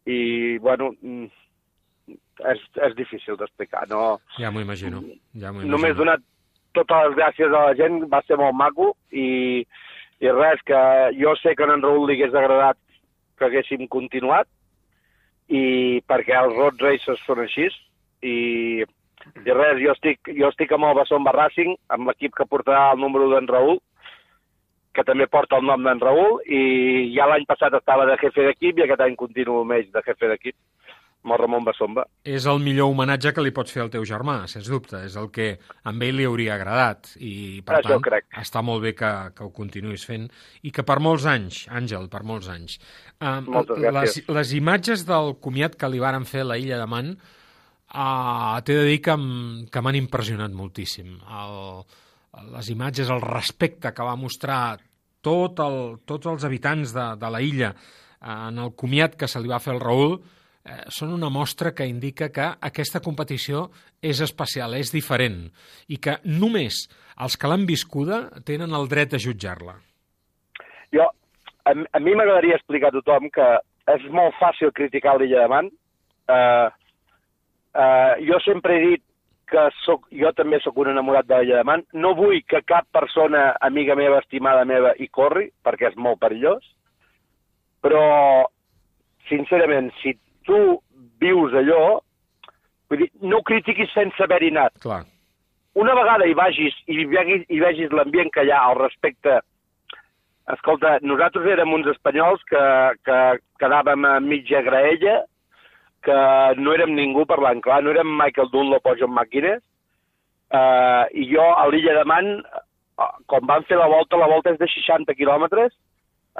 I, 0.05 0.57
bueno, 0.61 0.91
mm, 1.01 1.25
és, 2.53 2.61
és 2.87 2.95
difícil 2.97 3.37
d'explicar. 3.37 3.87
No, 3.89 4.19
Ja 4.39 4.51
m'ho 4.51 4.61
imagino. 4.61 5.01
Ja 5.33 5.51
m'ho 5.51 5.65
només 5.65 5.93
imagino. 5.93 5.99
donar 6.03 6.17
totes 6.77 7.05
les 7.09 7.17
gràcies 7.17 7.49
a 7.49 7.65
la 7.69 7.75
gent, 7.77 8.03
va 8.13 8.21
ser 8.27 8.37
molt 8.37 8.55
maco 8.55 8.93
i, 9.11 9.65
i 10.19 10.31
res, 10.35 10.61
que 10.67 10.79
jo 11.19 11.35
sé 11.39 11.55
que 11.55 11.63
a 11.63 11.73
en 11.73 11.83
Raül 11.83 12.07
li 12.07 12.17
hagués 12.17 12.35
agradat 12.35 12.77
que 13.39 13.47
haguéssim 13.47 13.87
continuat 13.87 14.47
i 15.47 16.01
perquè 16.07 16.35
els 16.37 16.55
road 16.57 16.81
races 16.83 17.21
són 17.25 17.41
així 17.45 17.67
i, 18.21 18.35
i 18.83 19.51
res, 19.55 19.79
jo 19.81 19.93
estic, 19.95 20.33
jo 20.35 20.49
estic 20.51 20.73
amb 20.75 20.89
el 20.89 20.97
Bassomba 20.97 21.33
Racing, 21.35 21.75
amb 21.95 22.11
l'equip 22.11 22.35
que 22.35 22.47
portarà 22.49 22.91
el 22.93 22.99
número 22.99 23.29
d'en 23.31 23.47
Raül, 23.47 23.79
que 24.93 25.05
també 25.07 25.29
porta 25.31 25.57
el 25.57 25.67
nom 25.69 25.85
d'en 25.85 26.01
Raül, 26.03 26.39
i 26.45 27.13
ja 27.15 27.29
l'any 27.29 27.45
passat 27.47 27.75
estava 27.77 28.07
de 28.09 28.17
jefe 28.21 28.45
d'equip 28.45 28.79
i 28.79 28.85
aquest 28.85 29.05
any 29.05 29.15
continuo 29.15 29.63
ells 29.77 29.91
de 29.95 30.03
jefe 30.05 30.31
d'equip, 30.31 30.55
amb 31.23 31.33
el 31.35 31.39
Ramon 31.41 31.65
Bassomba. 31.67 32.05
És 32.23 32.45
el 32.49 32.61
millor 32.63 32.91
homenatge 32.93 33.33
que 33.35 33.43
li 33.43 33.51
pots 33.55 33.73
fer 33.75 33.83
al 33.83 33.91
teu 33.91 34.05
germà, 34.07 34.37
sens 34.51 34.69
dubte. 34.71 35.01
És 35.05 35.17
el 35.19 35.27
que 35.35 35.49
a 35.59 35.91
ell 35.91 36.15
li 36.15 36.27
hauria 36.27 36.55
agradat. 36.55 37.11
I, 37.19 37.61
per 37.65 37.79
Això 37.79 37.97
tant, 37.97 38.05
crec. 38.07 38.29
està 38.39 38.63
molt 38.65 38.83
bé 38.85 38.93
que, 38.97 39.11
que 39.35 39.43
ho 39.43 39.51
continuïs 39.55 40.05
fent 40.07 40.29
i 40.63 40.71
que 40.75 40.85
per 40.87 40.99
molts 41.03 41.27
anys, 41.29 41.65
Àngel, 41.69 42.07
per 42.11 42.23
molts 42.23 42.49
anys. 42.51 42.79
Um, 43.19 43.51
Moltes 43.59 43.77
les, 43.77 43.91
gràcies. 43.91 44.31
les 44.39 44.55
imatges 44.61 45.05
del 45.09 45.35
comiat 45.43 45.75
que 45.75 45.91
li 45.91 45.99
varen 45.99 46.27
fer 46.29 46.45
a 46.45 46.51
la 46.53 46.59
illa 46.61 46.79
de 46.79 46.87
Man 46.87 47.15
uh, 47.15 48.59
t'he 48.63 48.79
de 48.79 48.87
dir 48.87 49.01
que, 49.03 49.17
m'han 49.19 49.99
impressionat 49.99 50.55
moltíssim. 50.55 51.17
El, 51.27 51.83
les 52.55 52.71
imatges, 52.71 53.11
el 53.11 53.23
respecte 53.25 53.91
que 53.91 54.07
va 54.07 54.15
mostrar 54.15 54.79
tot 55.25 55.59
el, 55.59 55.79
tots 56.07 56.31
els 56.31 56.45
habitants 56.47 56.93
de, 56.95 57.07
de 57.19 57.29
la 57.31 57.41
illa 57.43 57.73
en 58.19 58.59
el 58.59 58.71
comiat 58.75 59.15
que 59.19 59.27
se 59.31 59.39
li 59.39 59.51
va 59.51 59.59
fer 59.63 59.73
al 59.75 59.83
Raül 59.83 60.19
eh, 60.65 60.81
són 60.93 61.13
una 61.15 61.29
mostra 61.29 61.73
que 61.75 61.87
indica 61.87 62.29
que 62.33 62.47
aquesta 62.69 63.01
competició 63.05 63.67
és 64.01 64.21
especial, 64.25 64.75
és 64.75 64.91
diferent, 64.93 65.45
i 65.87 65.97
que 65.97 66.19
només 66.25 66.87
els 67.19 67.35
que 67.37 67.51
l'han 67.51 67.65
viscuda 67.67 68.25
tenen 68.47 68.75
el 68.75 68.87
dret 68.91 69.13
a 69.13 69.21
jutjar-la. 69.21 69.75
Jo, 70.95 71.09
a, 71.65 71.73
a 71.75 71.99
mi 71.99 72.15
m'agradaria 72.15 72.57
explicar 72.57 72.93
a 72.93 72.97
tothom 72.99 73.29
que 73.33 73.47
és 73.95 74.05
molt 74.13 74.37
fàcil 74.39 74.73
criticar 74.75 75.17
l'Illa 75.17 75.45
de 75.45 75.51
Man. 75.51 75.69
Uh, 76.29 76.67
uh, 77.73 78.13
jo 78.25 78.39
sempre 78.45 78.77
he 78.77 78.83
dit 78.85 79.03
que 79.49 79.65
soc, 79.81 80.05
jo 80.13 80.29
també 80.37 80.59
sóc 80.61 80.77
un 80.77 80.91
enamorat 80.91 81.27
de 81.29 81.39
l'Illa 81.39 81.61
de 81.61 81.67
Man. 81.67 81.85
No 81.93 82.13
vull 82.17 82.41
que 82.47 82.61
cap 82.69 82.87
persona, 82.93 83.49
amiga 83.65 83.97
meva, 83.97 84.21
estimada 84.23 84.65
meva, 84.69 84.93
hi 84.97 85.09
corri, 85.09 85.49
perquè 85.65 85.89
és 85.89 85.97
molt 85.97 86.21
perillós. 86.21 86.65
Però, 87.83 88.03
sincerament, 89.29 89.89
si 90.01 90.13
tu 90.49 90.59
vius 91.21 91.53
allò, 91.61 91.99
vull 92.89 93.05
dir, 93.05 93.11
no 93.21 93.39
ho 93.39 93.45
critiquis 93.45 93.93
sense 93.93 94.25
haver-hi 94.25 94.49
anat. 94.55 94.75
Clar. 94.83 95.03
Una 95.79 95.93
vegada 95.95 96.25
hi 96.25 96.33
vagis 96.35 96.75
i 96.89 97.05
vegis, 97.07 97.45
i 97.53 97.61
vegis 97.61 97.93
l'ambient 97.93 98.33
que 98.33 98.43
hi 98.43 98.51
ha 98.51 98.65
al 98.65 98.79
respecte 98.81 99.37
Escolta, 100.49 100.95
nosaltres 101.05 101.45
érem 101.45 101.73
uns 101.75 101.87
espanyols 101.91 102.41
que, 102.49 102.61
que 103.05 103.17
quedàvem 103.61 104.05
a 104.09 104.15
mitja 104.23 104.63
graella, 104.65 105.19
que 106.05 106.15
no 106.57 106.73
érem 106.73 106.95
ningú 106.97 107.25
parlant 107.29 107.61
clar, 107.61 107.83
no 107.85 107.93
érem 107.93 108.09
Michael 108.17 108.49
Dunlop 108.53 108.87
o 108.89 108.95
John 108.97 109.13
McGuinness, 109.13 109.61
uh, 110.49 111.05
i 111.13 111.27
jo 111.29 111.45
a 111.53 111.67
l'illa 111.69 111.99
de 111.99 112.05
Man, 112.09 112.31
eh, 112.39 113.11
quan 113.29 113.45
van 113.51 113.67
fer 113.69 113.77
la 113.77 113.89
volta, 113.91 114.17
la 114.17 114.31
volta 114.31 114.55
és 114.55 114.57
de 114.61 114.69
60 114.73 115.13
quilòmetres, 115.19 115.75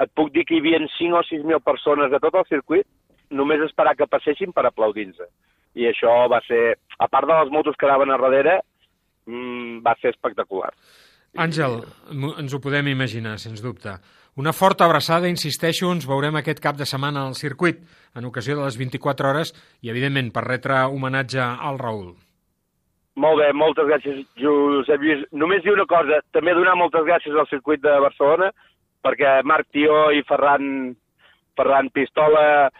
et 0.02 0.12
puc 0.18 0.32
dir 0.34 0.46
que 0.48 0.56
hi 0.56 0.62
havia 0.64 0.82
5 0.96 1.20
o 1.20 1.22
6.000 1.30 1.62
persones 1.62 2.10
de 2.10 2.18
tot 2.24 2.40
el 2.40 2.48
circuit, 2.50 2.88
només 3.30 3.62
esperar 3.64 3.96
que 3.96 4.08
passessin 4.10 4.52
per 4.52 4.66
aplaudir-nos. 4.66 5.30
I 5.78 5.86
això 5.90 6.12
va 6.30 6.40
ser, 6.46 6.76
a 6.98 7.08
part 7.08 7.28
de 7.30 7.36
les 7.36 7.52
motos 7.54 7.76
que 7.78 7.86
anaven 7.86 8.10
a 8.10 8.18
darrere, 8.18 8.60
mm, 9.26 9.82
va 9.86 9.94
ser 10.00 10.10
espectacular. 10.10 10.72
Àngel, 11.38 11.84
ens 12.10 12.54
ho 12.54 12.60
podem 12.60 12.88
imaginar, 12.90 13.38
sens 13.38 13.62
dubte. 13.62 13.94
Una 14.36 14.52
forta 14.52 14.84
abraçada, 14.84 15.28
insisteixo, 15.28 15.92
ens 15.92 16.06
veurem 16.06 16.36
aquest 16.36 16.60
cap 16.62 16.76
de 16.76 16.86
setmana 16.86 17.26
al 17.26 17.34
circuit, 17.34 17.78
en 18.16 18.24
ocasió 18.24 18.56
de 18.56 18.64
les 18.64 18.76
24 18.78 19.28
hores, 19.28 19.54
i 19.82 19.90
evidentment 19.90 20.32
per 20.32 20.44
retre 20.46 20.84
homenatge 20.86 21.40
al 21.40 21.78
Raül. 21.78 22.14
Molt 23.20 23.40
bé, 23.42 23.50
moltes 23.52 23.86
gràcies, 23.86 24.22
Josep 24.38 25.02
Lluís. 25.02 25.26
Només 25.32 25.62
dir 25.62 25.74
una 25.74 25.86
cosa, 25.86 26.20
també 26.32 26.54
donar 26.54 26.76
moltes 26.78 27.04
gràcies 27.04 27.34
al 27.36 27.48
circuit 27.50 27.82
de 27.82 27.96
Barcelona, 28.00 28.50
perquè 29.04 29.40
Marc 29.44 29.68
Tió 29.74 30.10
i 30.14 30.22
Ferran, 30.28 30.94
Ferran 31.58 31.90
Pistola 31.90 32.70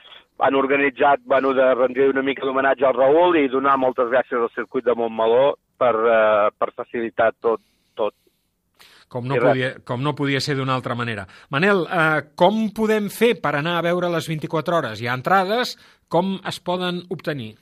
han 0.42 0.56
organitzat, 0.56 1.22
bueno, 1.24 1.52
de 1.54 1.66
rendir 1.74 2.08
una 2.10 2.22
mica 2.22 2.46
d'homenatge 2.46 2.86
al 2.86 2.96
Raül 2.96 3.38
i 3.40 3.48
donar 3.52 3.76
moltes 3.78 4.10
gràcies 4.12 4.40
al 4.40 4.52
circuit 4.54 4.84
de 4.84 4.94
Montmeló 4.96 5.54
per, 5.78 5.94
eh, 5.94 6.50
per 6.58 6.72
facilitar 6.76 7.32
tot, 7.40 7.60
tot. 7.94 8.14
com 9.10 9.26
no, 9.26 9.36
podia, 9.42 9.72
com 9.84 10.02
no 10.02 10.14
podia 10.14 10.40
ser 10.40 10.54
d'una 10.54 10.74
altra 10.78 10.94
manera. 10.94 11.26
Manel, 11.50 11.82
eh, 11.90 12.20
com 12.38 12.68
podem 12.70 13.08
fer 13.10 13.34
per 13.42 13.56
anar 13.58 13.78
a 13.78 13.82
veure 13.82 14.08
les 14.08 14.28
24 14.30 14.76
hores? 14.76 15.00
Hi 15.00 15.08
ha 15.08 15.16
entrades? 15.18 15.76
Com 16.08 16.38
es 16.46 16.60
poden 16.60 17.02
obtenir? 17.10 17.56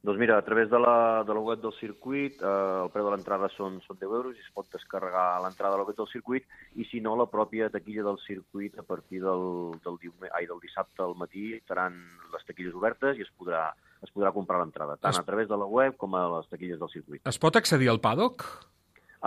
Doncs 0.00 0.18
mira, 0.20 0.36
a 0.38 0.42
través 0.46 0.70
de 0.70 0.78
la, 0.78 1.24
de 1.26 1.34
la 1.34 1.40
web 1.42 1.58
del 1.60 1.72
circuit, 1.80 2.36
eh, 2.40 2.46
el 2.84 2.90
preu 2.94 3.08
de 3.08 3.16
l'entrada 3.16 3.48
són, 3.50 3.80
són 3.82 3.98
10 3.98 4.12
euros 4.14 4.36
i 4.38 4.44
es 4.44 4.52
pot 4.54 4.68
descarregar 4.70 5.40
l'entrada 5.42 5.74
a 5.74 5.80
la 5.80 5.84
web 5.88 5.96
del 5.98 6.06
circuit 6.06 6.46
i 6.78 6.86
si 6.86 7.00
no, 7.02 7.16
la 7.18 7.26
pròpia 7.26 7.66
taquilla 7.74 8.04
del 8.06 8.20
circuit 8.22 8.78
a 8.78 8.84
partir 8.86 9.18
del, 9.24 9.74
del, 9.82 9.98
diume, 9.98 10.30
ai, 10.38 10.46
del 10.46 10.60
dissabte 10.62 11.02
al 11.02 11.16
matí 11.18 11.50
estaran 11.58 11.98
les 12.32 12.46
taquilles 12.46 12.78
obertes 12.78 13.18
i 13.18 13.26
es 13.26 13.32
podrà, 13.36 13.72
es 14.06 14.14
podrà 14.14 14.30
comprar 14.32 14.60
l'entrada, 14.62 14.96
tant 15.02 15.18
Es- 15.18 15.18
a 15.18 15.26
través 15.26 15.50
de 15.50 15.58
la 15.58 15.66
web 15.66 15.96
com 15.98 16.14
a 16.14 16.22
les 16.38 16.48
taquilles 16.48 16.78
del 16.78 16.94
circuit. 16.94 17.26
Es 17.26 17.38
pot 17.42 17.58
accedir 17.58 17.90
al 17.90 17.98
paddock? 18.00 18.46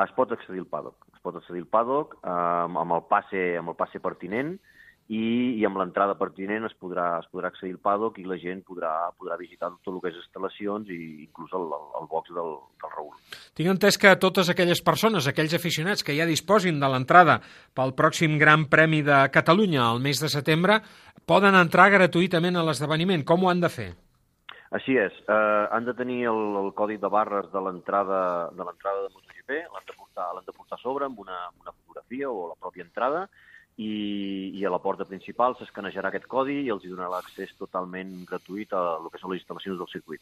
Es 0.06 0.12
pot 0.16 0.32
accedir 0.32 0.64
al 0.64 0.72
paddock. 0.72 1.04
Es 1.14 1.20
pot 1.20 1.36
accedir 1.36 1.66
al 1.66 1.68
paddock 1.68 2.16
eh, 2.24 2.30
amb, 2.32 2.96
el 2.96 3.04
passe, 3.12 3.58
amb 3.60 3.76
el 3.76 3.76
passe 3.76 4.00
pertinent 4.00 4.56
i, 5.12 5.60
i 5.60 5.66
amb 5.68 5.80
l'entrada 5.82 6.16
pertinent 6.16 6.64
es 6.70 6.76
podrà, 6.80 7.18
es 7.20 7.28
podrà 7.34 7.50
accedir 7.52 7.74
al 7.76 7.82
paddock 7.84 8.20
i 8.22 8.24
la 8.28 8.38
gent 8.40 8.62
podrà, 8.68 8.92
podrà 9.20 9.36
visitar 9.40 9.68
tot 9.84 9.92
el 9.92 10.00
que 10.04 10.12
és 10.14 10.20
instal·lacions 10.22 10.92
i 10.94 11.00
inclús 11.26 11.52
el, 11.58 11.66
el, 11.68 11.90
el 12.00 12.08
box 12.12 12.32
del, 12.38 12.54
del 12.80 12.94
Raül. 12.94 13.18
Tinc 13.58 13.74
entès 13.74 14.00
que 14.00 14.14
totes 14.24 14.52
aquelles 14.54 14.80
persones, 14.88 15.28
aquells 15.28 15.58
aficionats 15.58 16.06
que 16.08 16.16
ja 16.16 16.30
disposin 16.30 16.80
de 16.80 16.92
l'entrada 16.94 17.42
pel 17.76 17.92
pròxim 17.98 18.40
Gran 18.40 18.70
Premi 18.72 19.02
de 19.04 19.26
Catalunya 19.36 19.84
al 19.90 20.00
mes 20.00 20.24
de 20.24 20.32
setembre 20.32 20.80
poden 21.28 21.60
entrar 21.60 21.92
gratuïtament 21.92 22.56
a 22.56 22.66
l'esdeveniment. 22.70 23.28
Com 23.28 23.44
ho 23.44 23.52
han 23.52 23.68
de 23.68 23.74
fer? 23.74 23.92
Així 24.72 24.96
és, 24.96 25.12
eh, 25.28 25.68
han 25.76 25.84
de 25.84 25.94
tenir 25.98 26.24
el, 26.32 26.42
el 26.64 26.72
codi 26.72 26.96
de 26.96 27.12
barres 27.12 27.52
de 27.52 27.60
l'entrada 27.60 28.48
de 28.56 28.64
l'entrada 28.64 29.04
de 29.04 29.12
MotoGP, 29.12 29.58
l'han 29.68 29.88
de, 29.90 29.96
portar, 29.98 30.32
l'han 30.32 30.48
de 30.48 30.56
portar 30.56 30.80
a 30.80 30.86
sobre 30.88 31.12
amb 31.12 31.20
una, 31.20 31.48
amb 31.50 31.66
una 31.66 31.76
fotografia 31.76 32.32
o 32.32 32.54
la 32.54 32.56
pròpia 32.56 32.88
entrada 32.88 33.26
i, 33.78 34.52
i 34.60 34.66
a 34.66 34.72
la 34.72 34.80
porta 34.84 35.06
principal 35.08 35.56
s'escanejarà 35.58 36.12
aquest 36.12 36.28
codi 36.30 36.58
i 36.66 36.72
els 36.74 36.84
hi 36.84 36.92
donarà 36.92 37.10
l'accés 37.16 37.54
totalment 37.60 38.12
gratuït 38.28 38.74
a 38.76 38.82
el 39.00 39.10
que 39.12 39.22
són 39.22 39.32
les 39.32 39.42
instal·lacions 39.42 39.80
del 39.80 39.90
circuit. 39.92 40.22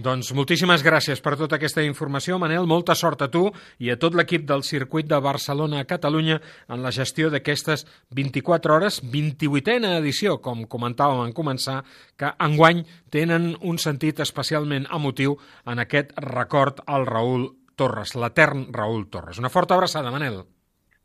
Doncs 0.00 0.30
moltíssimes 0.36 0.84
gràcies 0.86 1.20
per 1.24 1.34
tota 1.40 1.58
aquesta 1.58 1.82
informació, 1.84 2.38
Manel. 2.40 2.68
Molta 2.70 2.94
sort 2.98 3.22
a 3.26 3.28
tu 3.32 3.48
i 3.82 3.90
a 3.92 3.98
tot 4.00 4.16
l'equip 4.16 4.46
del 4.48 4.64
circuit 4.64 5.08
de 5.10 5.20
Barcelona 5.20 5.82
a 5.82 5.88
Catalunya 5.88 6.38
en 6.68 6.82
la 6.84 6.94
gestió 6.94 7.32
d'aquestes 7.34 7.84
24 8.16 8.76
hores, 8.78 9.00
28a 9.02 9.96
edició, 9.98 10.38
com 10.40 10.64
comentàvem 10.70 11.26
en 11.26 11.34
començar, 11.36 11.82
que 12.16 12.32
enguany 12.46 12.84
tenen 13.10 13.54
un 13.60 13.78
sentit 13.82 14.22
especialment 14.24 14.88
emotiu 14.94 15.36
en 15.66 15.82
aquest 15.82 16.14
record 16.24 16.80
al 16.86 17.06
Raül 17.06 17.50
Torres, 17.78 18.16
l'etern 18.18 18.68
Raül 18.74 19.08
Torres. 19.10 19.38
Una 19.38 19.52
forta 19.52 19.76
abraçada, 19.76 20.10
Manel. 20.14 20.42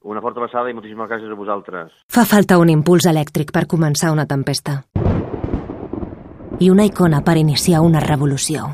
Una 0.04 0.20
forta 0.20 0.41
abraçada 0.41 0.68
i 0.68 0.74
moltíssimes 0.76 1.08
gràcies 1.08 1.32
a 1.32 1.36
vosaltres. 1.39 1.91
Fa 2.12 2.26
falta 2.28 2.58
un 2.60 2.70
impuls 2.74 3.08
elèctric 3.08 3.54
per 3.56 3.64
començar 3.72 4.12
una 4.12 4.26
tempesta. 4.28 4.82
I 6.60 6.70
una 6.70 6.84
icona 6.84 7.22
per 7.24 7.38
iniciar 7.39 7.80
una 7.82 8.04
revolució. 8.04 8.68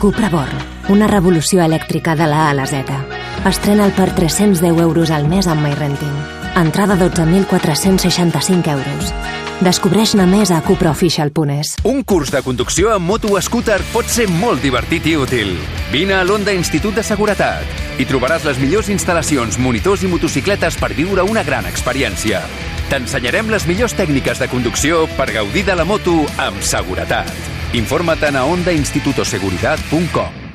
Cupra 0.00 0.28
Born, 0.28 0.64
una 0.92 1.08
revolució 1.08 1.64
elèctrica 1.64 2.14
de 2.14 2.28
la 2.28 2.44
A 2.46 2.50
a 2.50 2.58
la 2.60 2.66
Z. 2.68 3.00
Estrena'l 3.48 3.96
per 3.96 4.10
310 4.12 4.84
euros 4.84 5.10
al 5.10 5.30
mes 5.32 5.48
amb 5.48 5.64
MyRenting. 5.64 6.45
Entrada 6.56 6.96
12.465 6.96 8.70
euros. 8.72 9.12
Descobreix-ne 9.60 10.24
més 10.28 10.50
a 10.52 10.62
cupraofficial.es. 10.64 11.74
Un 11.84 12.02
curs 12.04 12.32
de 12.32 12.40
conducció 12.44 12.92
amb 12.94 13.04
moto 13.08 13.28
o 13.36 13.40
scooter 13.44 13.78
pot 13.92 14.08
ser 14.08 14.24
molt 14.32 14.64
divertit 14.64 15.04
i 15.08 15.16
útil. 15.20 15.52
Vine 15.92 16.16
a 16.16 16.24
l'Onda 16.24 16.52
Institut 16.56 16.96
de 16.96 17.04
Seguretat. 17.04 17.64
Hi 18.00 18.04
trobaràs 18.08 18.44
les 18.48 18.60
millors 18.60 18.88
instal·lacions, 18.92 19.60
monitors 19.60 20.04
i 20.04 20.08
motocicletes 20.12 20.80
per 20.80 20.94
viure 20.96 21.24
una 21.28 21.44
gran 21.44 21.68
experiència. 21.68 22.40
T'ensenyarem 22.88 23.52
les 23.52 23.68
millors 23.68 23.96
tècniques 23.98 24.40
de 24.40 24.48
conducció 24.48 25.04
per 25.16 25.32
gaudir 25.36 25.64
de 25.68 25.76
la 25.76 25.84
moto 25.84 26.24
amb 26.40 26.64
seguretat. 26.64 27.28
Informa't 27.76 28.36
a 28.36 28.48
ondainstitutoseguridad.com 28.48 30.46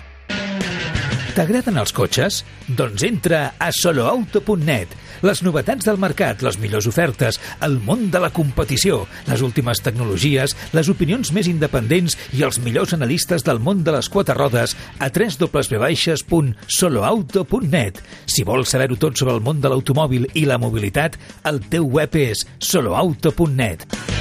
T'agraden 1.32 1.78
els 1.80 1.94
cotxes? 1.96 2.42
Doncs 2.68 3.06
entra 3.08 3.54
a 3.56 3.70
soloauto.net. 3.72 4.92
Les 5.22 5.44
novetats 5.46 5.86
del 5.86 6.00
mercat, 6.02 6.42
les 6.42 6.58
millors 6.62 6.88
ofertes, 6.90 7.38
el 7.62 7.76
món 7.86 8.10
de 8.14 8.20
la 8.24 8.32
competició, 8.34 9.08
les 9.28 9.42
últimes 9.46 9.82
tecnologies, 9.86 10.56
les 10.74 10.90
opinions 10.90 11.32
més 11.36 11.48
independents 11.52 12.18
i 12.38 12.44
els 12.48 12.60
millors 12.66 12.94
analistes 12.98 13.44
del 13.46 13.60
món 13.62 13.84
de 13.86 13.92
les 13.94 14.10
quatre 14.10 14.34
rodes 14.38 14.76
a 15.00 15.10
www.soloauto.net. 15.14 18.02
Si 18.26 18.44
vols 18.48 18.70
saber-ho 18.74 18.96
tot 18.98 19.18
sobre 19.18 19.34
el 19.38 19.42
món 19.46 19.62
de 19.62 19.70
l'automòbil 19.70 20.28
i 20.34 20.46
la 20.50 20.58
mobilitat, 20.62 21.18
el 21.46 21.62
teu 21.70 21.86
web 22.00 22.16
és 22.18 22.46
soloauto.net. 22.58 24.21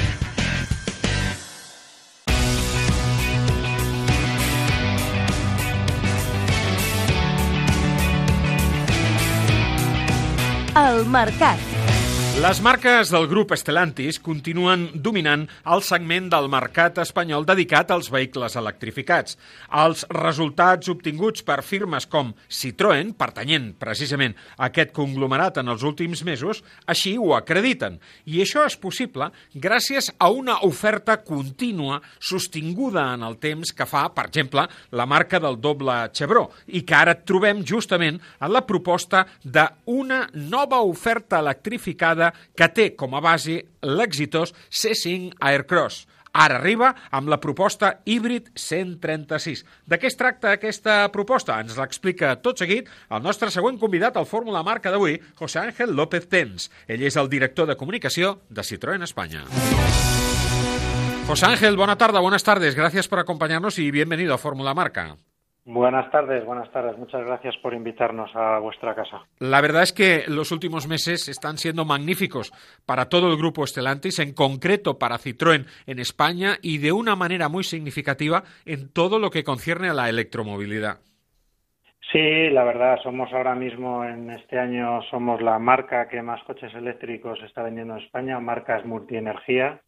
al 10.74 11.04
mercat. 11.06 11.69
Les 12.38 12.60
marques 12.62 13.10
del 13.10 13.26
grup 13.26 13.50
Stellantis 13.58 14.20
continuen 14.22 14.84
dominant 15.02 15.42
el 15.74 15.80
segment 15.82 16.28
del 16.30 16.46
mercat 16.48 17.00
espanyol 17.02 17.42
dedicat 17.44 17.90
als 17.90 18.06
vehicles 18.14 18.54
electrificats. 18.56 19.34
Els 19.82 20.04
resultats 20.14 20.88
obtinguts 20.88 21.42
per 21.44 21.58
firmes 21.66 22.06
com 22.06 22.30
Citroën, 22.46 23.10
pertanyent 23.18 23.72
precisament 23.82 24.36
a 24.54 24.68
aquest 24.68 24.94
conglomerat 24.96 25.58
en 25.60 25.72
els 25.74 25.82
últims 25.82 26.22
mesos, 26.24 26.62
així 26.86 27.16
ho 27.18 27.34
acrediten. 27.34 27.98
I 28.30 28.38
això 28.44 28.62
és 28.64 28.78
possible 28.78 29.28
gràcies 29.52 30.12
a 30.16 30.30
una 30.30 30.60
oferta 30.68 31.18
contínua 31.26 31.98
sostinguda 32.16 33.08
en 33.18 33.26
el 33.26 33.40
temps 33.42 33.74
que 33.74 33.88
fa, 33.90 34.06
per 34.14 34.28
exemple, 34.30 34.68
la 34.94 35.08
marca 35.10 35.42
del 35.42 35.58
doble 35.60 35.98
Chevron 36.14 36.48
i 36.68 36.86
que 36.86 36.96
ara 37.02 37.18
trobem 37.18 37.66
justament 37.66 38.22
en 38.22 38.54
la 38.54 38.62
proposta 38.64 39.26
d'una 39.42 40.22
nova 40.46 40.80
oferta 40.86 41.42
electrificada 41.42 42.19
que 42.56 42.70
té 42.76 42.90
com 42.98 43.16
a 43.16 43.24
base 43.24 43.62
l'exitós 43.86 44.54
C5 44.68 45.36
Aircross. 45.40 46.06
Ara 46.32 46.60
arriba 46.60 46.92
amb 47.10 47.28
la 47.28 47.40
proposta 47.42 47.96
híbrid 48.06 48.52
136. 48.54 49.64
De 49.86 49.98
què 49.98 50.06
es 50.06 50.18
tracta 50.18 50.52
aquesta 50.54 51.02
proposta? 51.14 51.58
Ens 51.62 51.78
l'explica 51.78 52.36
tot 52.44 52.62
seguit 52.62 52.90
el 53.10 53.22
nostre 53.24 53.50
següent 53.50 53.80
convidat 53.82 54.16
al 54.16 54.28
Fórmula 54.30 54.62
Marca 54.66 54.92
d'avui, 54.94 55.18
José 55.40 55.64
Ángel 55.64 55.96
López 55.96 56.28
Tens. 56.30 56.70
Ell 56.86 57.02
és 57.02 57.18
el 57.18 57.30
director 57.32 57.66
de 57.66 57.78
comunicació 57.80 58.38
de 58.48 58.62
Citroën 58.62 59.02
España. 59.02 59.44
José 61.26 61.46
Ángel, 61.46 61.76
buena 61.76 61.98
tarde, 61.98 62.20
buenas 62.20 62.44
tardes. 62.44 62.74
Gracias 62.74 63.08
por 63.08 63.18
acompañarnos 63.18 63.78
y 63.78 63.90
bienvenido 63.90 64.34
a 64.34 64.38
Fórmula 64.38 64.74
Marca. 64.74 65.16
Buenas 65.72 66.10
tardes, 66.10 66.44
buenas 66.44 66.68
tardes. 66.72 66.98
Muchas 66.98 67.24
gracias 67.24 67.56
por 67.58 67.74
invitarnos 67.74 68.28
a 68.34 68.58
vuestra 68.58 68.92
casa. 68.92 69.20
La 69.38 69.60
verdad 69.60 69.84
es 69.84 69.92
que 69.92 70.24
los 70.26 70.50
últimos 70.50 70.88
meses 70.88 71.28
están 71.28 71.58
siendo 71.58 71.84
magníficos 71.84 72.50
para 72.84 73.08
todo 73.08 73.28
el 73.28 73.36
grupo 73.36 73.64
Stellantis, 73.64 74.18
en 74.18 74.34
concreto 74.34 74.98
para 74.98 75.14
Citroën 75.14 75.66
en 75.86 75.98
España 76.00 76.56
y 76.60 76.78
de 76.78 76.90
una 76.90 77.14
manera 77.14 77.48
muy 77.48 77.62
significativa 77.62 78.42
en 78.66 78.92
todo 78.92 79.20
lo 79.20 79.30
que 79.30 79.44
concierne 79.44 79.88
a 79.88 79.94
la 79.94 80.08
electromovilidad. 80.08 80.98
Sí, 82.10 82.50
la 82.50 82.64
verdad, 82.64 82.98
somos 83.04 83.32
ahora 83.32 83.54
mismo 83.54 84.04
en 84.04 84.28
este 84.30 84.58
año 84.58 85.00
somos 85.02 85.40
la 85.40 85.60
marca 85.60 86.08
que 86.08 86.20
más 86.20 86.42
coches 86.42 86.74
eléctricos 86.74 87.38
está 87.44 87.62
vendiendo 87.62 87.96
en 87.96 88.02
España, 88.02 88.40
marcas 88.40 88.84
multienergía, 88.84 89.80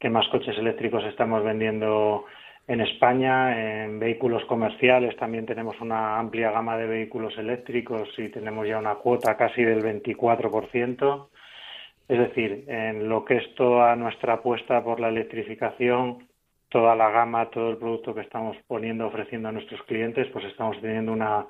que 0.00 0.10
más 0.10 0.26
coches 0.32 0.58
eléctricos 0.58 1.04
estamos 1.04 1.44
vendiendo 1.44 2.24
en 2.66 2.80
España, 2.80 3.84
en 3.84 3.98
vehículos 3.98 4.44
comerciales 4.46 5.16
también 5.16 5.44
tenemos 5.44 5.78
una 5.80 6.18
amplia 6.18 6.50
gama 6.50 6.76
de 6.76 6.86
vehículos 6.86 7.36
eléctricos 7.36 8.08
y 8.16 8.30
tenemos 8.30 8.66
ya 8.66 8.78
una 8.78 8.94
cuota 8.94 9.36
casi 9.36 9.62
del 9.62 9.82
24%. 9.82 11.28
Es 12.08 12.18
decir, 12.18 12.64
en 12.68 13.08
lo 13.08 13.24
que 13.24 13.36
es 13.36 13.54
toda 13.54 13.94
nuestra 13.96 14.34
apuesta 14.34 14.82
por 14.82 15.00
la 15.00 15.08
electrificación, 15.08 16.26
toda 16.70 16.94
la 16.94 17.10
gama, 17.10 17.50
todo 17.50 17.70
el 17.70 17.76
producto 17.76 18.14
que 18.14 18.22
estamos 18.22 18.56
poniendo, 18.66 19.06
ofreciendo 19.06 19.48
a 19.48 19.52
nuestros 19.52 19.82
clientes, 19.82 20.26
pues 20.32 20.44
estamos 20.46 20.80
teniendo 20.80 21.12
una 21.12 21.46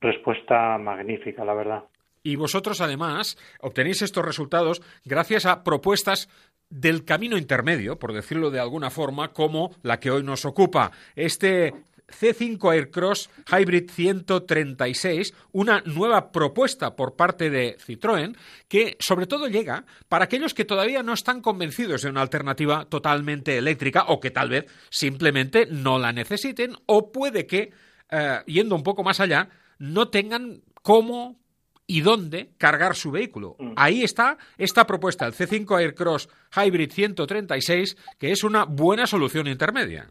respuesta 0.00 0.78
magnífica, 0.78 1.44
la 1.44 1.54
verdad. 1.54 1.84
Y 2.22 2.36
vosotros, 2.36 2.80
además, 2.80 3.36
obtenéis 3.60 4.00
estos 4.00 4.24
resultados 4.24 4.82
gracias 5.04 5.44
a 5.44 5.62
propuestas 5.62 6.28
del 6.74 7.04
camino 7.04 7.38
intermedio, 7.38 7.98
por 8.00 8.12
decirlo 8.12 8.50
de 8.50 8.58
alguna 8.58 8.90
forma, 8.90 9.32
como 9.32 9.70
la 9.82 10.00
que 10.00 10.10
hoy 10.10 10.24
nos 10.24 10.44
ocupa. 10.44 10.90
Este 11.14 11.72
C5 12.08 12.72
Aircross 12.72 13.30
Hybrid 13.50 13.90
136, 13.90 15.32
una 15.52 15.82
nueva 15.86 16.32
propuesta 16.32 16.96
por 16.96 17.14
parte 17.14 17.48
de 17.48 17.78
Citroën 17.78 18.36
que 18.68 18.96
sobre 18.98 19.26
todo 19.26 19.46
llega 19.46 19.84
para 20.08 20.24
aquellos 20.24 20.52
que 20.52 20.64
todavía 20.64 21.04
no 21.04 21.14
están 21.14 21.40
convencidos 21.40 22.02
de 22.02 22.10
una 22.10 22.22
alternativa 22.22 22.86
totalmente 22.86 23.56
eléctrica 23.56 24.06
o 24.08 24.18
que 24.18 24.32
tal 24.32 24.50
vez 24.50 24.66
simplemente 24.90 25.66
no 25.66 25.98
la 26.00 26.12
necesiten 26.12 26.74
o 26.86 27.12
puede 27.12 27.46
que, 27.46 27.72
eh, 28.10 28.40
yendo 28.46 28.74
un 28.74 28.82
poco 28.82 29.04
más 29.04 29.20
allá, 29.20 29.48
no 29.78 30.08
tengan 30.08 30.60
cómo 30.82 31.38
y 31.86 32.00
dónde 32.00 32.48
cargar 32.58 32.94
su 32.94 33.10
vehículo. 33.10 33.56
Mm. 33.58 33.72
Ahí 33.76 34.02
está 34.02 34.36
esta 34.58 34.86
propuesta, 34.86 35.26
el 35.26 35.32
C5 35.32 35.78
Aircross 35.78 36.28
Hybrid 36.56 36.90
136, 36.90 38.16
que 38.18 38.30
es 38.30 38.44
una 38.44 38.64
buena 38.64 39.06
solución 39.06 39.46
intermedia. 39.46 40.06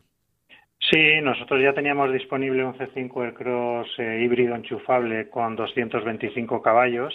Sí, 0.91 1.21
nosotros 1.21 1.61
ya 1.63 1.73
teníamos 1.73 2.11
disponible 2.11 2.65
un 2.65 2.73
C5 2.73 3.23
Aircross 3.23 3.87
eh, 3.97 4.21
híbrido 4.21 4.53
enchufable 4.53 5.29
con 5.29 5.55
225 5.55 6.61
caballos, 6.61 7.13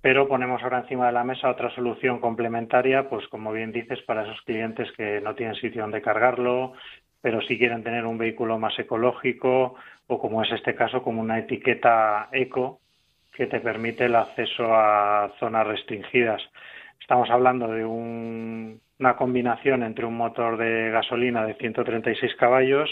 pero 0.00 0.26
ponemos 0.26 0.60
ahora 0.62 0.80
encima 0.80 1.06
de 1.06 1.12
la 1.12 1.22
mesa 1.22 1.48
otra 1.48 1.72
solución 1.76 2.18
complementaria, 2.18 3.08
pues 3.08 3.26
como 3.28 3.52
bien 3.52 3.70
dices, 3.70 4.02
para 4.02 4.24
esos 4.24 4.40
clientes 4.42 4.90
que 4.96 5.20
no 5.20 5.34
tienen 5.36 5.54
sitio 5.54 5.82
donde 5.82 6.02
cargarlo, 6.02 6.72
pero 7.20 7.40
si 7.42 7.56
quieren 7.56 7.84
tener 7.84 8.04
un 8.04 8.18
vehículo 8.18 8.58
más 8.58 8.76
ecológico 8.76 9.76
o 10.08 10.18
como 10.18 10.42
es 10.42 10.50
este 10.50 10.74
caso, 10.74 11.04
como 11.04 11.20
una 11.22 11.38
etiqueta 11.38 12.28
eco 12.32 12.81
que 13.32 13.46
te 13.46 13.60
permite 13.60 14.04
el 14.06 14.14
acceso 14.16 14.74
a 14.74 15.32
zonas 15.38 15.66
restringidas. 15.66 16.42
Estamos 17.00 17.30
hablando 17.30 17.68
de 17.68 17.84
un- 17.84 18.80
una 18.98 19.16
combinación 19.16 19.82
entre 19.82 20.06
un 20.06 20.16
motor 20.16 20.56
de 20.56 20.90
gasolina 20.90 21.44
de 21.46 21.54
136 21.54 22.34
caballos 22.36 22.88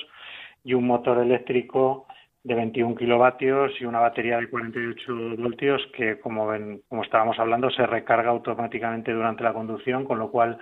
y 0.65 0.75
un 0.75 0.87
motor 0.87 1.19
eléctrico 1.19 2.07
de 2.43 2.55
21 2.55 2.95
kilovatios 2.97 3.73
y 3.81 3.85
una 3.85 4.01
batería 4.01 4.39
de 4.39 4.49
48 4.49 5.13
voltios 5.39 5.81
que, 5.95 6.19
como, 6.21 6.47
ven, 6.49 6.83
como 6.89 7.03
estábamos 7.03 7.39
hablando, 7.39 7.71
se 7.71 7.87
recarga 7.87 8.31
automáticamente 8.31 9.13
durante 9.13 9.45
la 9.45 9.53
conducción, 9.53 10.05
con 10.05 10.19
lo 10.19 10.31
cual 10.31 10.59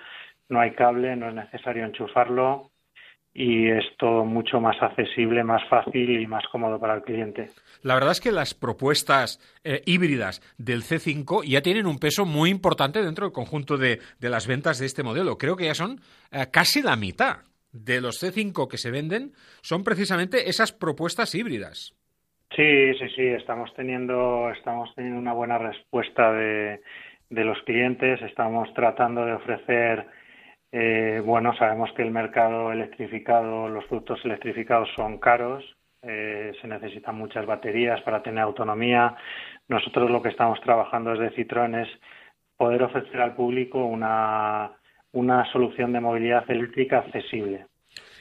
no 0.48 0.60
hay 0.60 0.72
cable, 0.72 1.14
no 1.16 1.28
es 1.28 1.34
necesario 1.34 1.84
enchufarlo 1.84 2.67
y 3.38 3.70
es 3.70 3.84
todo 3.98 4.24
mucho 4.24 4.60
más 4.60 4.76
accesible, 4.82 5.44
más 5.44 5.62
fácil 5.68 6.20
y 6.20 6.26
más 6.26 6.42
cómodo 6.50 6.80
para 6.80 6.94
el 6.94 7.02
cliente. 7.02 7.46
La 7.84 7.94
verdad 7.94 8.10
es 8.10 8.20
que 8.20 8.32
las 8.32 8.52
propuestas 8.52 9.38
eh, 9.62 9.80
híbridas 9.86 10.40
del 10.58 10.82
C5 10.82 11.44
ya 11.44 11.62
tienen 11.62 11.86
un 11.86 12.00
peso 12.00 12.24
muy 12.24 12.50
importante 12.50 13.00
dentro 13.00 13.26
del 13.26 13.32
conjunto 13.32 13.76
de, 13.76 14.00
de 14.18 14.28
las 14.28 14.48
ventas 14.48 14.80
de 14.80 14.86
este 14.86 15.04
modelo. 15.04 15.38
Creo 15.38 15.54
que 15.54 15.66
ya 15.66 15.74
son 15.74 16.00
eh, 16.32 16.46
casi 16.50 16.82
la 16.82 16.96
mitad 16.96 17.36
de 17.70 18.00
los 18.00 18.20
C5 18.20 18.66
que 18.66 18.76
se 18.76 18.90
venden 18.90 19.30
son 19.62 19.84
precisamente 19.84 20.48
esas 20.48 20.72
propuestas 20.72 21.32
híbridas. 21.36 21.94
Sí, 22.56 22.94
sí, 22.98 23.08
sí, 23.14 23.22
estamos 23.22 23.72
teniendo, 23.76 24.50
estamos 24.50 24.92
teniendo 24.96 25.20
una 25.20 25.32
buena 25.32 25.58
respuesta 25.58 26.32
de, 26.32 26.80
de 27.30 27.44
los 27.44 27.58
clientes, 27.62 28.20
estamos 28.22 28.72
tratando 28.74 29.24
de 29.24 29.34
ofrecer, 29.34 30.06
eh, 30.70 31.22
bueno, 31.24 31.54
sabemos 31.56 31.90
que 31.96 32.02
el 32.02 32.10
mercado 32.10 32.72
electrificado, 32.72 33.68
los 33.68 33.84
productos 33.86 34.22
electrificados 34.24 34.88
son 34.94 35.18
caros, 35.18 35.64
eh, 36.02 36.52
se 36.60 36.68
necesitan 36.68 37.16
muchas 37.16 37.46
baterías 37.46 38.00
para 38.02 38.22
tener 38.22 38.40
autonomía. 38.40 39.16
Nosotros 39.68 40.10
lo 40.10 40.22
que 40.22 40.28
estamos 40.28 40.60
trabajando 40.60 41.10
desde 41.14 41.34
Citroën 41.34 41.82
es 41.82 41.88
poder 42.56 42.82
ofrecer 42.82 43.20
al 43.20 43.34
público 43.34 43.84
una, 43.84 44.72
una 45.12 45.50
solución 45.52 45.92
de 45.92 46.00
movilidad 46.00 46.48
eléctrica 46.50 46.98
accesible. 46.98 47.66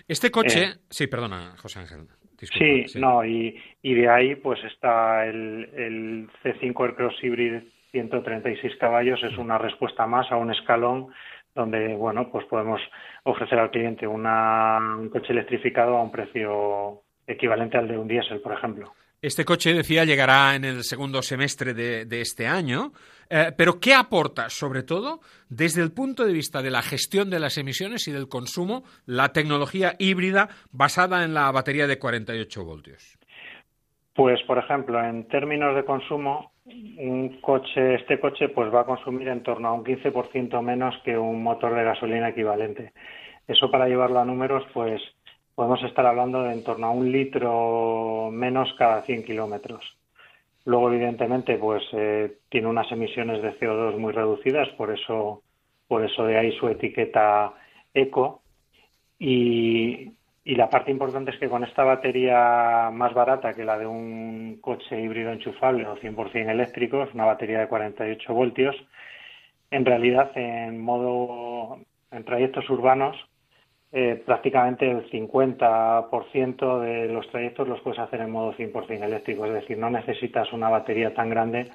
Este 0.08 0.32
coche, 0.32 0.64
Eh, 0.64 0.74
sí, 0.90 1.08
perdona, 1.08 1.56
José 1.58 1.80
Ángel. 1.80 2.08
disculpa, 2.40 2.88
Sí, 2.88 3.00
no, 3.00 3.26
y, 3.26 3.62
y 3.82 3.94
de 3.94 4.10
ahí 4.10 4.36
pues 4.36 4.64
está 4.64 5.26
el, 5.26 5.70
el 5.76 6.30
C5 6.44 6.82
Aircross 6.86 7.22
Hybrid 7.22 7.64
136 7.92 8.76
caballos, 8.78 9.22
es 9.24 9.38
una 9.38 9.58
respuesta 9.58 10.06
más 10.06 10.32
a 10.32 10.36
un 10.36 10.52
escalón 10.52 11.08
donde, 11.58 11.96
bueno, 11.96 12.30
pues 12.32 12.46
podemos 12.46 12.80
ofrecer 13.24 13.60
al 13.60 13.72
cliente 13.72 14.08
un 14.08 15.10
coche 15.12 15.34
electrificado 15.34 15.98
a 15.98 16.04
un 16.04 16.12
precio 16.12 17.02
equivalente 17.26 17.78
al 17.78 17.88
de 17.88 17.98
un 17.98 18.08
diésel, 18.08 18.40
por 18.40 18.54
ejemplo. 18.54 18.94
Este 19.20 19.44
coche, 19.44 19.74
decía, 19.74 20.06
llegará 20.06 20.56
en 20.56 20.64
el 20.64 20.84
segundo 20.84 21.24
semestre 21.24 21.74
de, 21.74 22.06
de 22.06 22.22
este 22.22 22.46
año. 22.46 22.94
Eh, 23.30 23.52
pero, 23.58 23.80
¿qué 23.80 23.96
aporta, 23.96 24.50
sobre 24.50 24.84
todo, 24.84 25.22
desde 25.50 25.82
el 25.82 25.92
punto 25.92 26.24
de 26.24 26.34
vista 26.34 26.62
de 26.62 26.70
la 26.70 26.84
gestión 26.84 27.30
de 27.32 27.40
las 27.40 27.58
emisiones 27.58 28.08
y 28.08 28.12
del 28.12 28.30
consumo, 28.30 28.84
la 29.06 29.34
tecnología 29.34 29.96
híbrida 29.98 30.50
basada 30.72 31.26
en 31.26 31.34
la 31.34 31.52
batería 31.52 31.88
de 31.88 31.98
48 31.98 32.64
voltios? 32.64 33.17
Pues, 34.18 34.42
por 34.48 34.58
ejemplo, 34.58 35.00
en 35.00 35.28
términos 35.28 35.76
de 35.76 35.86
consumo, 35.86 36.50
un 36.66 37.40
coche, 37.40 37.94
este 37.94 38.20
coche, 38.20 38.50
pues 38.50 38.74
va 38.74 38.82
a 38.82 38.86
consumir 38.86 39.28
en 39.28 39.44
torno 39.44 39.68
a 39.68 39.74
un 39.74 39.84
15% 39.84 40.60
menos 40.64 40.96
que 41.06 41.16
un 41.16 41.44
motor 41.44 41.76
de 41.76 41.84
gasolina 41.84 42.30
equivalente. 42.30 42.94
Eso 43.48 43.70
para 43.70 43.88
llevarlo 43.88 44.18
a 44.18 44.26
números, 44.26 44.64
pues 44.74 45.00
podemos 45.54 45.84
estar 45.84 46.04
hablando 46.08 46.42
de 46.42 46.54
en 46.54 46.64
torno 46.64 46.88
a 46.88 46.90
un 46.90 47.12
litro 47.12 48.32
menos 48.32 48.74
cada 48.80 49.04
100 49.04 49.24
kilómetros. 49.24 49.86
Luego, 50.66 50.92
evidentemente, 50.92 51.56
pues 51.60 51.84
eh, 51.92 52.40
tiene 52.50 52.70
unas 52.70 52.92
emisiones 52.92 53.44
de 53.44 53.54
CO2 53.60 54.00
muy 54.00 54.14
reducidas, 54.14 54.68
por 54.70 54.90
eso, 54.90 55.44
por 55.88 56.04
eso 56.04 56.24
de 56.26 56.40
ahí 56.40 56.52
su 56.54 56.68
etiqueta 56.68 57.54
eco. 57.94 58.42
Y, 59.20 60.17
y 60.48 60.56
la 60.56 60.70
parte 60.70 60.92
importante 60.92 61.32
es 61.32 61.38
que 61.40 61.50
con 61.50 61.66
esta 61.66 61.84
batería 61.84 62.90
más 62.94 63.14
barata 63.14 63.54
que 63.54 63.66
la 63.66 63.78
de 63.78 63.86
un 63.86 64.60
coche 64.62 64.98
híbrido 64.98 65.34
enchufable 65.34 65.86
o 65.86 65.98
100% 65.98 66.50
eléctrico, 66.50 67.04
es 67.04 67.14
una 67.14 67.26
batería 67.26 67.60
de 67.60 67.68
48 67.68 68.34
voltios, 68.34 68.74
en 69.72 69.84
realidad 69.84 70.32
en 70.36 70.80
modo 70.80 71.80
en 72.12 72.24
trayectos 72.24 72.70
urbanos 72.70 73.18
eh, 73.92 74.24
prácticamente 74.26 74.90
el 74.90 75.10
50% 75.12 76.80
de 76.80 77.10
los 77.10 77.30
trayectos 77.30 77.68
los 77.68 77.82
puedes 77.82 78.00
hacer 78.00 78.22
en 78.22 78.32
modo 78.32 78.54
100% 78.54 79.04
eléctrico, 79.04 79.46
es 79.46 79.54
decir, 79.54 79.78
no 79.78 79.90
necesitas 79.90 80.54
una 80.54 80.70
batería 80.70 81.14
tan 81.14 81.30
grande 81.30 81.70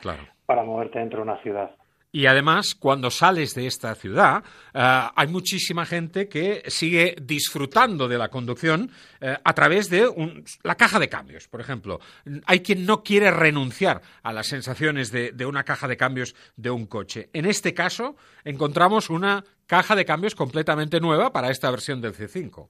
para 0.47 0.63
moverte 0.63 0.99
dentro 0.99 1.19
de 1.19 1.31
una 1.31 1.43
ciudad. 1.43 1.73
Y 2.15 2.27
además, 2.27 2.75
cuando 2.75 3.11
sales 3.11 3.55
de 3.55 3.67
esta 3.67 3.95
ciudad, 3.95 4.45
eh, 4.75 4.79
hay 5.17 5.29
muchísima 5.29 5.87
gente 5.87 6.29
que 6.29 6.63
sigue 6.67 7.17
disfrutando 7.23 8.07
de 8.07 8.19
la 8.19 8.29
conducción 8.29 8.91
eh, 9.21 9.35
a 9.43 9.53
través 9.55 9.89
de 9.89 10.07
un- 10.07 10.45
la 10.63 10.75
caja 10.75 10.99
de 10.99 11.09
cambios, 11.09 11.49
por 11.49 11.61
ejemplo. 11.63 12.01
Hay 12.47 12.61
quien 12.61 12.85
no 12.85 13.03
quiere 13.03 13.31
renunciar 13.31 14.03
a 14.23 14.33
las 14.35 14.47
sensaciones 14.47 15.11
de, 15.11 15.33
de 15.33 15.47
una 15.47 15.65
caja 15.65 15.89
de 15.89 15.97
cambios 15.97 16.35
de 16.55 16.71
un 16.71 16.85
coche. 16.87 17.31
En 17.33 17.47
este 17.47 17.73
caso, 17.73 18.15
encontramos 18.45 19.09
una 19.09 19.43
caja 19.67 19.97
de 19.97 20.05
cambios 20.05 20.35
completamente 20.35 21.01
nueva 21.01 21.33
para 21.33 21.51
esta 21.51 21.71
versión 21.71 22.03
del 22.03 22.13
C5. 22.13 22.69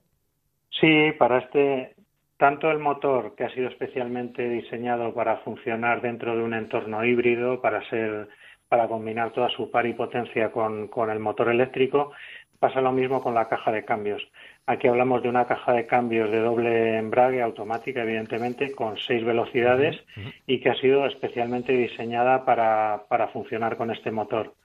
Sí, 0.79 1.11
para 1.19 1.39
este, 1.39 1.95
tanto 2.37 2.71
el 2.71 2.79
motor 2.79 3.35
que 3.35 3.43
ha 3.43 3.53
sido 3.53 3.67
especialmente 3.67 4.47
diseñado 4.47 5.13
para 5.13 5.37
funcionar 5.39 6.01
dentro 6.01 6.35
de 6.37 6.43
un 6.43 6.53
entorno 6.53 7.03
híbrido, 7.03 7.61
para 7.61 7.87
ser, 7.89 8.29
para 8.73 8.87
combinar 8.87 9.29
toda 9.29 9.49
su 9.49 9.69
par 9.69 9.85
y 9.85 9.93
potencia 9.93 10.51
con, 10.51 10.87
con 10.87 11.11
el 11.11 11.19
motor 11.19 11.49
eléctrico, 11.49 12.11
pasa 12.57 12.81
lo 12.81 12.91
mismo 12.91 13.21
con 13.21 13.35
la 13.35 13.47
caja 13.47 13.71
de 13.71 13.85
cambios. 13.85 14.27
Aquí 14.65 14.87
hablamos 14.87 15.21
de 15.21 15.29
una 15.29 15.45
caja 15.45 15.73
de 15.73 15.85
cambios 15.85 16.31
de 16.31 16.39
doble 16.39 16.97
embrague 16.97 17.43
automática, 17.43 18.01
evidentemente, 18.01 18.71
con 18.71 18.97
seis 18.97 19.23
velocidades 19.23 20.03
y 20.47 20.59
que 20.59 20.71
ha 20.71 20.75
sido 20.77 21.05
especialmente 21.05 21.71
diseñada 21.73 22.45
para, 22.45 23.03
para 23.09 23.27
funcionar 23.27 23.77
con 23.77 23.91
este 23.91 24.09
motor. 24.09 24.55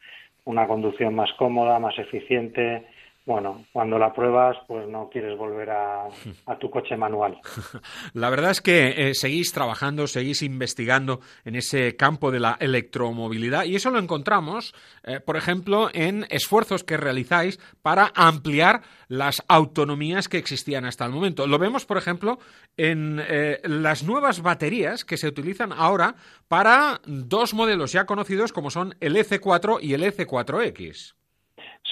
Una 0.47 0.67
conducción 0.67 1.15
más 1.15 1.31
cómoda, 1.35 1.79
más 1.79 1.99
eficiente. 1.99 2.87
Bueno, 3.29 3.67
cuando 3.75 3.99
la 3.99 4.11
pruebas, 4.15 4.57
pues 4.67 4.89
no 4.89 5.11
quieres 5.11 5.37
volver 5.37 5.69
a, 5.69 6.09
tu 6.59 6.71
coche 6.71 6.97
manual. 6.97 7.39
La 8.15 8.31
verdad 8.31 8.53
es 8.53 8.63
que 8.63 9.11
eh, 9.11 9.15
seguís 9.15 9.53
trabajando, 9.53 10.07
seguís 10.07 10.41
investigando 10.41 11.21
en 11.45 11.55
ese 11.55 11.95
campo 11.95 12.31
de 12.31 12.41
la 12.41 12.57
electromovilidad 12.59 13.65
y 13.65 13.77
eso 13.77 13.91
lo 13.91 13.99
encontramos, 13.99 14.75
eh, 15.05 15.21
por 15.21 15.37
ejemplo, 15.37 15.91
en 15.93 16.25
esfuerzos 16.31 16.85
que 16.85 16.97
realizáis 16.97 17.61
para 17.83 18.13
ampliar 18.15 18.81
las 19.09 19.43
autonomías 19.47 20.31
que 20.31 20.39
existían 20.39 20.87
hasta 20.87 21.05
el 21.05 21.13
momento. 21.13 21.47
Lo 21.47 21.59
vemos, 21.59 21.85
por 21.85 21.99
ejemplo, 21.99 22.39
en 22.79 23.21
eh, 23.29 23.61
las 23.65 24.05
nuevas 24.05 24.41
baterías 24.41 25.05
que 25.05 25.19
se 25.19 25.29
utilizan 25.29 25.75
ahora 25.75 26.15
para 26.49 27.03
dos 27.05 27.53
modelos 27.53 27.93
ya 27.93 28.07
conocidos 28.07 28.55
como 28.55 28.71
son 28.71 28.95
el 29.01 29.17
EC4 29.17 29.81
y 29.83 29.93
el 29.93 30.05
E 30.05 30.17
EC4X. 30.17 31.18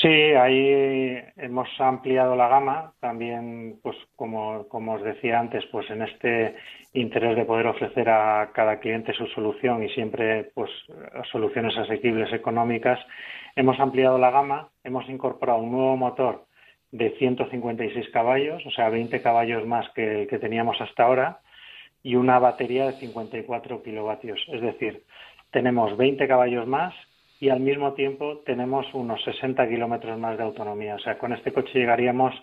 Sí, 0.03 0.09
ahí 0.09 1.19
hemos 1.37 1.69
ampliado 1.81 2.37
la 2.37 2.49
gama. 2.49 2.93
También, 3.01 3.79
pues 3.83 3.97
como, 4.15 4.69
como 4.69 4.95
os 4.95 5.03
decía 5.03 5.41
antes, 5.41 5.65
pues 5.73 5.89
en 5.91 6.03
este 6.03 6.55
interés 6.93 7.35
de 7.35 7.47
poder 7.47 7.67
ofrecer 7.67 8.09
a 8.11 8.51
cada 8.53 8.79
cliente 8.79 9.15
su 9.15 9.27
solución 9.29 9.83
y 9.83 9.89
siempre 9.91 10.51
pues 10.55 10.71
soluciones 11.33 11.77
asequibles 11.79 12.33
económicas, 12.33 12.99
hemos 13.55 13.81
ampliado 13.81 14.19
la 14.19 14.31
gama, 14.31 14.69
hemos 14.85 15.09
incorporado 15.09 15.61
un 15.61 15.73
nuevo 15.73 15.97
motor 15.97 16.45
de 16.93 17.11
156 17.19 18.11
caballos, 18.11 18.65
o 18.67 18.71
sea, 18.71 18.91
20 18.91 19.21
caballos 19.23 19.67
más 19.67 19.89
que 19.95 20.23
el 20.23 20.29
que 20.29 20.39
teníamos 20.39 20.81
hasta 20.81 21.05
ahora, 21.05 21.41
y 22.03 22.17
una 22.17 22.39
batería 22.39 22.87
de 22.87 22.93
54 22.93 23.83
kilovatios. 23.83 24.41
Es 24.49 24.61
decir, 24.61 25.03
tenemos 25.51 25.97
20 25.97 26.29
caballos 26.29 26.67
más 26.67 26.95
y 27.41 27.49
al 27.51 27.61
mismo 27.61 27.93
tiempo 27.93 28.39
tenemos 28.47 28.87
unos 28.95 29.23
60 29.25 29.69
kilómetros 29.69 30.19
más 30.19 30.37
de 30.37 30.45
autonomía. 30.45 30.95
O 30.95 30.99
sea, 30.99 31.19
con 31.19 31.33
este 31.33 31.53
coche 31.53 31.79
llegaríamos 31.79 32.35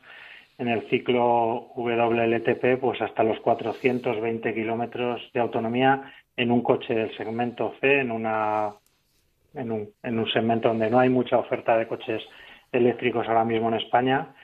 en 0.58 0.68
el 0.68 0.88
ciclo 0.90 1.72
WLTP 1.76 2.80
pues 2.80 3.02
hasta 3.02 3.24
los 3.24 3.40
420 3.40 4.54
kilómetros 4.54 5.22
de 5.34 5.40
autonomía 5.40 6.14
en 6.38 6.52
un 6.52 6.62
coche 6.62 6.94
del 6.94 7.16
segmento 7.18 7.74
C, 7.82 8.00
en, 8.02 8.12
una, 8.12 8.74
en, 9.56 9.72
un, 9.72 9.90
en 10.04 10.20
un 10.20 10.28
segmento 10.32 10.70
donde 10.70 10.90
no 10.90 11.00
hay 11.00 11.10
mucha 11.10 11.38
oferta 11.38 11.78
de 11.78 11.88
coches 11.88 12.22
eléctricos 12.72 13.28
ahora 13.28 13.46
mismo 13.46 13.70
en 13.70 13.76
España. 13.76 14.36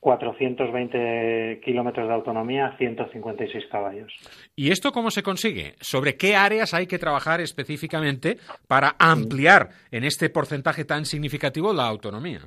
420 0.00 1.60
kilómetros 1.64 2.06
de 2.06 2.14
autonomía, 2.14 2.74
156 2.78 3.66
caballos. 3.70 4.12
¿Y 4.54 4.70
esto 4.70 4.92
cómo 4.92 5.10
se 5.10 5.22
consigue? 5.22 5.74
¿Sobre 5.80 6.16
qué 6.16 6.36
áreas 6.36 6.74
hay 6.74 6.86
que 6.86 6.98
trabajar 6.98 7.40
específicamente 7.40 8.36
para 8.68 8.94
ampliar 8.98 9.70
en 9.90 10.04
este 10.04 10.30
porcentaje 10.30 10.84
tan 10.84 11.04
significativo 11.04 11.72
la 11.72 11.86
autonomía? 11.86 12.40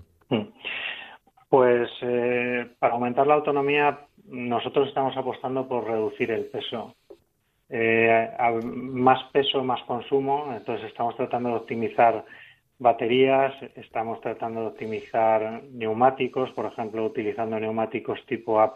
Pues 1.49 1.89
eh, 2.01 2.69
para 2.79 2.93
aumentar 2.93 3.25
la 3.25 3.33
autonomía 3.33 3.99
nosotros 4.25 4.87
estamos 4.87 5.17
apostando 5.17 5.67
por 5.67 5.85
reducir 5.85 6.31
el 6.31 6.45
peso. 6.45 6.95
Eh, 7.69 8.29
a 8.37 8.51
más 8.63 9.23
peso, 9.31 9.63
más 9.63 9.81
consumo, 9.83 10.53
entonces 10.55 10.87
estamos 10.87 11.15
tratando 11.15 11.49
de 11.49 11.55
optimizar 11.55 12.25
baterías, 12.79 13.53
estamos 13.75 14.21
tratando 14.21 14.61
de 14.61 14.67
optimizar 14.67 15.63
neumáticos, 15.71 16.49
por 16.51 16.65
ejemplo, 16.65 17.05
utilizando 17.05 17.59
neumáticos 17.59 18.25
tipo 18.25 18.59
A+, 18.59 18.73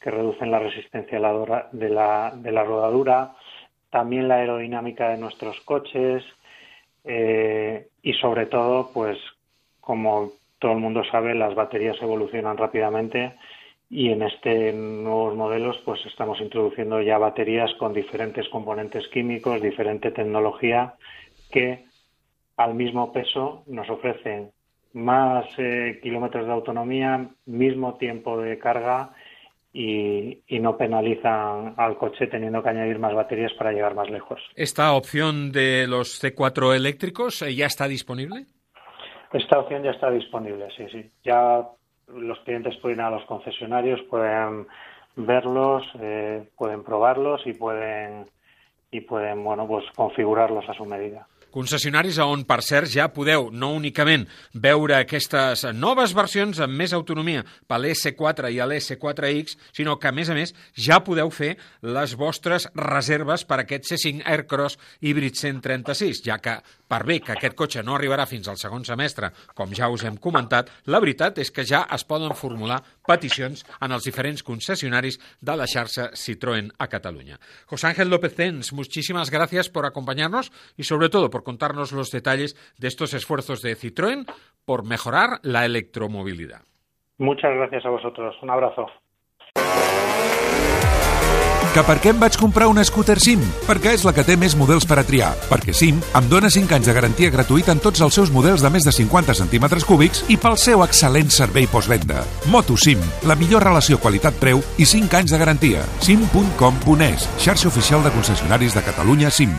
que 0.00 0.10
reducen 0.10 0.50
la 0.50 0.60
resistencia 0.60 1.18
de 1.18 1.88
la, 1.88 2.32
de 2.36 2.52
la 2.52 2.64
rodadura, 2.64 3.34
también 3.90 4.28
la 4.28 4.36
aerodinámica 4.36 5.08
de 5.08 5.16
nuestros 5.16 5.60
coches 5.62 6.22
eh, 7.04 7.88
y 8.02 8.12
sobre 8.14 8.46
todo, 8.46 8.90
pues 8.92 9.18
como 9.80 10.32
todo 10.58 10.72
el 10.72 10.78
mundo 10.78 11.02
sabe, 11.10 11.34
las 11.34 11.54
baterías 11.54 11.96
evolucionan 12.02 12.56
rápidamente 12.56 13.34
y 13.90 14.10
en 14.10 14.22
este 14.22 14.72
nuevos 14.74 15.34
modelos 15.34 15.78
pues 15.84 16.04
estamos 16.04 16.40
introduciendo 16.42 17.00
ya 17.00 17.16
baterías 17.16 17.72
con 17.78 17.94
diferentes 17.94 18.46
componentes 18.50 19.08
químicos, 19.08 19.62
diferente 19.62 20.10
tecnología 20.10 20.94
que 21.50 21.87
al 22.58 22.74
mismo 22.74 23.12
peso 23.12 23.62
nos 23.66 23.88
ofrecen 23.88 24.50
más 24.92 25.46
eh, 25.58 26.00
kilómetros 26.02 26.44
de 26.44 26.52
autonomía, 26.52 27.28
mismo 27.46 27.94
tiempo 27.94 28.38
de 28.40 28.58
carga 28.58 29.10
y, 29.72 30.42
y, 30.48 30.58
no 30.58 30.76
penalizan 30.76 31.74
al 31.76 31.96
coche 31.96 32.26
teniendo 32.26 32.62
que 32.62 32.70
añadir 32.70 32.98
más 32.98 33.14
baterías 33.14 33.52
para 33.52 33.70
llegar 33.70 33.94
más 33.94 34.10
lejos. 34.10 34.40
¿Esta 34.56 34.92
opción 34.92 35.52
de 35.52 35.86
los 35.86 36.22
C4 36.22 36.74
eléctricos 36.74 37.42
eh, 37.42 37.54
ya 37.54 37.66
está 37.66 37.86
disponible? 37.86 38.46
Esta 39.32 39.60
opción 39.60 39.84
ya 39.84 39.90
está 39.90 40.10
disponible, 40.10 40.68
sí, 40.76 40.86
sí. 40.90 41.08
Ya 41.22 41.64
los 42.08 42.40
clientes 42.40 42.76
pueden 42.78 42.98
ir 42.98 43.04
a 43.04 43.10
los 43.10 43.24
concesionarios, 43.26 44.00
pueden 44.10 44.66
verlos, 45.14 45.84
eh, 46.00 46.48
pueden 46.56 46.82
probarlos 46.82 47.46
y 47.46 47.52
pueden 47.52 48.24
y 48.90 49.02
pueden 49.02 49.44
bueno 49.44 49.68
pues 49.68 49.84
configurarlos 49.94 50.68
a 50.68 50.74
su 50.74 50.86
medida. 50.86 51.28
Concessionaris 51.58 52.20
on, 52.22 52.44
per 52.46 52.60
cert, 52.62 52.86
ja 52.86 53.08
podeu 53.10 53.48
no 53.50 53.72
únicament 53.74 54.28
veure 54.62 54.94
aquestes 54.94 55.64
noves 55.74 56.12
versions 56.14 56.60
amb 56.62 56.78
més 56.78 56.92
autonomia 56.94 57.42
per 57.66 57.80
l'S4 57.82 58.52
i 58.54 58.60
l'S4X, 58.62 59.56
sinó 59.74 59.96
que, 59.98 60.06
a 60.06 60.14
més 60.14 60.30
a 60.30 60.36
més, 60.38 60.54
ja 60.78 61.00
podeu 61.02 61.32
fer 61.34 61.56
les 61.82 62.14
vostres 62.20 62.68
reserves 62.78 63.42
per 63.42 63.58
aquest 63.64 63.90
C5 63.90 64.22
Aircross 64.22 64.78
híbrid 65.02 65.34
136, 65.34 66.22
ja 66.28 66.38
que, 66.38 66.60
per 66.88 67.04
bé 67.06 67.18
que 67.20 67.34
aquest 67.34 67.56
cotxe 67.58 67.82
no 67.84 67.94
arribarà 67.96 68.26
fins 68.26 68.48
al 68.48 68.58
segon 68.60 68.84
semestre, 68.88 69.30
com 69.54 69.72
ja 69.76 69.90
us 69.92 70.04
hem 70.08 70.16
comentat, 70.16 70.70
la 70.86 71.00
veritat 71.04 71.38
és 71.38 71.52
que 71.52 71.66
ja 71.68 71.84
es 71.94 72.04
poden 72.08 72.34
formular 72.38 72.80
peticions 73.06 73.64
en 73.84 73.92
els 73.92 74.08
diferents 74.08 74.42
concessionaris 74.42 75.20
de 75.40 75.56
la 75.56 75.68
xarxa 75.68 76.10
Citroën 76.16 76.72
a 76.78 76.88
Catalunya. 76.88 77.38
José 77.66 77.88
Ángel 77.92 78.08
López 78.08 78.34
Cens, 78.34 78.72
muchísimas 78.72 79.30
gracias 79.30 79.68
por 79.68 79.86
acompañarnos 79.86 80.50
y 80.76 80.84
sobre 80.84 81.08
todo 81.08 81.30
por 81.30 81.44
contarnos 81.44 81.92
los 81.92 82.10
detalles 82.10 82.56
de 82.78 82.88
estos 82.88 83.14
esfuerzos 83.14 83.62
de 83.62 83.76
Citroën 83.76 84.26
por 84.64 84.84
mejorar 84.84 85.40
la 85.42 85.64
electromovilidad. 85.64 86.62
Muchas 87.18 87.52
gracias 87.54 87.84
a 87.84 87.90
vosotros. 87.90 88.36
Un 88.42 88.50
abrazo. 88.50 88.86
Que 91.78 91.84
per 91.86 91.94
què 92.02 92.10
em 92.10 92.16
vaig 92.18 92.34
comprar 92.34 92.66
una 92.66 92.82
scooter 92.82 93.14
SIM? 93.22 93.38
Perquè 93.68 93.92
és 93.94 94.02
la 94.02 94.10
que 94.10 94.24
té 94.26 94.34
més 94.34 94.56
models 94.58 94.82
per 94.82 94.96
a 94.98 95.04
triar. 95.06 95.28
Perquè 95.46 95.70
SIM 95.70 96.00
em 96.18 96.26
dona 96.26 96.50
5 96.50 96.74
anys 96.74 96.90
de 96.90 96.96
garantia 96.96 97.30
gratuïta 97.30 97.70
en 97.70 97.78
tots 97.84 98.02
els 98.02 98.18
seus 98.18 98.34
models 98.34 98.66
de 98.66 98.72
més 98.74 98.82
de 98.82 98.96
50 98.96 99.38
centímetres 99.38 99.86
cúbics 99.86 100.24
i 100.26 100.40
pel 100.42 100.58
seu 100.58 100.82
excel·lent 100.82 101.30
servei 101.30 101.70
postvenda. 101.70 102.26
Moto 102.50 102.74
SIM, 102.74 103.06
la 103.30 103.38
millor 103.38 103.62
relació 103.70 104.02
qualitat-preu 104.02 104.66
i 104.74 104.90
5 104.90 105.22
anys 105.22 105.38
de 105.38 105.42
garantia. 105.46 105.86
sim.com.es, 106.02 107.30
xarxa 107.38 107.70
oficial 107.70 108.02
de 108.02 108.16
concessionaris 108.18 108.74
de 108.74 108.88
Catalunya 108.90 109.30
SIM. 109.30 109.54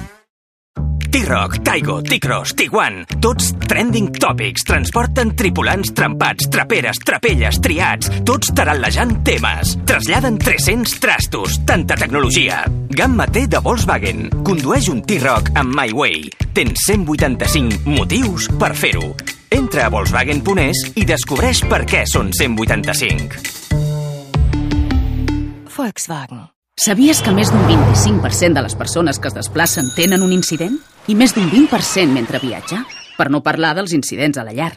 T-Rock, 1.09 1.63
Taigo, 1.63 2.01
T-Cross, 2.03 2.53
Tiguan, 2.55 3.05
tots 3.19 3.53
trending 3.67 4.11
topics, 4.13 4.63
transporten 4.63 5.35
tripulants 5.35 5.93
trempats, 5.97 6.49
traperes, 6.53 6.99
trapelles, 7.01 7.57
triats, 7.63 8.11
tots 8.27 8.53
tarallejant 8.53 9.23
temes. 9.25 9.73
Traslladen 9.89 10.37
300 10.37 10.99
trastos, 11.01 11.57
tanta 11.65 11.97
tecnologia. 11.97 12.61
Gamma 12.89 13.25
T 13.27 13.47
de 13.47 13.59
Volkswagen. 13.63 14.29
Condueix 14.45 14.89
un 14.93 15.01
T-Rock 15.01 15.51
amb 15.57 15.73
My 15.73 15.89
Way. 15.95 16.29
Tens 16.53 16.85
185 16.85 17.89
motius 17.89 18.49
per 18.61 18.75
fer-ho. 18.77 19.15
Entra 19.49 19.87
a 19.87 19.93
Volkswagen.es 19.93 20.85
i 21.01 21.07
descobreix 21.09 21.65
per 21.71 21.85
què 21.89 22.05
són 22.09 22.29
185. 22.37 23.41
Volkswagen. 25.73 26.58
Sabies 26.79 27.19
que 27.19 27.33
més 27.35 27.49
d'un 27.51 27.65
25% 27.67 28.55
de 28.55 28.61
les 28.63 28.75
persones 28.79 29.17
que 29.19 29.27
es 29.27 29.33
desplacen 29.35 29.89
tenen 29.97 30.21
un 30.23 30.31
incident? 30.31 30.77
I 31.11 31.15
més 31.19 31.33
d'un 31.35 31.49
20% 31.51 32.07
mentre 32.15 32.39
viatja? 32.39 32.85
Per 33.17 33.25
no 33.27 33.41
parlar 33.43 33.73
dels 33.75 33.91
incidents 33.97 34.39
a 34.39 34.45
la 34.47 34.53
llar. 34.55 34.69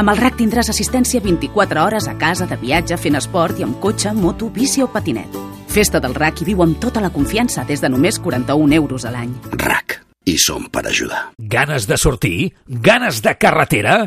Amb 0.00 0.08
el 0.08 0.16
RAC 0.16 0.38
tindràs 0.38 0.70
assistència 0.72 1.20
24 1.20 1.82
hores 1.82 2.08
a 2.08 2.14
casa, 2.16 2.46
de 2.48 2.56
viatge, 2.56 2.96
fent 2.96 3.20
esport 3.20 3.60
i 3.60 3.66
amb 3.66 3.76
cotxe, 3.84 4.14
moto, 4.16 4.48
bici 4.48 4.80
o 4.80 4.88
patinet. 4.88 5.36
Festa 5.68 6.00
del 6.00 6.16
RAC 6.16 6.40
i 6.40 6.48
viu 6.54 6.64
amb 6.64 6.80
tota 6.80 7.04
la 7.04 7.12
confiança 7.12 7.66
des 7.68 7.84
de 7.84 7.92
només 7.92 8.16
41 8.16 8.72
euros 8.80 9.04
a 9.04 9.12
l'any. 9.12 9.36
RAC. 9.52 10.00
I 10.24 10.38
som 10.40 10.70
per 10.72 10.86
ajudar. 10.88 11.34
Ganes 11.36 11.84
de 11.84 12.00
sortir? 12.00 12.54
Ganes 12.64 13.20
de 13.20 13.36
carretera? 13.36 14.06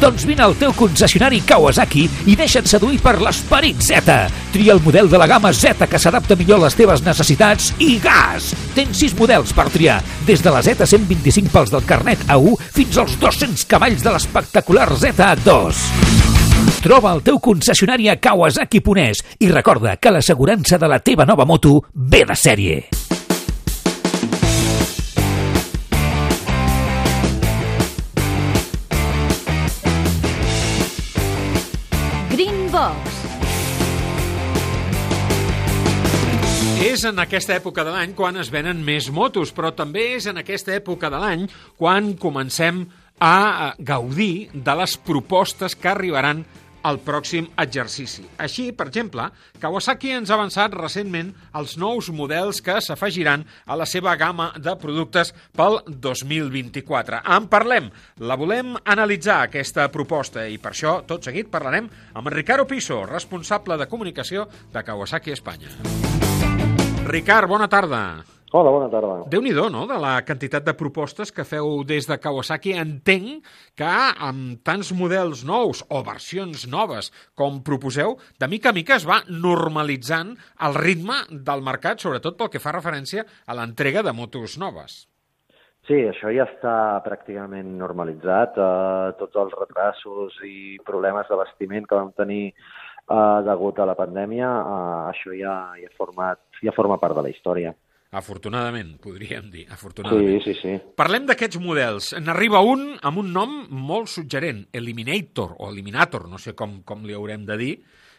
Doncs 0.00 0.24
vine 0.24 0.40
al 0.40 0.54
teu 0.56 0.72
concessionari 0.72 1.42
Kawasaki 1.44 2.06
i 2.32 2.34
deixa't 2.38 2.64
seduir 2.70 3.02
per 3.04 3.18
l'esperit 3.20 3.82
Z. 3.84 4.14
Tria 4.54 4.72
el 4.72 4.80
model 4.80 5.10
de 5.12 5.18
la 5.20 5.26
gamma 5.28 5.52
Z 5.52 5.84
que 5.90 6.00
s'adapta 6.00 6.38
millor 6.40 6.62
a 6.62 6.64
les 6.64 6.76
teves 6.78 7.02
necessitats 7.04 7.74
i 7.84 7.98
gas! 8.00 8.54
Tens 8.72 8.96
6 9.04 9.18
models 9.18 9.52
per 9.52 9.68
triar, 9.68 9.98
des 10.24 10.40
de 10.40 10.54
la 10.54 10.62
Z125 10.64 11.52
pels 11.52 11.74
del 11.74 11.84
carnet 11.84 12.24
A1 12.32 12.56
fins 12.72 12.96
als 13.02 13.18
200 13.20 13.66
cavalls 13.68 14.00
de 14.06 14.14
l'espectacular 14.14 14.88
Z2. 14.88 15.76
Troba 16.80 17.12
el 17.12 17.20
teu 17.20 17.36
concessionari 17.36 18.08
a 18.08 18.16
Kawasaki 18.16 18.80
Ponès 18.80 19.20
i 19.44 19.52
recorda 19.52 19.98
que 20.00 20.16
l'assegurança 20.16 20.80
de 20.80 20.88
la 20.88 21.02
teva 21.04 21.28
nova 21.28 21.44
moto 21.44 21.76
ve 21.92 22.24
de 22.24 22.40
sèrie. 22.40 22.99
És 36.90 37.04
en 37.06 37.20
aquesta 37.22 37.54
època 37.54 37.84
de 37.86 37.92
l'any 37.94 38.16
quan 38.18 38.34
es 38.40 38.48
venen 38.50 38.80
més 38.82 39.06
motos, 39.14 39.52
però 39.54 39.68
també 39.78 40.08
és 40.16 40.24
en 40.26 40.40
aquesta 40.40 40.72
època 40.74 41.06
de 41.12 41.20
l'any 41.22 41.44
quan 41.78 42.16
comencem 42.18 42.80
a 43.22 43.36
eh, 43.36 43.68
gaudir 43.86 44.48
de 44.50 44.74
les 44.74 44.96
propostes 44.98 45.78
que 45.78 45.92
arribaran 45.92 46.42
al 46.82 46.98
pròxim 47.06 47.46
exercici. 47.62 48.24
Així, 48.42 48.72
per 48.74 48.88
exemple, 48.88 49.28
Kawasaki 49.62 50.16
ens 50.16 50.32
ha 50.32 50.38
avançat 50.40 50.74
recentment 50.74 51.30
els 51.60 51.76
nous 51.78 52.10
models 52.10 52.58
que 52.58 52.80
s'afegiran 52.82 53.46
a 53.70 53.78
la 53.78 53.86
seva 53.86 54.16
gamma 54.18 54.50
de 54.58 54.74
productes 54.82 55.30
pel 55.54 55.78
2024. 55.86 57.22
En 57.36 57.46
parlem, 57.52 57.92
la 58.18 58.38
volem 58.40 58.74
analitzar, 58.82 59.44
aquesta 59.44 59.86
proposta, 59.94 60.48
i 60.48 60.58
per 60.58 60.74
això, 60.74 60.98
tot 61.06 61.22
seguit, 61.22 61.54
parlarem 61.54 61.86
amb 62.18 62.34
Ricardo 62.34 62.66
Piso, 62.66 63.04
responsable 63.06 63.78
de 63.78 63.86
comunicació 63.86 64.48
de 64.74 64.82
Kawasaki 64.82 65.38
Espanya. 65.38 66.09
Ricard, 67.06 67.48
bona 67.48 67.68
tarda. 67.68 68.22
Hola, 68.52 68.70
bona 68.74 68.88
tarda. 68.90 69.28
déu 69.30 69.40
nhi 69.42 69.52
no?, 69.54 69.86
de 69.86 69.96
la 70.02 70.24
quantitat 70.26 70.64
de 70.66 70.74
propostes 70.74 71.30
que 71.30 71.44
feu 71.44 71.84
des 71.84 72.06
de 72.06 72.16
Kawasaki. 72.18 72.72
Entenc 72.72 73.44
que 73.78 73.90
amb 74.28 74.58
tants 74.64 74.90
models 74.92 75.44
nous 75.44 75.84
o 75.88 76.02
versions 76.02 76.66
noves 76.66 77.12
com 77.34 77.62
proposeu, 77.62 78.18
de 78.40 78.48
mica 78.48 78.70
a 78.70 78.72
mica 78.72 78.96
es 78.96 79.06
va 79.06 79.22
normalitzant 79.28 80.34
el 80.66 80.74
ritme 80.74 81.22
del 81.30 81.62
mercat, 81.62 82.02
sobretot 82.02 82.36
pel 82.36 82.50
que 82.50 82.58
fa 82.58 82.74
referència 82.74 83.24
a 83.46 83.54
l'entrega 83.54 84.02
de 84.02 84.12
motos 84.12 84.58
noves. 84.58 85.06
Sí, 85.86 85.96
això 86.06 86.28
ja 86.34 86.44
està 86.50 87.00
pràcticament 87.06 87.70
normalitzat. 87.78 88.58
Eh, 88.58 89.14
tots 89.18 89.38
els 89.40 89.54
retrasos 89.58 90.36
i 90.46 90.76
problemes 90.86 91.30
d'abastiment 91.30 91.86
que 91.86 91.96
vam 91.96 92.12
tenir 92.18 92.52
uh, 93.10 93.42
degut 93.46 93.78
a 93.82 93.86
la 93.90 93.96
pandèmia, 93.98 94.48
uh, 94.48 95.04
això 95.10 95.34
ja, 95.36 95.54
ja, 95.80 95.90
format, 95.98 96.42
ja 96.62 96.74
forma 96.76 97.00
part 97.02 97.18
de 97.18 97.26
la 97.26 97.32
història. 97.32 97.74
Afortunadament, 98.10 98.96
podríem 98.98 99.52
dir, 99.52 99.68
afortunadament. 99.70 100.40
Sí, 100.42 100.54
sí, 100.54 100.58
sí. 100.58 100.94
Parlem 100.98 101.28
d'aquests 101.28 101.60
models. 101.62 102.10
N'arriba 102.18 102.58
un 102.66 102.96
amb 103.06 103.22
un 103.22 103.30
nom 103.30 103.52
molt 103.70 104.10
suggerent, 104.10 104.64
Eliminator, 104.74 105.54
o 105.62 105.70
Eliminator, 105.70 106.26
no 106.26 106.40
sé 106.42 106.56
com, 106.58 106.80
com 106.82 107.06
li 107.06 107.14
haurem 107.14 107.46
de 107.46 107.58
dir. 107.60 107.72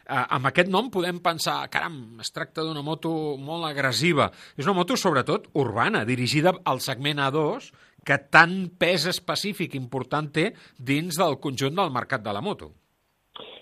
Eh, 0.08 0.24
amb 0.38 0.48
aquest 0.48 0.72
nom 0.72 0.88
podem 0.94 1.20
pensar, 1.24 1.58
caram, 1.74 2.00
es 2.24 2.32
tracta 2.32 2.64
d'una 2.64 2.86
moto 2.88 3.12
molt 3.36 3.68
agressiva. 3.68 4.30
És 4.56 4.64
una 4.64 4.78
moto, 4.80 4.96
sobretot, 4.96 5.52
urbana, 5.60 6.06
dirigida 6.08 6.56
al 6.72 6.80
segment 6.80 7.20
A2, 7.28 7.68
que 8.08 8.18
tant 8.32 8.56
pes 8.80 9.10
específic 9.12 9.76
important 9.76 10.32
té 10.32 10.54
dins 10.80 11.20
del 11.20 11.36
conjunt 11.44 11.76
del 11.76 11.92
mercat 11.92 12.24
de 12.24 12.32
la 12.32 12.42
moto. 12.42 12.72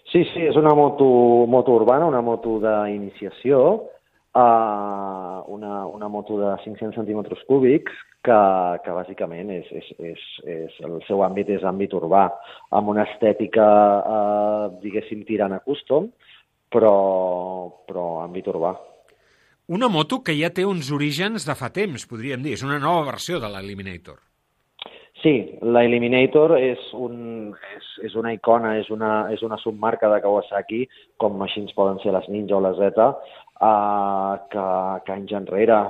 Sí, 0.09 0.23
sí, 0.33 0.41
és 0.49 0.57
una 0.57 0.73
moto, 0.73 1.05
moto 1.45 1.75
urbana, 1.77 2.07
una 2.09 2.21
moto 2.25 2.55
d'iniciació, 2.63 3.59
uh, 4.33 5.41
una, 5.53 5.85
una 5.85 6.07
moto 6.09 6.39
de 6.39 6.55
500 6.63 6.95
centímetres 6.97 7.43
cúbics 7.45 7.93
que, 8.25 8.39
que 8.81 8.95
bàsicament 8.95 9.51
és, 9.53 9.69
és, 9.69 9.91
és, 10.11 10.23
és, 10.49 10.79
el 10.87 10.97
seu 11.05 11.21
àmbit 11.25 11.51
és 11.53 11.65
àmbit 11.67 11.93
urbà, 11.93 12.25
amb 12.73 12.89
una 12.95 13.05
estètica, 13.05 13.67
uh, 13.99 14.71
diguéssim, 14.81 15.21
tirant 15.29 15.53
a 15.53 15.61
custom, 15.61 16.09
però, 16.73 16.95
però 17.85 18.07
àmbit 18.23 18.49
urbà. 18.49 18.73
Una 19.69 19.91
moto 19.93 20.23
que 20.25 20.33
ja 20.33 20.49
té 20.49 20.65
uns 20.65 20.89
orígens 20.89 21.45
de 21.45 21.53
fa 21.53 21.69
temps, 21.69 22.07
podríem 22.09 22.41
dir. 22.41 22.57
És 22.57 22.65
una 22.65 22.79
nova 22.81 23.05
versió 23.11 23.37
de 23.37 23.53
l'Eliminator. 23.53 24.17
Sí, 25.19 25.33
la 25.61 25.83
Eliminator 25.83 26.53
és, 26.55 26.79
un, 26.95 27.51
és, 27.75 27.87
és 28.07 28.13
una 28.15 28.31
icona, 28.31 28.77
és 28.79 28.87
una, 28.93 29.25
és 29.33 29.41
una 29.43 29.57
submarca 29.59 30.07
de 30.13 30.21
Kawasaki, 30.23 30.85
com 31.19 31.41
així 31.43 31.65
poden 31.75 31.99
ser 31.99 32.13
les 32.15 32.29
Ninja 32.31 32.55
o 32.55 32.61
la 32.63 32.71
Z, 32.77 33.07
uh, 33.59 34.37
que, 34.53 34.67
que 35.03 35.17
anys 35.17 35.35
enrere, 35.41 35.81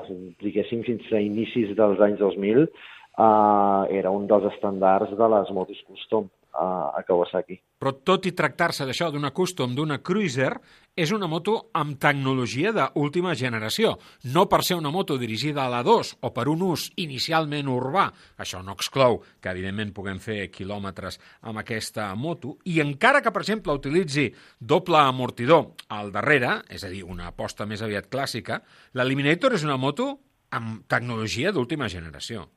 diguéssim 0.41 0.81
fins 0.87 1.13
a 1.13 1.21
inicis 1.21 1.75
dels 1.77 2.01
anys 2.01 2.23
2000, 2.23 2.65
uh, 2.65 3.85
era 4.01 4.09
un 4.09 4.25
dels 4.31 4.49
estàndards 4.55 5.13
de 5.21 5.31
les 5.35 5.53
motos 5.53 5.85
custom 5.85 6.25
a, 6.53 6.91
a 6.97 7.03
Kawasaki. 7.07 7.59
Però 7.79 7.93
tot 8.03 8.25
i 8.27 8.33
tractar-se 8.35 8.83
d'això, 8.87 9.07
d'una 9.13 9.31
custom, 9.31 9.71
d'una 9.75 9.99
cruiser, 10.03 10.51
és 10.99 11.13
una 11.15 11.29
moto 11.31 11.69
amb 11.79 11.95
tecnologia 12.01 12.73
d'última 12.75 13.31
generació. 13.39 13.93
No 14.35 14.47
per 14.51 14.61
ser 14.67 14.75
una 14.75 14.91
moto 14.91 15.15
dirigida 15.17 15.63
a 15.63 15.71
la 15.71 15.79
2 15.85 16.11
o 16.27 16.33
per 16.35 16.49
un 16.51 16.65
ús 16.67 16.89
inicialment 16.99 17.71
urbà, 17.71 18.09
això 18.37 18.59
no 18.65 18.75
exclou 18.75 19.21
que 19.39 19.53
evidentment 19.53 19.93
puguem 19.95 20.19
fer 20.19 20.49
quilòmetres 20.51 21.21
amb 21.47 21.63
aquesta 21.63 22.09
moto, 22.19 22.57
i 22.67 22.81
encara 22.83 23.23
que, 23.23 23.31
per 23.31 23.45
exemple, 23.45 23.77
utilitzi 23.79 24.27
doble 24.59 24.99
amortidor 24.99 25.87
al 25.95 26.11
darrere, 26.11 26.59
és 26.67 26.83
a 26.83 26.91
dir, 26.91 27.05
una 27.07 27.31
aposta 27.31 27.69
més 27.69 27.81
aviat 27.85 28.11
clàssica, 28.11 28.59
l'Eliminator 28.99 29.55
és 29.55 29.63
una 29.63 29.79
moto 29.79 30.17
amb 30.51 30.83
tecnologia 30.89 31.53
d'última 31.53 31.87
generació. 31.87 32.49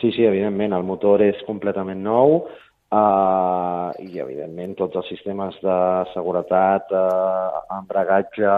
Sí, 0.00 0.10
sí, 0.12 0.26
evidentment, 0.28 0.74
el 0.76 0.84
motor 0.84 1.22
és 1.24 1.38
completament 1.46 2.02
nou, 2.04 2.42
Uh, 2.86 3.90
I, 3.98 4.20
evidentment, 4.22 4.76
tots 4.78 5.00
els 5.00 5.08
sistemes 5.10 5.56
de 5.62 5.78
seguretat, 6.12 6.92
uh, 6.94 7.64
embragatge, 7.80 8.52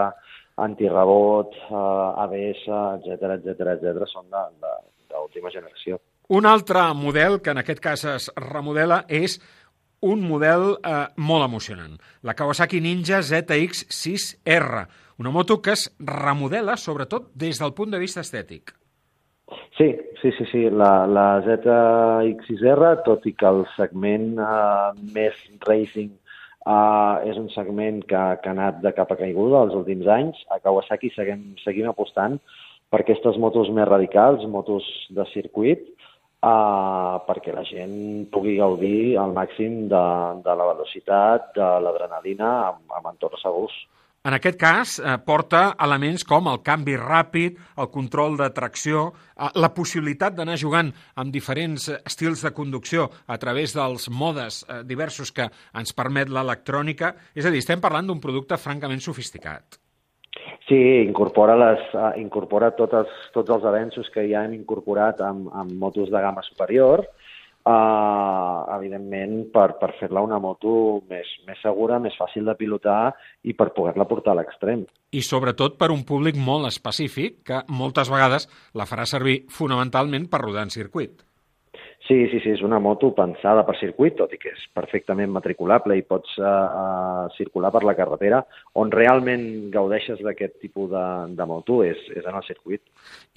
antirrebot, 0.61 1.55
uh, 1.71 2.21
ABS, 2.25 2.61
etc 2.99 3.39
etc 3.39 3.73
etc 3.73 4.05
són 4.11 4.29
d'última 4.29 5.49
generació. 5.49 5.97
Un 6.29 6.45
altre 6.45 6.83
model, 6.93 7.39
que 7.41 7.55
en 7.55 7.63
aquest 7.63 7.81
cas 7.81 8.05
es 8.05 8.29
remodela, 8.37 9.01
és 9.09 9.39
un 10.05 10.21
model 10.21 10.75
eh, 10.77 11.07
molt 11.17 11.45
emocionant. 11.45 11.97
La 12.23 12.35
Kawasaki 12.37 12.79
Ninja 12.81 13.19
ZX6R, 13.25 14.85
una 15.19 15.31
moto 15.31 15.61
que 15.61 15.73
es 15.75 15.89
remodela 15.99 16.77
sobretot 16.77 17.31
des 17.33 17.59
del 17.59 17.73
punt 17.73 17.91
de 17.91 17.99
vista 17.99 18.21
estètic. 18.21 18.75
Sí, 19.77 19.95
sí, 20.21 20.31
sí, 20.37 20.45
sí. 20.51 20.63
La, 20.69 21.07
la 21.07 21.41
ZX6R, 21.45 22.89
tot 23.05 23.25
i 23.29 23.33
que 23.37 23.47
el 23.49 23.63
segment 23.75 24.33
uh, 24.43 24.91
més 25.15 25.37
racing 25.65 26.11
uh, 26.65 27.21
és 27.25 27.37
un 27.39 27.49
segment 27.53 28.01
que, 28.09 28.23
que 28.43 28.51
ha 28.51 28.55
anat 28.55 28.81
de 28.83 28.93
capa 28.97 29.17
caiguda 29.19 29.63
els 29.65 29.77
últims 29.77 30.09
anys, 30.09 30.41
a 30.53 30.59
Kawasaki 30.63 31.13
seguim, 31.15 31.53
seguim 31.63 31.89
apostant 31.89 32.39
per 32.89 33.03
aquestes 33.03 33.37
motos 33.37 33.69
més 33.73 33.87
radicals, 33.89 34.45
motos 34.49 34.85
de 35.15 35.25
circuit, 35.33 35.85
uh, 36.43 37.21
perquè 37.27 37.53
la 37.55 37.65
gent 37.67 38.27
pugui 38.33 38.57
gaudir 38.57 39.17
al 39.21 39.35
màxim 39.37 39.85
de, 39.91 40.03
de 40.45 40.57
la 40.61 40.67
velocitat, 40.73 41.53
de 41.57 41.69
l'adrenalina 41.85 42.51
amb, 42.71 42.83
amb 42.99 43.13
entorns 43.13 43.45
segurs. 43.45 43.77
En 44.27 44.35
aquest 44.35 44.57
cas, 44.59 44.97
eh, 44.99 45.13
porta 45.23 45.75
elements 45.79 46.25
com 46.27 46.47
el 46.51 46.57
canvi 46.59 46.97
ràpid, 46.99 47.55
el 47.79 47.87
control 47.87 48.35
de 48.37 48.49
tracció, 48.51 49.13
eh, 49.15 49.47
la 49.55 49.69
possibilitat 49.73 50.35
d'anar 50.35 50.57
jugant 50.59 50.91
amb 51.15 51.31
diferents 51.31 51.87
estils 52.03 52.43
de 52.43 52.51
conducció 52.51 53.09
a 53.27 53.37
través 53.37 53.73
dels 53.73 54.09
modes 54.09 54.65
eh, 54.67 54.83
diversos 54.83 55.31
que 55.31 55.47
ens 55.73 55.93
permet 55.93 56.27
l'electrònica. 56.27 57.13
És 57.33 57.45
a 57.45 57.49
dir, 57.49 57.63
estem 57.63 57.79
parlant 57.79 58.07
d'un 58.07 58.19
producte 58.19 58.57
francament 58.57 58.99
sofisticat. 58.99 59.79
Sí, 60.67 60.77
incorpora, 61.01 61.55
les, 61.55 61.79
uh, 61.95 62.11
incorpora 62.19 62.69
tots 62.77 62.93
els, 62.93 63.15
tots 63.33 63.49
els 63.49 63.63
avenços 63.65 64.11
que 64.13 64.27
ja 64.29 64.43
hem 64.45 64.53
incorporat 64.53 65.23
amb, 65.25 65.47
amb 65.55 65.71
motos 65.79 66.11
de 66.11 66.21
gamma 66.21 66.43
superior, 66.45 67.07
evidentment, 67.67 69.49
per, 69.53 69.75
per 69.79 69.91
fer-la 69.99 70.23
una 70.25 70.39
moto 70.41 71.01
més, 71.09 71.27
més 71.47 71.59
segura, 71.61 71.99
més 71.99 72.15
fàcil 72.17 72.47
de 72.47 72.55
pilotar 72.59 73.13
i 73.43 73.53
per 73.53 73.71
poder-la 73.75 74.07
portar 74.09 74.33
a 74.33 74.39
l'extrem. 74.41 74.85
I 75.11 75.21
sobretot 75.25 75.77
per 75.77 75.91
un 75.93 76.05
públic 76.07 76.37
molt 76.37 76.69
específic 76.69 77.41
que 77.45 77.63
moltes 77.69 78.11
vegades 78.11 78.47
la 78.73 78.87
farà 78.89 79.05
servir 79.09 79.43
fonamentalment 79.49 80.29
per 80.29 80.43
rodar 80.45 80.67
en 80.67 80.73
circuit. 80.73 81.25
Sí, 82.09 82.15
sí, 82.31 82.39
sí, 82.41 82.49
és 82.55 82.61
una 82.65 82.79
moto 82.81 83.11
pensada 83.13 83.61
per 83.67 83.75
circuit, 83.77 84.15
tot 84.17 84.31
i 84.33 84.39
que 84.41 84.49
és 84.49 84.61
perfectament 84.73 85.29
matriculable 85.29 85.93
i 85.99 86.01
pots 86.01 86.39
uh, 86.41 86.47
uh, 86.47 87.25
circular 87.35 87.69
per 87.75 87.83
la 87.85 87.93
carretera. 87.93 88.39
On 88.81 88.89
realment 88.89 89.43
gaudeixes 89.69 90.23
d'aquest 90.25 90.55
tipus 90.63 90.89
de, 90.89 91.03
de 91.37 91.45
moto 91.45 91.83
és, 91.85 92.01
és 92.17 92.25
en 92.25 92.39
el 92.39 92.47
circuit. 92.47 92.81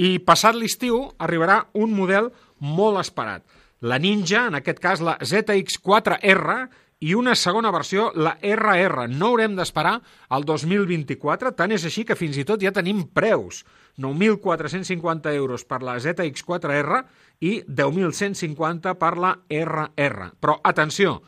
I 0.00 0.14
passat 0.24 0.56
l'estiu 0.56 1.02
arribarà 1.20 1.58
un 1.74 1.92
model 1.92 2.30
molt 2.64 3.02
esperat 3.02 3.44
la 3.82 3.98
Ninja, 3.98 4.46
en 4.46 4.56
aquest 4.58 4.80
cas 4.82 5.02
la 5.02 5.18
ZX4R, 5.18 6.56
i 7.02 7.16
una 7.18 7.34
segona 7.34 7.72
versió, 7.74 8.12
la 8.14 8.36
RR. 8.38 9.08
No 9.10 9.32
haurem 9.32 9.56
d'esperar 9.58 9.96
al 10.30 10.46
2024, 10.46 11.50
tant 11.58 11.74
és 11.74 11.82
així 11.88 12.04
que 12.06 12.16
fins 12.18 12.38
i 12.38 12.44
tot 12.46 12.62
ja 12.62 12.70
tenim 12.74 13.02
preus. 13.10 13.64
9.450 13.98 15.34
euros 15.34 15.66
per 15.68 15.82
la 15.82 15.98
ZX4R 16.00 17.02
i 17.42 17.56
10.150 17.66 18.94
per 19.02 19.12
la 19.18 19.34
RR. 19.50 20.30
Però, 20.38 20.56
atenció, 20.62 21.18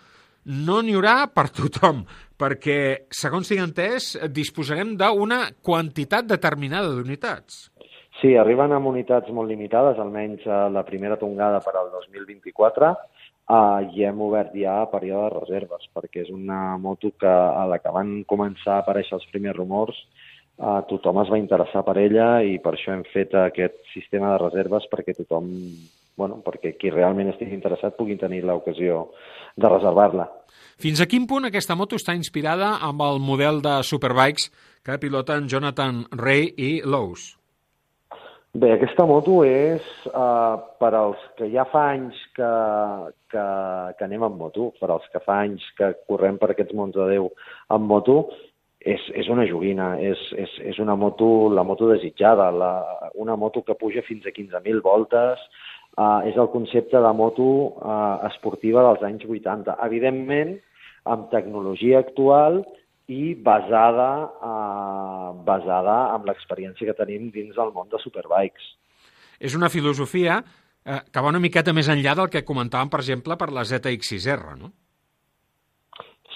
no 0.46 0.78
n'hi 0.80 0.94
haurà 0.94 1.16
per 1.34 1.48
tothom, 1.58 2.04
perquè, 2.38 2.78
segons 3.10 3.50
tinc 3.50 3.66
entès, 3.66 4.12
disposarem 4.30 4.94
d'una 5.00 5.48
quantitat 5.58 6.30
determinada 6.30 6.94
d'unitats. 6.94 7.73
Sí, 8.20 8.36
arriben 8.38 8.72
amb 8.72 8.86
unitats 8.86 9.30
molt 9.34 9.50
limitades, 9.50 9.98
almenys 9.98 10.46
a 10.46 10.68
la 10.70 10.84
primera 10.86 11.18
tongada 11.20 11.58
per 11.64 11.74
al 11.76 11.90
2024, 11.92 12.90
uh, 13.50 13.80
i 13.92 14.04
hem 14.06 14.20
obert 14.22 14.54
ja 14.56 14.76
període 14.92 15.26
de 15.32 15.40
reserves, 15.40 15.88
perquè 15.94 16.22
és 16.22 16.30
una 16.32 16.76
moto 16.78 17.10
que 17.18 17.30
a 17.30 17.66
la 17.70 17.80
que 17.82 17.92
van 17.94 18.20
començar 18.30 18.78
a 18.78 18.84
aparèixer 18.84 19.18
els 19.18 19.26
primers 19.32 19.58
rumors, 19.58 19.98
uh, 20.58 20.80
tothom 20.90 21.20
es 21.24 21.34
va 21.34 21.42
interessar 21.42 21.84
per 21.84 21.98
ella 22.00 22.28
i 22.46 22.58
per 22.62 22.76
això 22.76 22.94
hem 22.94 23.04
fet 23.12 23.34
aquest 23.34 23.82
sistema 23.92 24.32
de 24.34 24.40
reserves 24.46 24.88
perquè 24.92 25.16
tothom, 25.18 25.50
bueno, 26.16 26.40
perquè 26.46 26.76
qui 26.78 26.94
realment 26.94 27.34
estigui 27.34 27.58
interessat 27.58 27.98
pugui 27.98 28.16
tenir 28.20 28.44
l'ocasió 28.46 29.08
de 29.56 29.68
reservar-la. 29.68 30.30
Fins 30.78 31.00
a 31.02 31.10
quin 31.10 31.26
punt 31.26 31.50
aquesta 31.50 31.76
moto 31.78 31.98
està 31.98 32.14
inspirada 32.14 32.76
amb 32.82 33.02
el 33.02 33.22
model 33.22 33.62
de 33.62 33.80
Superbikes 33.82 34.50
que 34.86 35.00
piloten 35.02 35.48
Jonathan 35.50 36.04
Ray 36.14 36.52
i 36.56 36.76
Lowe's? 36.84 37.34
Bé, 38.54 38.68
aquesta 38.70 39.02
moto 39.02 39.40
és 39.42 39.82
uh, 40.06 40.54
per 40.78 40.92
als 40.94 41.22
que 41.34 41.48
ja 41.50 41.64
fa 41.66 41.88
anys 41.90 42.18
que, 42.36 42.50
que, 43.32 43.46
que 43.98 44.04
anem 44.06 44.22
amb 44.22 44.36
moto, 44.38 44.68
per 44.78 44.92
als 44.94 45.08
que 45.10 45.18
fa 45.24 45.40
anys 45.42 45.64
que 45.74 45.88
correm 46.06 46.38
per 46.38 46.52
aquests 46.52 46.76
mons 46.78 46.94
de 46.94 47.08
Déu 47.10 47.26
amb 47.74 47.90
moto, 47.90 48.14
és, 48.78 49.02
és 49.18 49.30
una 49.34 49.48
joguina, 49.50 49.88
és, 49.98 50.22
és, 50.38 50.54
és 50.70 50.78
una 50.78 50.94
moto, 50.94 51.48
la 51.50 51.64
moto 51.66 51.90
desitjada, 51.90 52.46
la, 52.54 52.70
una 53.18 53.34
moto 53.34 53.64
que 53.66 53.74
puja 53.80 54.06
fins 54.06 54.22
a 54.22 54.34
15.000 54.36 54.86
voltes, 54.86 55.42
uh, 55.98 56.22
és 56.30 56.38
el 56.38 56.52
concepte 56.54 57.02
de 57.02 57.12
moto 57.24 57.50
uh, 57.74 58.22
esportiva 58.30 58.86
dels 58.86 59.02
anys 59.10 59.26
80. 59.26 59.80
Evidentment, 59.88 60.54
amb 61.10 61.26
tecnologia 61.34 62.06
actual 62.06 62.62
i 63.12 63.34
basada, 63.34 64.08
eh, 64.50 65.30
basada 65.44 65.96
en 66.14 66.24
l'experiència 66.28 66.88
que 66.88 66.98
tenim 67.00 67.30
dins 67.34 67.56
del 67.56 67.72
món 67.74 67.90
de 67.92 68.00
superbikes. 68.00 68.64
És 69.40 69.56
una 69.58 69.68
filosofia 69.68 70.38
eh, 70.40 71.00
que 71.12 71.20
va 71.20 71.32
una 71.32 71.42
miqueta 71.42 71.74
més 71.76 71.90
enllà 71.92 72.14
del 72.16 72.30
que 72.32 72.44
comentàvem, 72.46 72.90
per 72.92 73.02
exemple, 73.02 73.36
per 73.36 73.50
la 73.52 73.66
ZX6R, 73.68 74.56
no? 74.60 74.72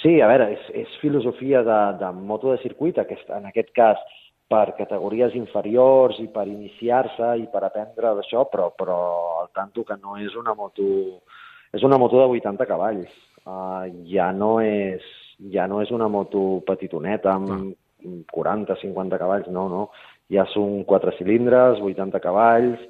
Sí, 0.02 0.20
a 0.22 0.28
veure, 0.30 0.52
és, 0.54 0.66
és 0.84 0.98
filosofia 1.02 1.64
de, 1.66 1.78
de 1.98 2.12
moto 2.14 2.52
de 2.52 2.60
circuit, 2.62 3.00
aquest, 3.00 3.30
en 3.34 3.48
aquest 3.48 3.72
cas 3.74 3.98
per 4.48 4.76
categories 4.78 5.34
inferiors 5.36 6.20
i 6.22 6.28
per 6.32 6.46
iniciar-se 6.48 7.34
i 7.42 7.48
per 7.52 7.64
aprendre 7.66 8.14
d'això, 8.16 8.46
però, 8.48 8.70
però 8.78 8.98
al 9.42 9.50
tanto 9.56 9.84
que 9.84 9.98
no 10.00 10.16
és 10.16 10.36
una 10.38 10.54
moto, 10.56 10.86
és 11.74 11.84
una 11.84 11.98
moto 12.00 12.20
de 12.20 12.28
80 12.38 12.68
cavalls. 12.68 13.10
Uh, 13.48 13.88
ja 14.08 14.30
no 14.36 14.58
és 14.60 15.04
ja 15.38 15.66
no 15.70 15.82
és 15.82 15.90
una 15.94 16.08
moto 16.10 16.60
petitoneta 16.66 17.34
amb 17.34 17.74
40-50 18.34 19.18
cavalls, 19.18 19.50
no, 19.54 19.68
no. 19.70 19.82
Ja 20.32 20.44
són 20.52 20.82
quatre 20.88 21.14
cilindres, 21.16 21.80
80 21.80 22.20
cavalls, 22.20 22.82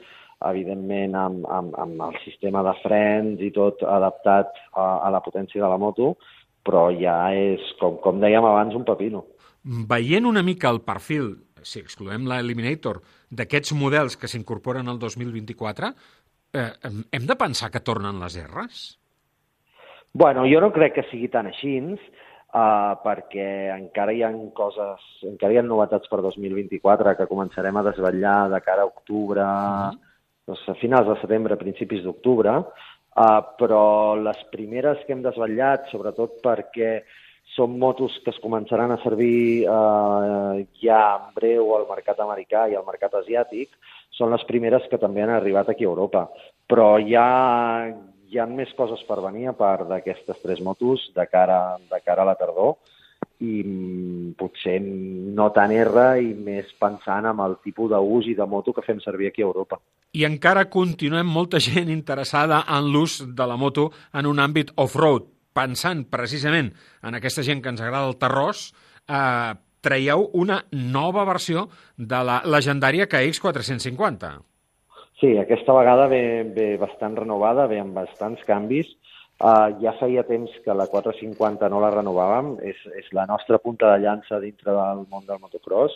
evidentment 0.49 1.15
amb, 1.19 1.47
amb, 1.51 1.75
amb 1.79 2.03
el 2.09 2.19
sistema 2.25 2.63
de 2.67 2.75
frens 2.83 3.43
i 3.43 3.51
tot 3.55 3.83
adaptat 3.83 4.53
a, 4.73 4.87
a 5.07 5.11
la 5.15 5.23
potència 5.25 5.63
de 5.63 5.71
la 5.71 5.79
moto, 5.81 6.15
però 6.67 6.89
ja 6.95 7.19
és, 7.35 7.65
com, 7.81 7.99
com 8.03 8.21
dèiem 8.23 8.45
abans, 8.45 8.77
un 8.79 8.87
pepino. 8.87 9.25
Veient 9.89 10.27
una 10.29 10.45
mica 10.47 10.71
el 10.71 10.83
perfil, 10.87 11.33
si 11.63 11.83
excloem 11.83 12.29
l'Eliminator, 12.31 13.03
d'aquests 13.31 13.75
models 13.77 14.17
que 14.17 14.31
s'incorporen 14.31 14.89
al 14.89 15.01
2024, 15.03 15.91
eh, 16.55 16.71
hem 17.13 17.27
de 17.29 17.37
pensar 17.37 17.73
que 17.75 17.85
tornen 17.85 18.23
les 18.23 18.39
R's? 18.47 18.87
Bueno, 20.15 20.47
jo 20.49 20.63
no 20.65 20.73
crec 20.73 20.97
que 20.97 21.07
sigui 21.11 21.29
tan 21.31 21.51
així, 21.51 21.77
uh, 22.59 22.97
perquè 23.05 23.47
encara 23.77 24.15
hi 24.15 24.25
ha 24.27 24.33
coses, 24.57 25.05
encara 25.31 25.55
hi 25.55 25.61
ha 25.61 25.65
novetats 25.67 26.11
per 26.11 26.21
2024 26.25 27.15
que 27.19 27.31
començarem 27.31 27.79
a 27.79 27.87
desvetllar 27.91 28.39
de 28.55 28.61
cara 28.67 28.83
a 28.83 28.91
octubre, 28.91 29.41
uh 29.41 29.93
-huh. 29.93 29.99
doncs, 30.47 30.69
a 30.69 30.75
finals 30.83 31.09
de 31.09 31.17
setembre, 31.21 31.57
principis 31.57 32.03
d'octubre, 32.03 32.59
uh, 32.59 33.41
però 33.61 34.17
les 34.23 34.45
primeres 34.51 34.99
que 35.07 35.13
hem 35.13 35.23
desvetllat, 35.23 35.89
sobretot 35.91 36.43
perquè 36.43 37.03
són 37.57 37.79
motos 37.79 38.13
que 38.25 38.31
es 38.31 38.41
començaran 38.43 38.93
a 38.93 39.01
servir 39.03 39.65
eh, 39.65 40.67
ja 40.83 41.01
en 41.17 41.31
breu 41.35 41.73
al 41.77 41.87
mercat 41.89 42.21
americà 42.21 42.67
i 42.69 42.77
al 42.77 42.87
mercat 42.87 43.15
asiàtic, 43.23 43.73
són 44.11 44.35
les 44.35 44.45
primeres 44.45 44.87
que 44.91 45.01
també 45.01 45.23
han 45.25 45.35
arribat 45.35 45.71
aquí 45.71 45.87
a 45.87 45.93
Europa. 45.93 46.29
Però 46.69 46.99
ja, 47.01 47.89
hi 48.29 48.39
ha 48.39 48.47
més 48.47 48.71
coses 48.77 49.01
per 49.09 49.21
venir 49.25 49.49
a 49.49 49.57
part 49.57 49.89
d'aquestes 49.89 50.41
tres 50.43 50.61
motos 50.65 51.09
de 51.17 51.27
cara, 51.31 51.79
de 51.91 52.01
cara 52.05 52.25
a 52.25 52.29
la 52.29 52.37
tardor 52.39 52.77
i 53.41 53.63
mm, 53.63 54.35
potser 54.39 54.79
no 54.83 55.49
tant 55.55 55.73
R 55.73 56.07
i 56.23 56.33
més 56.35 56.71
pensant 56.81 57.29
en 57.31 57.41
el 57.45 57.57
tipus 57.65 57.93
d'ús 57.93 58.29
i 58.29 58.35
de 58.39 58.47
moto 58.51 58.75
que 58.75 58.85
fem 58.85 59.01
servir 59.05 59.31
aquí 59.31 59.45
a 59.45 59.49
Europa. 59.49 59.79
I 60.19 60.25
encara 60.27 60.67
continuem 60.73 61.29
molta 61.29 61.61
gent 61.63 61.93
interessada 61.93 62.65
en 62.67 62.91
l'ús 62.93 63.21
de 63.23 63.47
la 63.47 63.57
moto 63.57 63.89
en 64.13 64.27
un 64.27 64.43
àmbit 64.43 64.75
off-road, 64.77 65.29
pensant 65.55 66.05
precisament 66.11 66.73
en 67.03 67.19
aquesta 67.19 67.45
gent 67.47 67.63
que 67.63 67.73
ens 67.73 67.83
agrada 67.83 68.11
el 68.11 68.19
terrós, 68.19 68.73
eh, 69.07 69.55
traieu 69.81 70.29
una 70.35 70.65
nova 70.73 71.25
versió 71.25 71.69
de 71.97 72.23
la 72.27 72.43
legendària 72.45 73.07
KX450. 73.07 74.48
Sí, 75.19 75.33
aquesta 75.35 75.75
vegada 75.75 76.07
ve, 76.07 76.45
ve 76.55 76.77
bastant 76.79 77.17
renovada, 77.19 77.67
ve 77.67 77.81
amb 77.83 77.97
bastants 77.99 78.45
canvis. 78.47 78.91
Uh, 79.39 79.71
ja 79.83 79.93
feia 79.99 80.23
temps 80.27 80.51
que 80.65 80.75
la 80.75 80.87
450 80.91 81.69
no 81.71 81.81
la 81.83 81.91
renovàvem, 81.95 82.53
és, 82.67 82.79
és 82.99 83.11
la 83.15 83.25
nostra 83.27 83.59
punta 83.63 83.91
de 83.93 84.05
llança 84.05 84.39
dintre 84.43 84.75
del 84.75 85.05
món 85.11 85.27
del 85.27 85.43
motocross. 85.43 85.95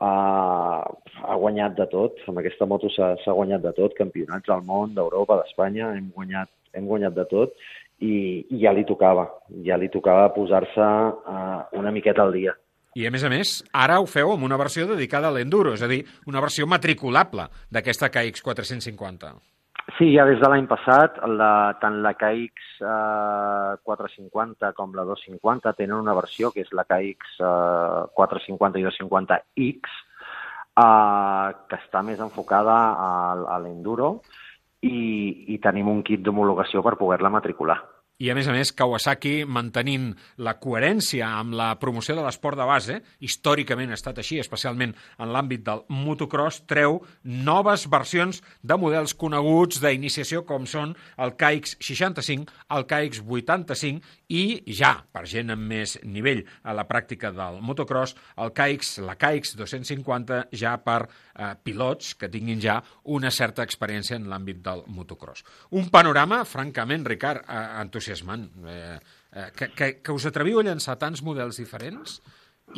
Uh, 0.00 0.84
ha 1.24 1.36
guanyat 1.40 1.76
de 1.76 1.86
tot, 1.92 2.20
amb 2.28 2.40
aquesta 2.40 2.68
moto 2.68 2.88
s'ha 2.92 3.16
guanyat 3.36 3.64
de 3.64 3.72
tot, 3.76 3.96
campionats 3.96 4.48
del 4.48 4.64
món, 4.68 4.94
d'Europa, 4.96 5.40
d'Espanya, 5.40 5.92
hem, 5.96 6.08
guanyat, 6.16 6.52
hem 6.76 6.88
guanyat 6.88 7.16
de 7.16 7.26
tot 7.32 7.56
i, 8.00 8.14
i 8.48 8.60
ja 8.62 8.72
li 8.76 8.84
tocava, 8.88 9.26
ja 9.64 9.76
li 9.80 9.88
tocava 9.92 10.30
posar-se 10.36 10.88
uh, 10.88 11.60
una 11.80 11.92
miqueta 11.92 12.24
al 12.24 12.36
dia. 12.36 12.56
I, 12.98 13.06
a 13.06 13.10
més 13.14 13.22
a 13.22 13.30
més, 13.30 13.52
ara 13.70 14.00
ho 14.02 14.06
feu 14.10 14.32
amb 14.34 14.42
una 14.46 14.58
versió 14.58 14.88
dedicada 14.88 15.28
a 15.30 15.34
l'enduro, 15.34 15.76
és 15.76 15.82
a 15.86 15.88
dir, 15.90 16.00
una 16.26 16.42
versió 16.42 16.66
matriculable 16.66 17.46
d'aquesta 17.70 18.10
KX450. 18.10 19.30
Sí, 19.96 20.08
ja 20.14 20.24
des 20.26 20.40
de 20.42 20.48
l'any 20.50 20.66
passat, 20.70 21.18
la, 21.30 21.76
tant 21.80 22.00
la 22.02 22.12
KX 22.18 22.82
eh, 22.82 23.78
450 23.86 24.72
com 24.76 24.94
la 24.96 25.06
250 25.06 25.72
tenen 25.78 25.98
una 25.98 26.14
versió 26.18 26.50
que 26.54 26.64
és 26.64 26.70
la 26.74 26.86
KX 26.88 27.38
eh, 27.38 28.02
450 28.18 28.82
i 28.82 28.86
250X, 28.86 29.94
eh, 30.82 31.48
que 31.70 31.78
està 31.78 32.02
més 32.06 32.22
enfocada 32.22 32.76
a, 32.90 33.10
a 33.54 33.62
l'enduro 33.62 34.16
i, 34.82 35.54
i 35.54 35.62
tenim 35.62 35.90
un 35.92 36.02
kit 36.06 36.22
d'homologació 36.26 36.82
per 36.86 36.98
poder-la 36.98 37.32
matricular 37.32 37.78
i 38.20 38.28
a 38.30 38.34
més 38.36 38.48
a 38.48 38.54
més 38.54 38.72
Kawasaki 38.76 39.46
mantenint 39.48 40.10
la 40.44 40.56
coherència 40.60 41.28
amb 41.40 41.56
la 41.56 41.70
promoció 41.80 42.16
de 42.18 42.24
l'esport 42.24 42.58
de 42.60 42.66
base, 42.68 42.98
històricament 43.24 43.90
ha 43.90 43.98
estat 43.98 44.20
així, 44.20 44.38
especialment 44.42 44.92
en 45.18 45.32
l'àmbit 45.32 45.64
del 45.64 45.84
motocross, 45.88 46.62
treu 46.68 47.00
noves 47.24 47.86
versions 47.90 48.42
de 48.60 48.76
models 48.80 49.16
coneguts 49.16 49.80
d'iniciació 49.80 50.44
com 50.48 50.68
són 50.68 50.92
el 51.16 51.32
KX65, 51.40 52.52
el 52.76 52.86
KX85 52.90 54.16
i 54.36 54.44
ja, 54.68 54.92
per 55.12 55.24
gent 55.30 55.54
amb 55.56 55.64
més 55.72 55.96
nivell 56.04 56.44
a 56.62 56.76
la 56.76 56.84
pràctica 56.88 57.32
del 57.32 57.58
motocross, 57.64 58.16
el 58.36 58.52
KX, 58.52 58.98
la 59.06 59.16
KX250 59.16 60.42
ja 60.60 60.76
per 60.84 61.06
eh, 61.40 61.54
pilots 61.64 62.14
que 62.20 62.28
tinguin 62.32 62.60
ja 62.60 62.78
una 63.16 63.32
certa 63.32 63.64
experiència 63.66 64.18
en 64.20 64.28
l'àmbit 64.30 64.60
del 64.64 64.84
motocross. 64.92 65.44
Un 65.80 65.88
panorama, 65.92 66.42
francament, 66.44 67.06
Ricard, 67.08 67.46
eh, 67.48 67.64
entusiasmant. 67.80 68.46
Eh, 68.66 68.98
eh, 69.32 69.48
que, 69.56 69.72
que, 69.74 69.90
que 70.04 70.12
us 70.16 70.28
atreviu 70.28 70.60
a 70.60 70.66
llançar 70.68 70.98
tants 71.00 71.24
models 71.26 71.60
diferents 71.62 72.20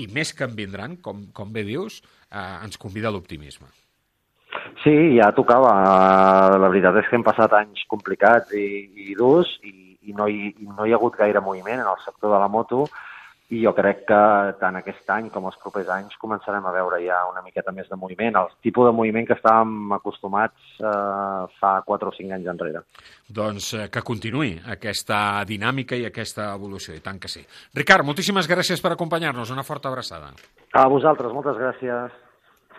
i 0.01 0.09
més 0.09 0.33
que 0.33 0.47
en 0.49 0.57
vindran, 0.57 0.97
com, 1.05 1.27
com 1.37 1.53
bé 1.53 1.67
dius, 1.69 2.01
eh, 2.31 2.65
ens 2.65 2.79
convida 2.81 3.11
a 3.11 3.15
l'optimisme. 3.15 3.69
Sí, 4.83 4.93
ja 5.17 5.31
tocava. 5.37 5.73
La 6.59 6.69
veritat 6.69 6.99
és 7.01 7.09
que 7.09 7.17
hem 7.19 7.25
passat 7.25 7.55
anys 7.57 7.85
complicats 7.91 8.53
i, 8.57 8.67
i 9.11 9.17
durs 9.19 9.51
i, 9.63 9.97
i, 10.03 10.15
no 10.17 10.27
hi, 10.29 10.53
i 10.59 10.69
no 10.69 10.87
hi 10.87 10.93
ha 10.93 10.99
hagut 10.99 11.17
gaire 11.19 11.43
moviment 11.45 11.81
en 11.81 11.89
el 11.89 12.01
sector 12.05 12.35
de 12.35 12.41
la 12.41 12.51
moto 12.53 12.87
i 13.53 13.61
jo 13.61 13.73
crec 13.77 14.07
que 14.09 14.21
tant 14.61 14.79
aquest 14.79 15.11
any 15.13 15.29
com 15.33 15.45
els 15.49 15.59
propers 15.61 15.91
anys 15.93 16.17
començarem 16.21 16.65
a 16.65 16.73
veure 16.73 17.03
ja 17.05 17.19
una 17.29 17.43
miqueta 17.45 17.75
més 17.77 17.89
de 17.91 17.99
moviment, 18.01 18.39
el 18.41 18.49
tipus 18.65 18.89
de 18.89 18.95
moviment 18.97 19.29
que 19.29 19.37
estàvem 19.37 19.93
acostumats 19.99 20.81
eh, 20.81 20.93
fa 21.61 21.73
4 21.85 22.09
o 22.09 22.17
5 22.17 22.37
anys 22.39 22.49
enrere. 22.55 22.85
Doncs 23.29 23.73
eh, 23.77 23.89
que 23.93 24.05
continuï 24.09 24.55
aquesta 24.77 25.43
dinàmica 25.49 25.99
i 25.99 26.07
aquesta 26.09 26.53
evolució, 26.57 26.97
i 26.97 27.05
tant 27.05 27.21
que 27.21 27.29
sí. 27.33 27.45
Ricard, 27.77 28.09
moltíssimes 28.09 28.49
gràcies 28.49 28.81
per 28.81 28.95
acompanyar-nos, 28.95 29.53
una 29.53 29.67
forta 29.69 29.93
abraçada. 29.93 30.33
A 30.73 30.87
vosaltres, 30.89 31.35
moltes 31.37 31.61
gràcies. 31.61 32.17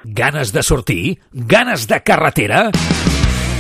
Ganes 0.04 0.52
de 0.52 0.66
sortir? 0.66 1.04
Ganes 1.32 1.86
de 1.88 2.02
carretera? 2.02 2.66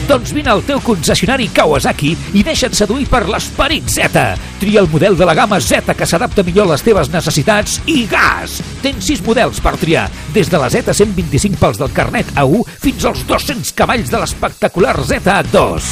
Doncs 0.08 0.34
vine 0.36 0.52
al 0.52 0.64
teu 0.68 0.82
concessionari 0.84 1.48
Kawasaki 1.56 2.12
i 2.36 2.42
deixa't 2.44 2.76
seduir 2.76 3.06
per 3.08 3.24
l'esperit 3.30 3.88
Z. 3.88 4.24
Tria 4.60 4.82
el 4.82 4.90
model 4.92 5.16
de 5.16 5.28
la 5.28 5.36
gamma 5.38 5.62
Z 5.64 5.96
que 5.96 6.08
s'adapta 6.10 6.44
millor 6.44 6.68
a 6.68 6.74
les 6.74 6.84
teves 6.84 7.12
necessitats 7.14 7.78
i 7.88 8.04
gas! 8.12 8.60
Tens 8.84 9.08
6 9.08 9.24
models 9.24 9.62
per 9.64 9.78
triar, 9.80 10.10
des 10.36 10.52
de 10.52 10.60
la 10.60 10.68
Z125 10.74 11.56
pels 11.62 11.80
del 11.80 11.94
carnet 11.96 12.34
A1 12.36 12.68
fins 12.84 13.08
als 13.08 13.24
200 13.30 13.72
cavalls 13.78 14.12
de 14.12 14.20
l'espectacular 14.20 14.98
Z2. 15.00 15.88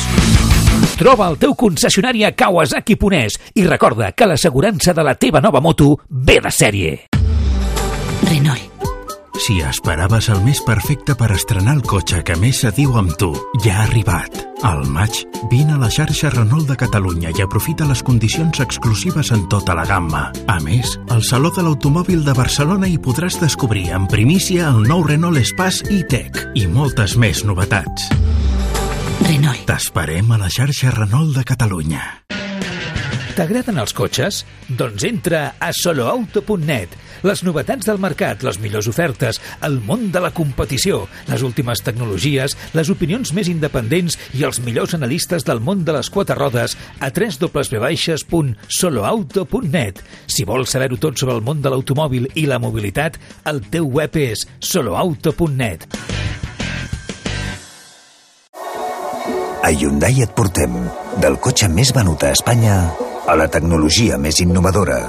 Troba 1.00 1.30
el 1.32 1.40
teu 1.42 1.56
concessionari 1.56 2.26
a 2.28 2.34
Kawasaki 2.36 2.98
Ponès 3.00 3.40
i 3.56 3.64
recorda 3.68 4.12
que 4.12 4.28
l'assegurança 4.28 4.94
de 4.98 5.08
la 5.08 5.16
teva 5.16 5.42
nova 5.42 5.64
moto 5.64 5.96
ve 6.10 6.42
de 6.44 6.52
sèrie. 6.52 7.00
Renault. 8.28 8.71
Si 9.40 9.62
esperaves 9.64 10.28
el 10.30 10.42
més 10.44 10.60
perfecte 10.66 11.16
per 11.16 11.32
estrenar 11.34 11.78
el 11.78 11.84
cotxe 11.88 12.20
que 12.28 12.36
més 12.40 12.60
se 12.62 12.72
diu 12.76 12.98
amb 13.00 13.14
tu, 13.20 13.32
ja 13.64 13.78
ha 13.80 13.86
arribat. 13.88 14.42
Al 14.68 14.84
maig, 14.92 15.24
vine 15.50 15.74
a 15.74 15.80
la 15.82 15.90
xarxa 15.90 16.30
Renault 16.34 16.68
de 16.70 16.76
Catalunya 16.78 17.32
i 17.34 17.42
aprofita 17.42 17.88
les 17.90 18.04
condicions 18.06 18.60
exclusives 18.62 19.32
en 19.34 19.48
tota 19.50 19.74
la 19.78 19.88
gamma. 19.90 20.28
A 20.52 20.60
més, 20.62 20.98
al 21.10 21.24
Saló 21.26 21.50
de 21.56 21.64
l'Automòbil 21.66 22.26
de 22.28 22.36
Barcelona 22.38 22.90
hi 22.92 23.00
podràs 23.02 23.40
descobrir 23.42 23.88
en 23.96 24.06
primícia 24.12 24.68
el 24.70 24.84
nou 24.86 25.06
Renault 25.08 25.42
Espace 25.42 25.88
e-Tech 25.90 26.52
i 26.54 26.68
moltes 26.68 27.18
més 27.18 27.46
novetats. 27.48 28.12
Renault. 29.26 29.66
T'esperem 29.70 30.30
a 30.36 30.42
la 30.42 30.52
xarxa 30.52 30.94
Renault 30.94 31.38
de 31.40 31.48
Catalunya. 31.48 32.04
T'agraden 33.32 33.78
els 33.80 33.94
cotxes? 33.96 34.42
Doncs 34.76 35.06
entra 35.08 35.56
a 35.56 35.72
soloauto.net. 35.72 36.92
Les 37.24 37.40
novetats 37.48 37.88
del 37.88 37.96
mercat, 38.02 38.42
les 38.44 38.58
millors 38.60 38.90
ofertes, 38.92 39.40
el 39.64 39.80
món 39.88 40.12
de 40.12 40.20
la 40.20 40.36
competició, 40.36 41.08
les 41.30 41.42
últimes 41.48 41.80
tecnologies, 41.86 42.58
les 42.76 42.90
opinions 42.92 43.32
més 43.38 43.48
independents 43.48 44.18
i 44.36 44.44
els 44.44 44.60
millors 44.66 44.96
analistes 44.98 45.46
del 45.48 45.62
món 45.64 45.86
de 45.88 45.94
les 45.96 46.10
quatre 46.12 46.36
rodes 46.36 46.76
a 47.00 47.08
www.soloauto.net. 47.08 50.04
Si 50.28 50.44
vols 50.50 50.70
saber-ho 50.76 50.98
tot 51.00 51.16
sobre 51.22 51.36
el 51.38 51.44
món 51.46 51.62
de 51.64 51.70
l'automòbil 51.72 52.28
i 52.36 52.46
la 52.52 52.60
mobilitat, 52.60 53.16
el 53.48 53.64
teu 53.72 53.88
web 53.88 54.12
és 54.20 54.44
soloauto.net. 54.60 55.88
A 59.62 59.70
Hyundai 59.72 60.22
et 60.26 60.34
portem 60.36 60.74
del 61.22 61.38
cotxe 61.40 61.70
més 61.72 61.94
venut 61.96 62.24
a 62.26 62.32
Espanya 62.36 63.11
a 63.28 63.36
la 63.38 63.50
tecnologia 63.52 64.18
més 64.22 64.40
innovadora 64.42 65.02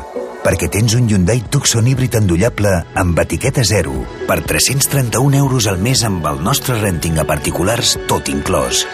perquè 0.43 0.69
tens 0.75 0.97
un 0.99 1.07
Hyundai 1.09 1.43
Tucson 1.55 1.87
híbrid 1.87 2.17
endollable 2.19 2.73
amb 2.99 3.19
etiqueta 3.23 3.63
zero 3.65 4.03
per 4.27 4.41
331 4.43 5.39
euros 5.39 5.69
al 5.71 5.79
mes 5.79 6.03
amb 6.09 6.27
el 6.27 6.43
nostre 6.43 6.81
renting 6.83 7.21
a 7.23 7.27
particulars 7.29 7.95
tot 8.11 8.33
inclòs. 8.33 8.85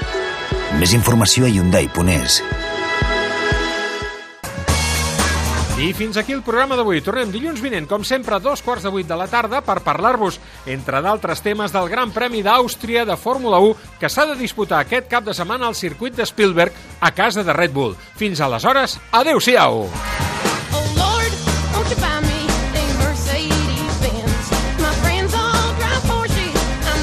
Més 0.81 0.93
informació 0.93 1.49
a 1.49 1.53
Hyundai.es. 1.53 2.43
I 5.79 5.93
fins 5.95 6.16
aquí 6.18 6.35
el 6.35 6.43
programa 6.43 6.74
d'avui. 6.74 6.99
Tornem 7.07 7.31
dilluns 7.31 7.61
vinent, 7.62 7.85
com 7.87 8.03
sempre, 8.03 8.35
a 8.35 8.43
dos 8.43 8.64
quarts 8.66 8.83
de 8.83 8.91
vuit 8.91 9.07
de 9.07 9.14
la 9.14 9.29
tarda 9.31 9.61
per 9.62 9.76
parlar-vos, 9.87 10.41
entre 10.66 10.99
d'altres 11.05 11.39
temes, 11.45 11.70
del 11.70 11.87
Gran 11.93 12.11
Premi 12.11 12.43
d'Àustria 12.43 13.07
de 13.07 13.14
Fórmula 13.14 13.62
1 13.62 14.01
que 14.03 14.11
s'ha 14.11 14.26
de 14.26 14.35
disputar 14.43 14.83
aquest 14.83 15.07
cap 15.07 15.22
de 15.22 15.37
setmana 15.39 15.70
al 15.70 15.79
circuit 15.79 16.18
de 16.18 16.26
Spielberg 16.26 16.74
a 16.99 17.14
casa 17.14 17.47
de 17.47 17.55
Red 17.55 17.79
Bull. 17.79 17.95
Fins 18.18 18.43
aleshores, 18.43 18.99
adeu-siau! 19.14 19.87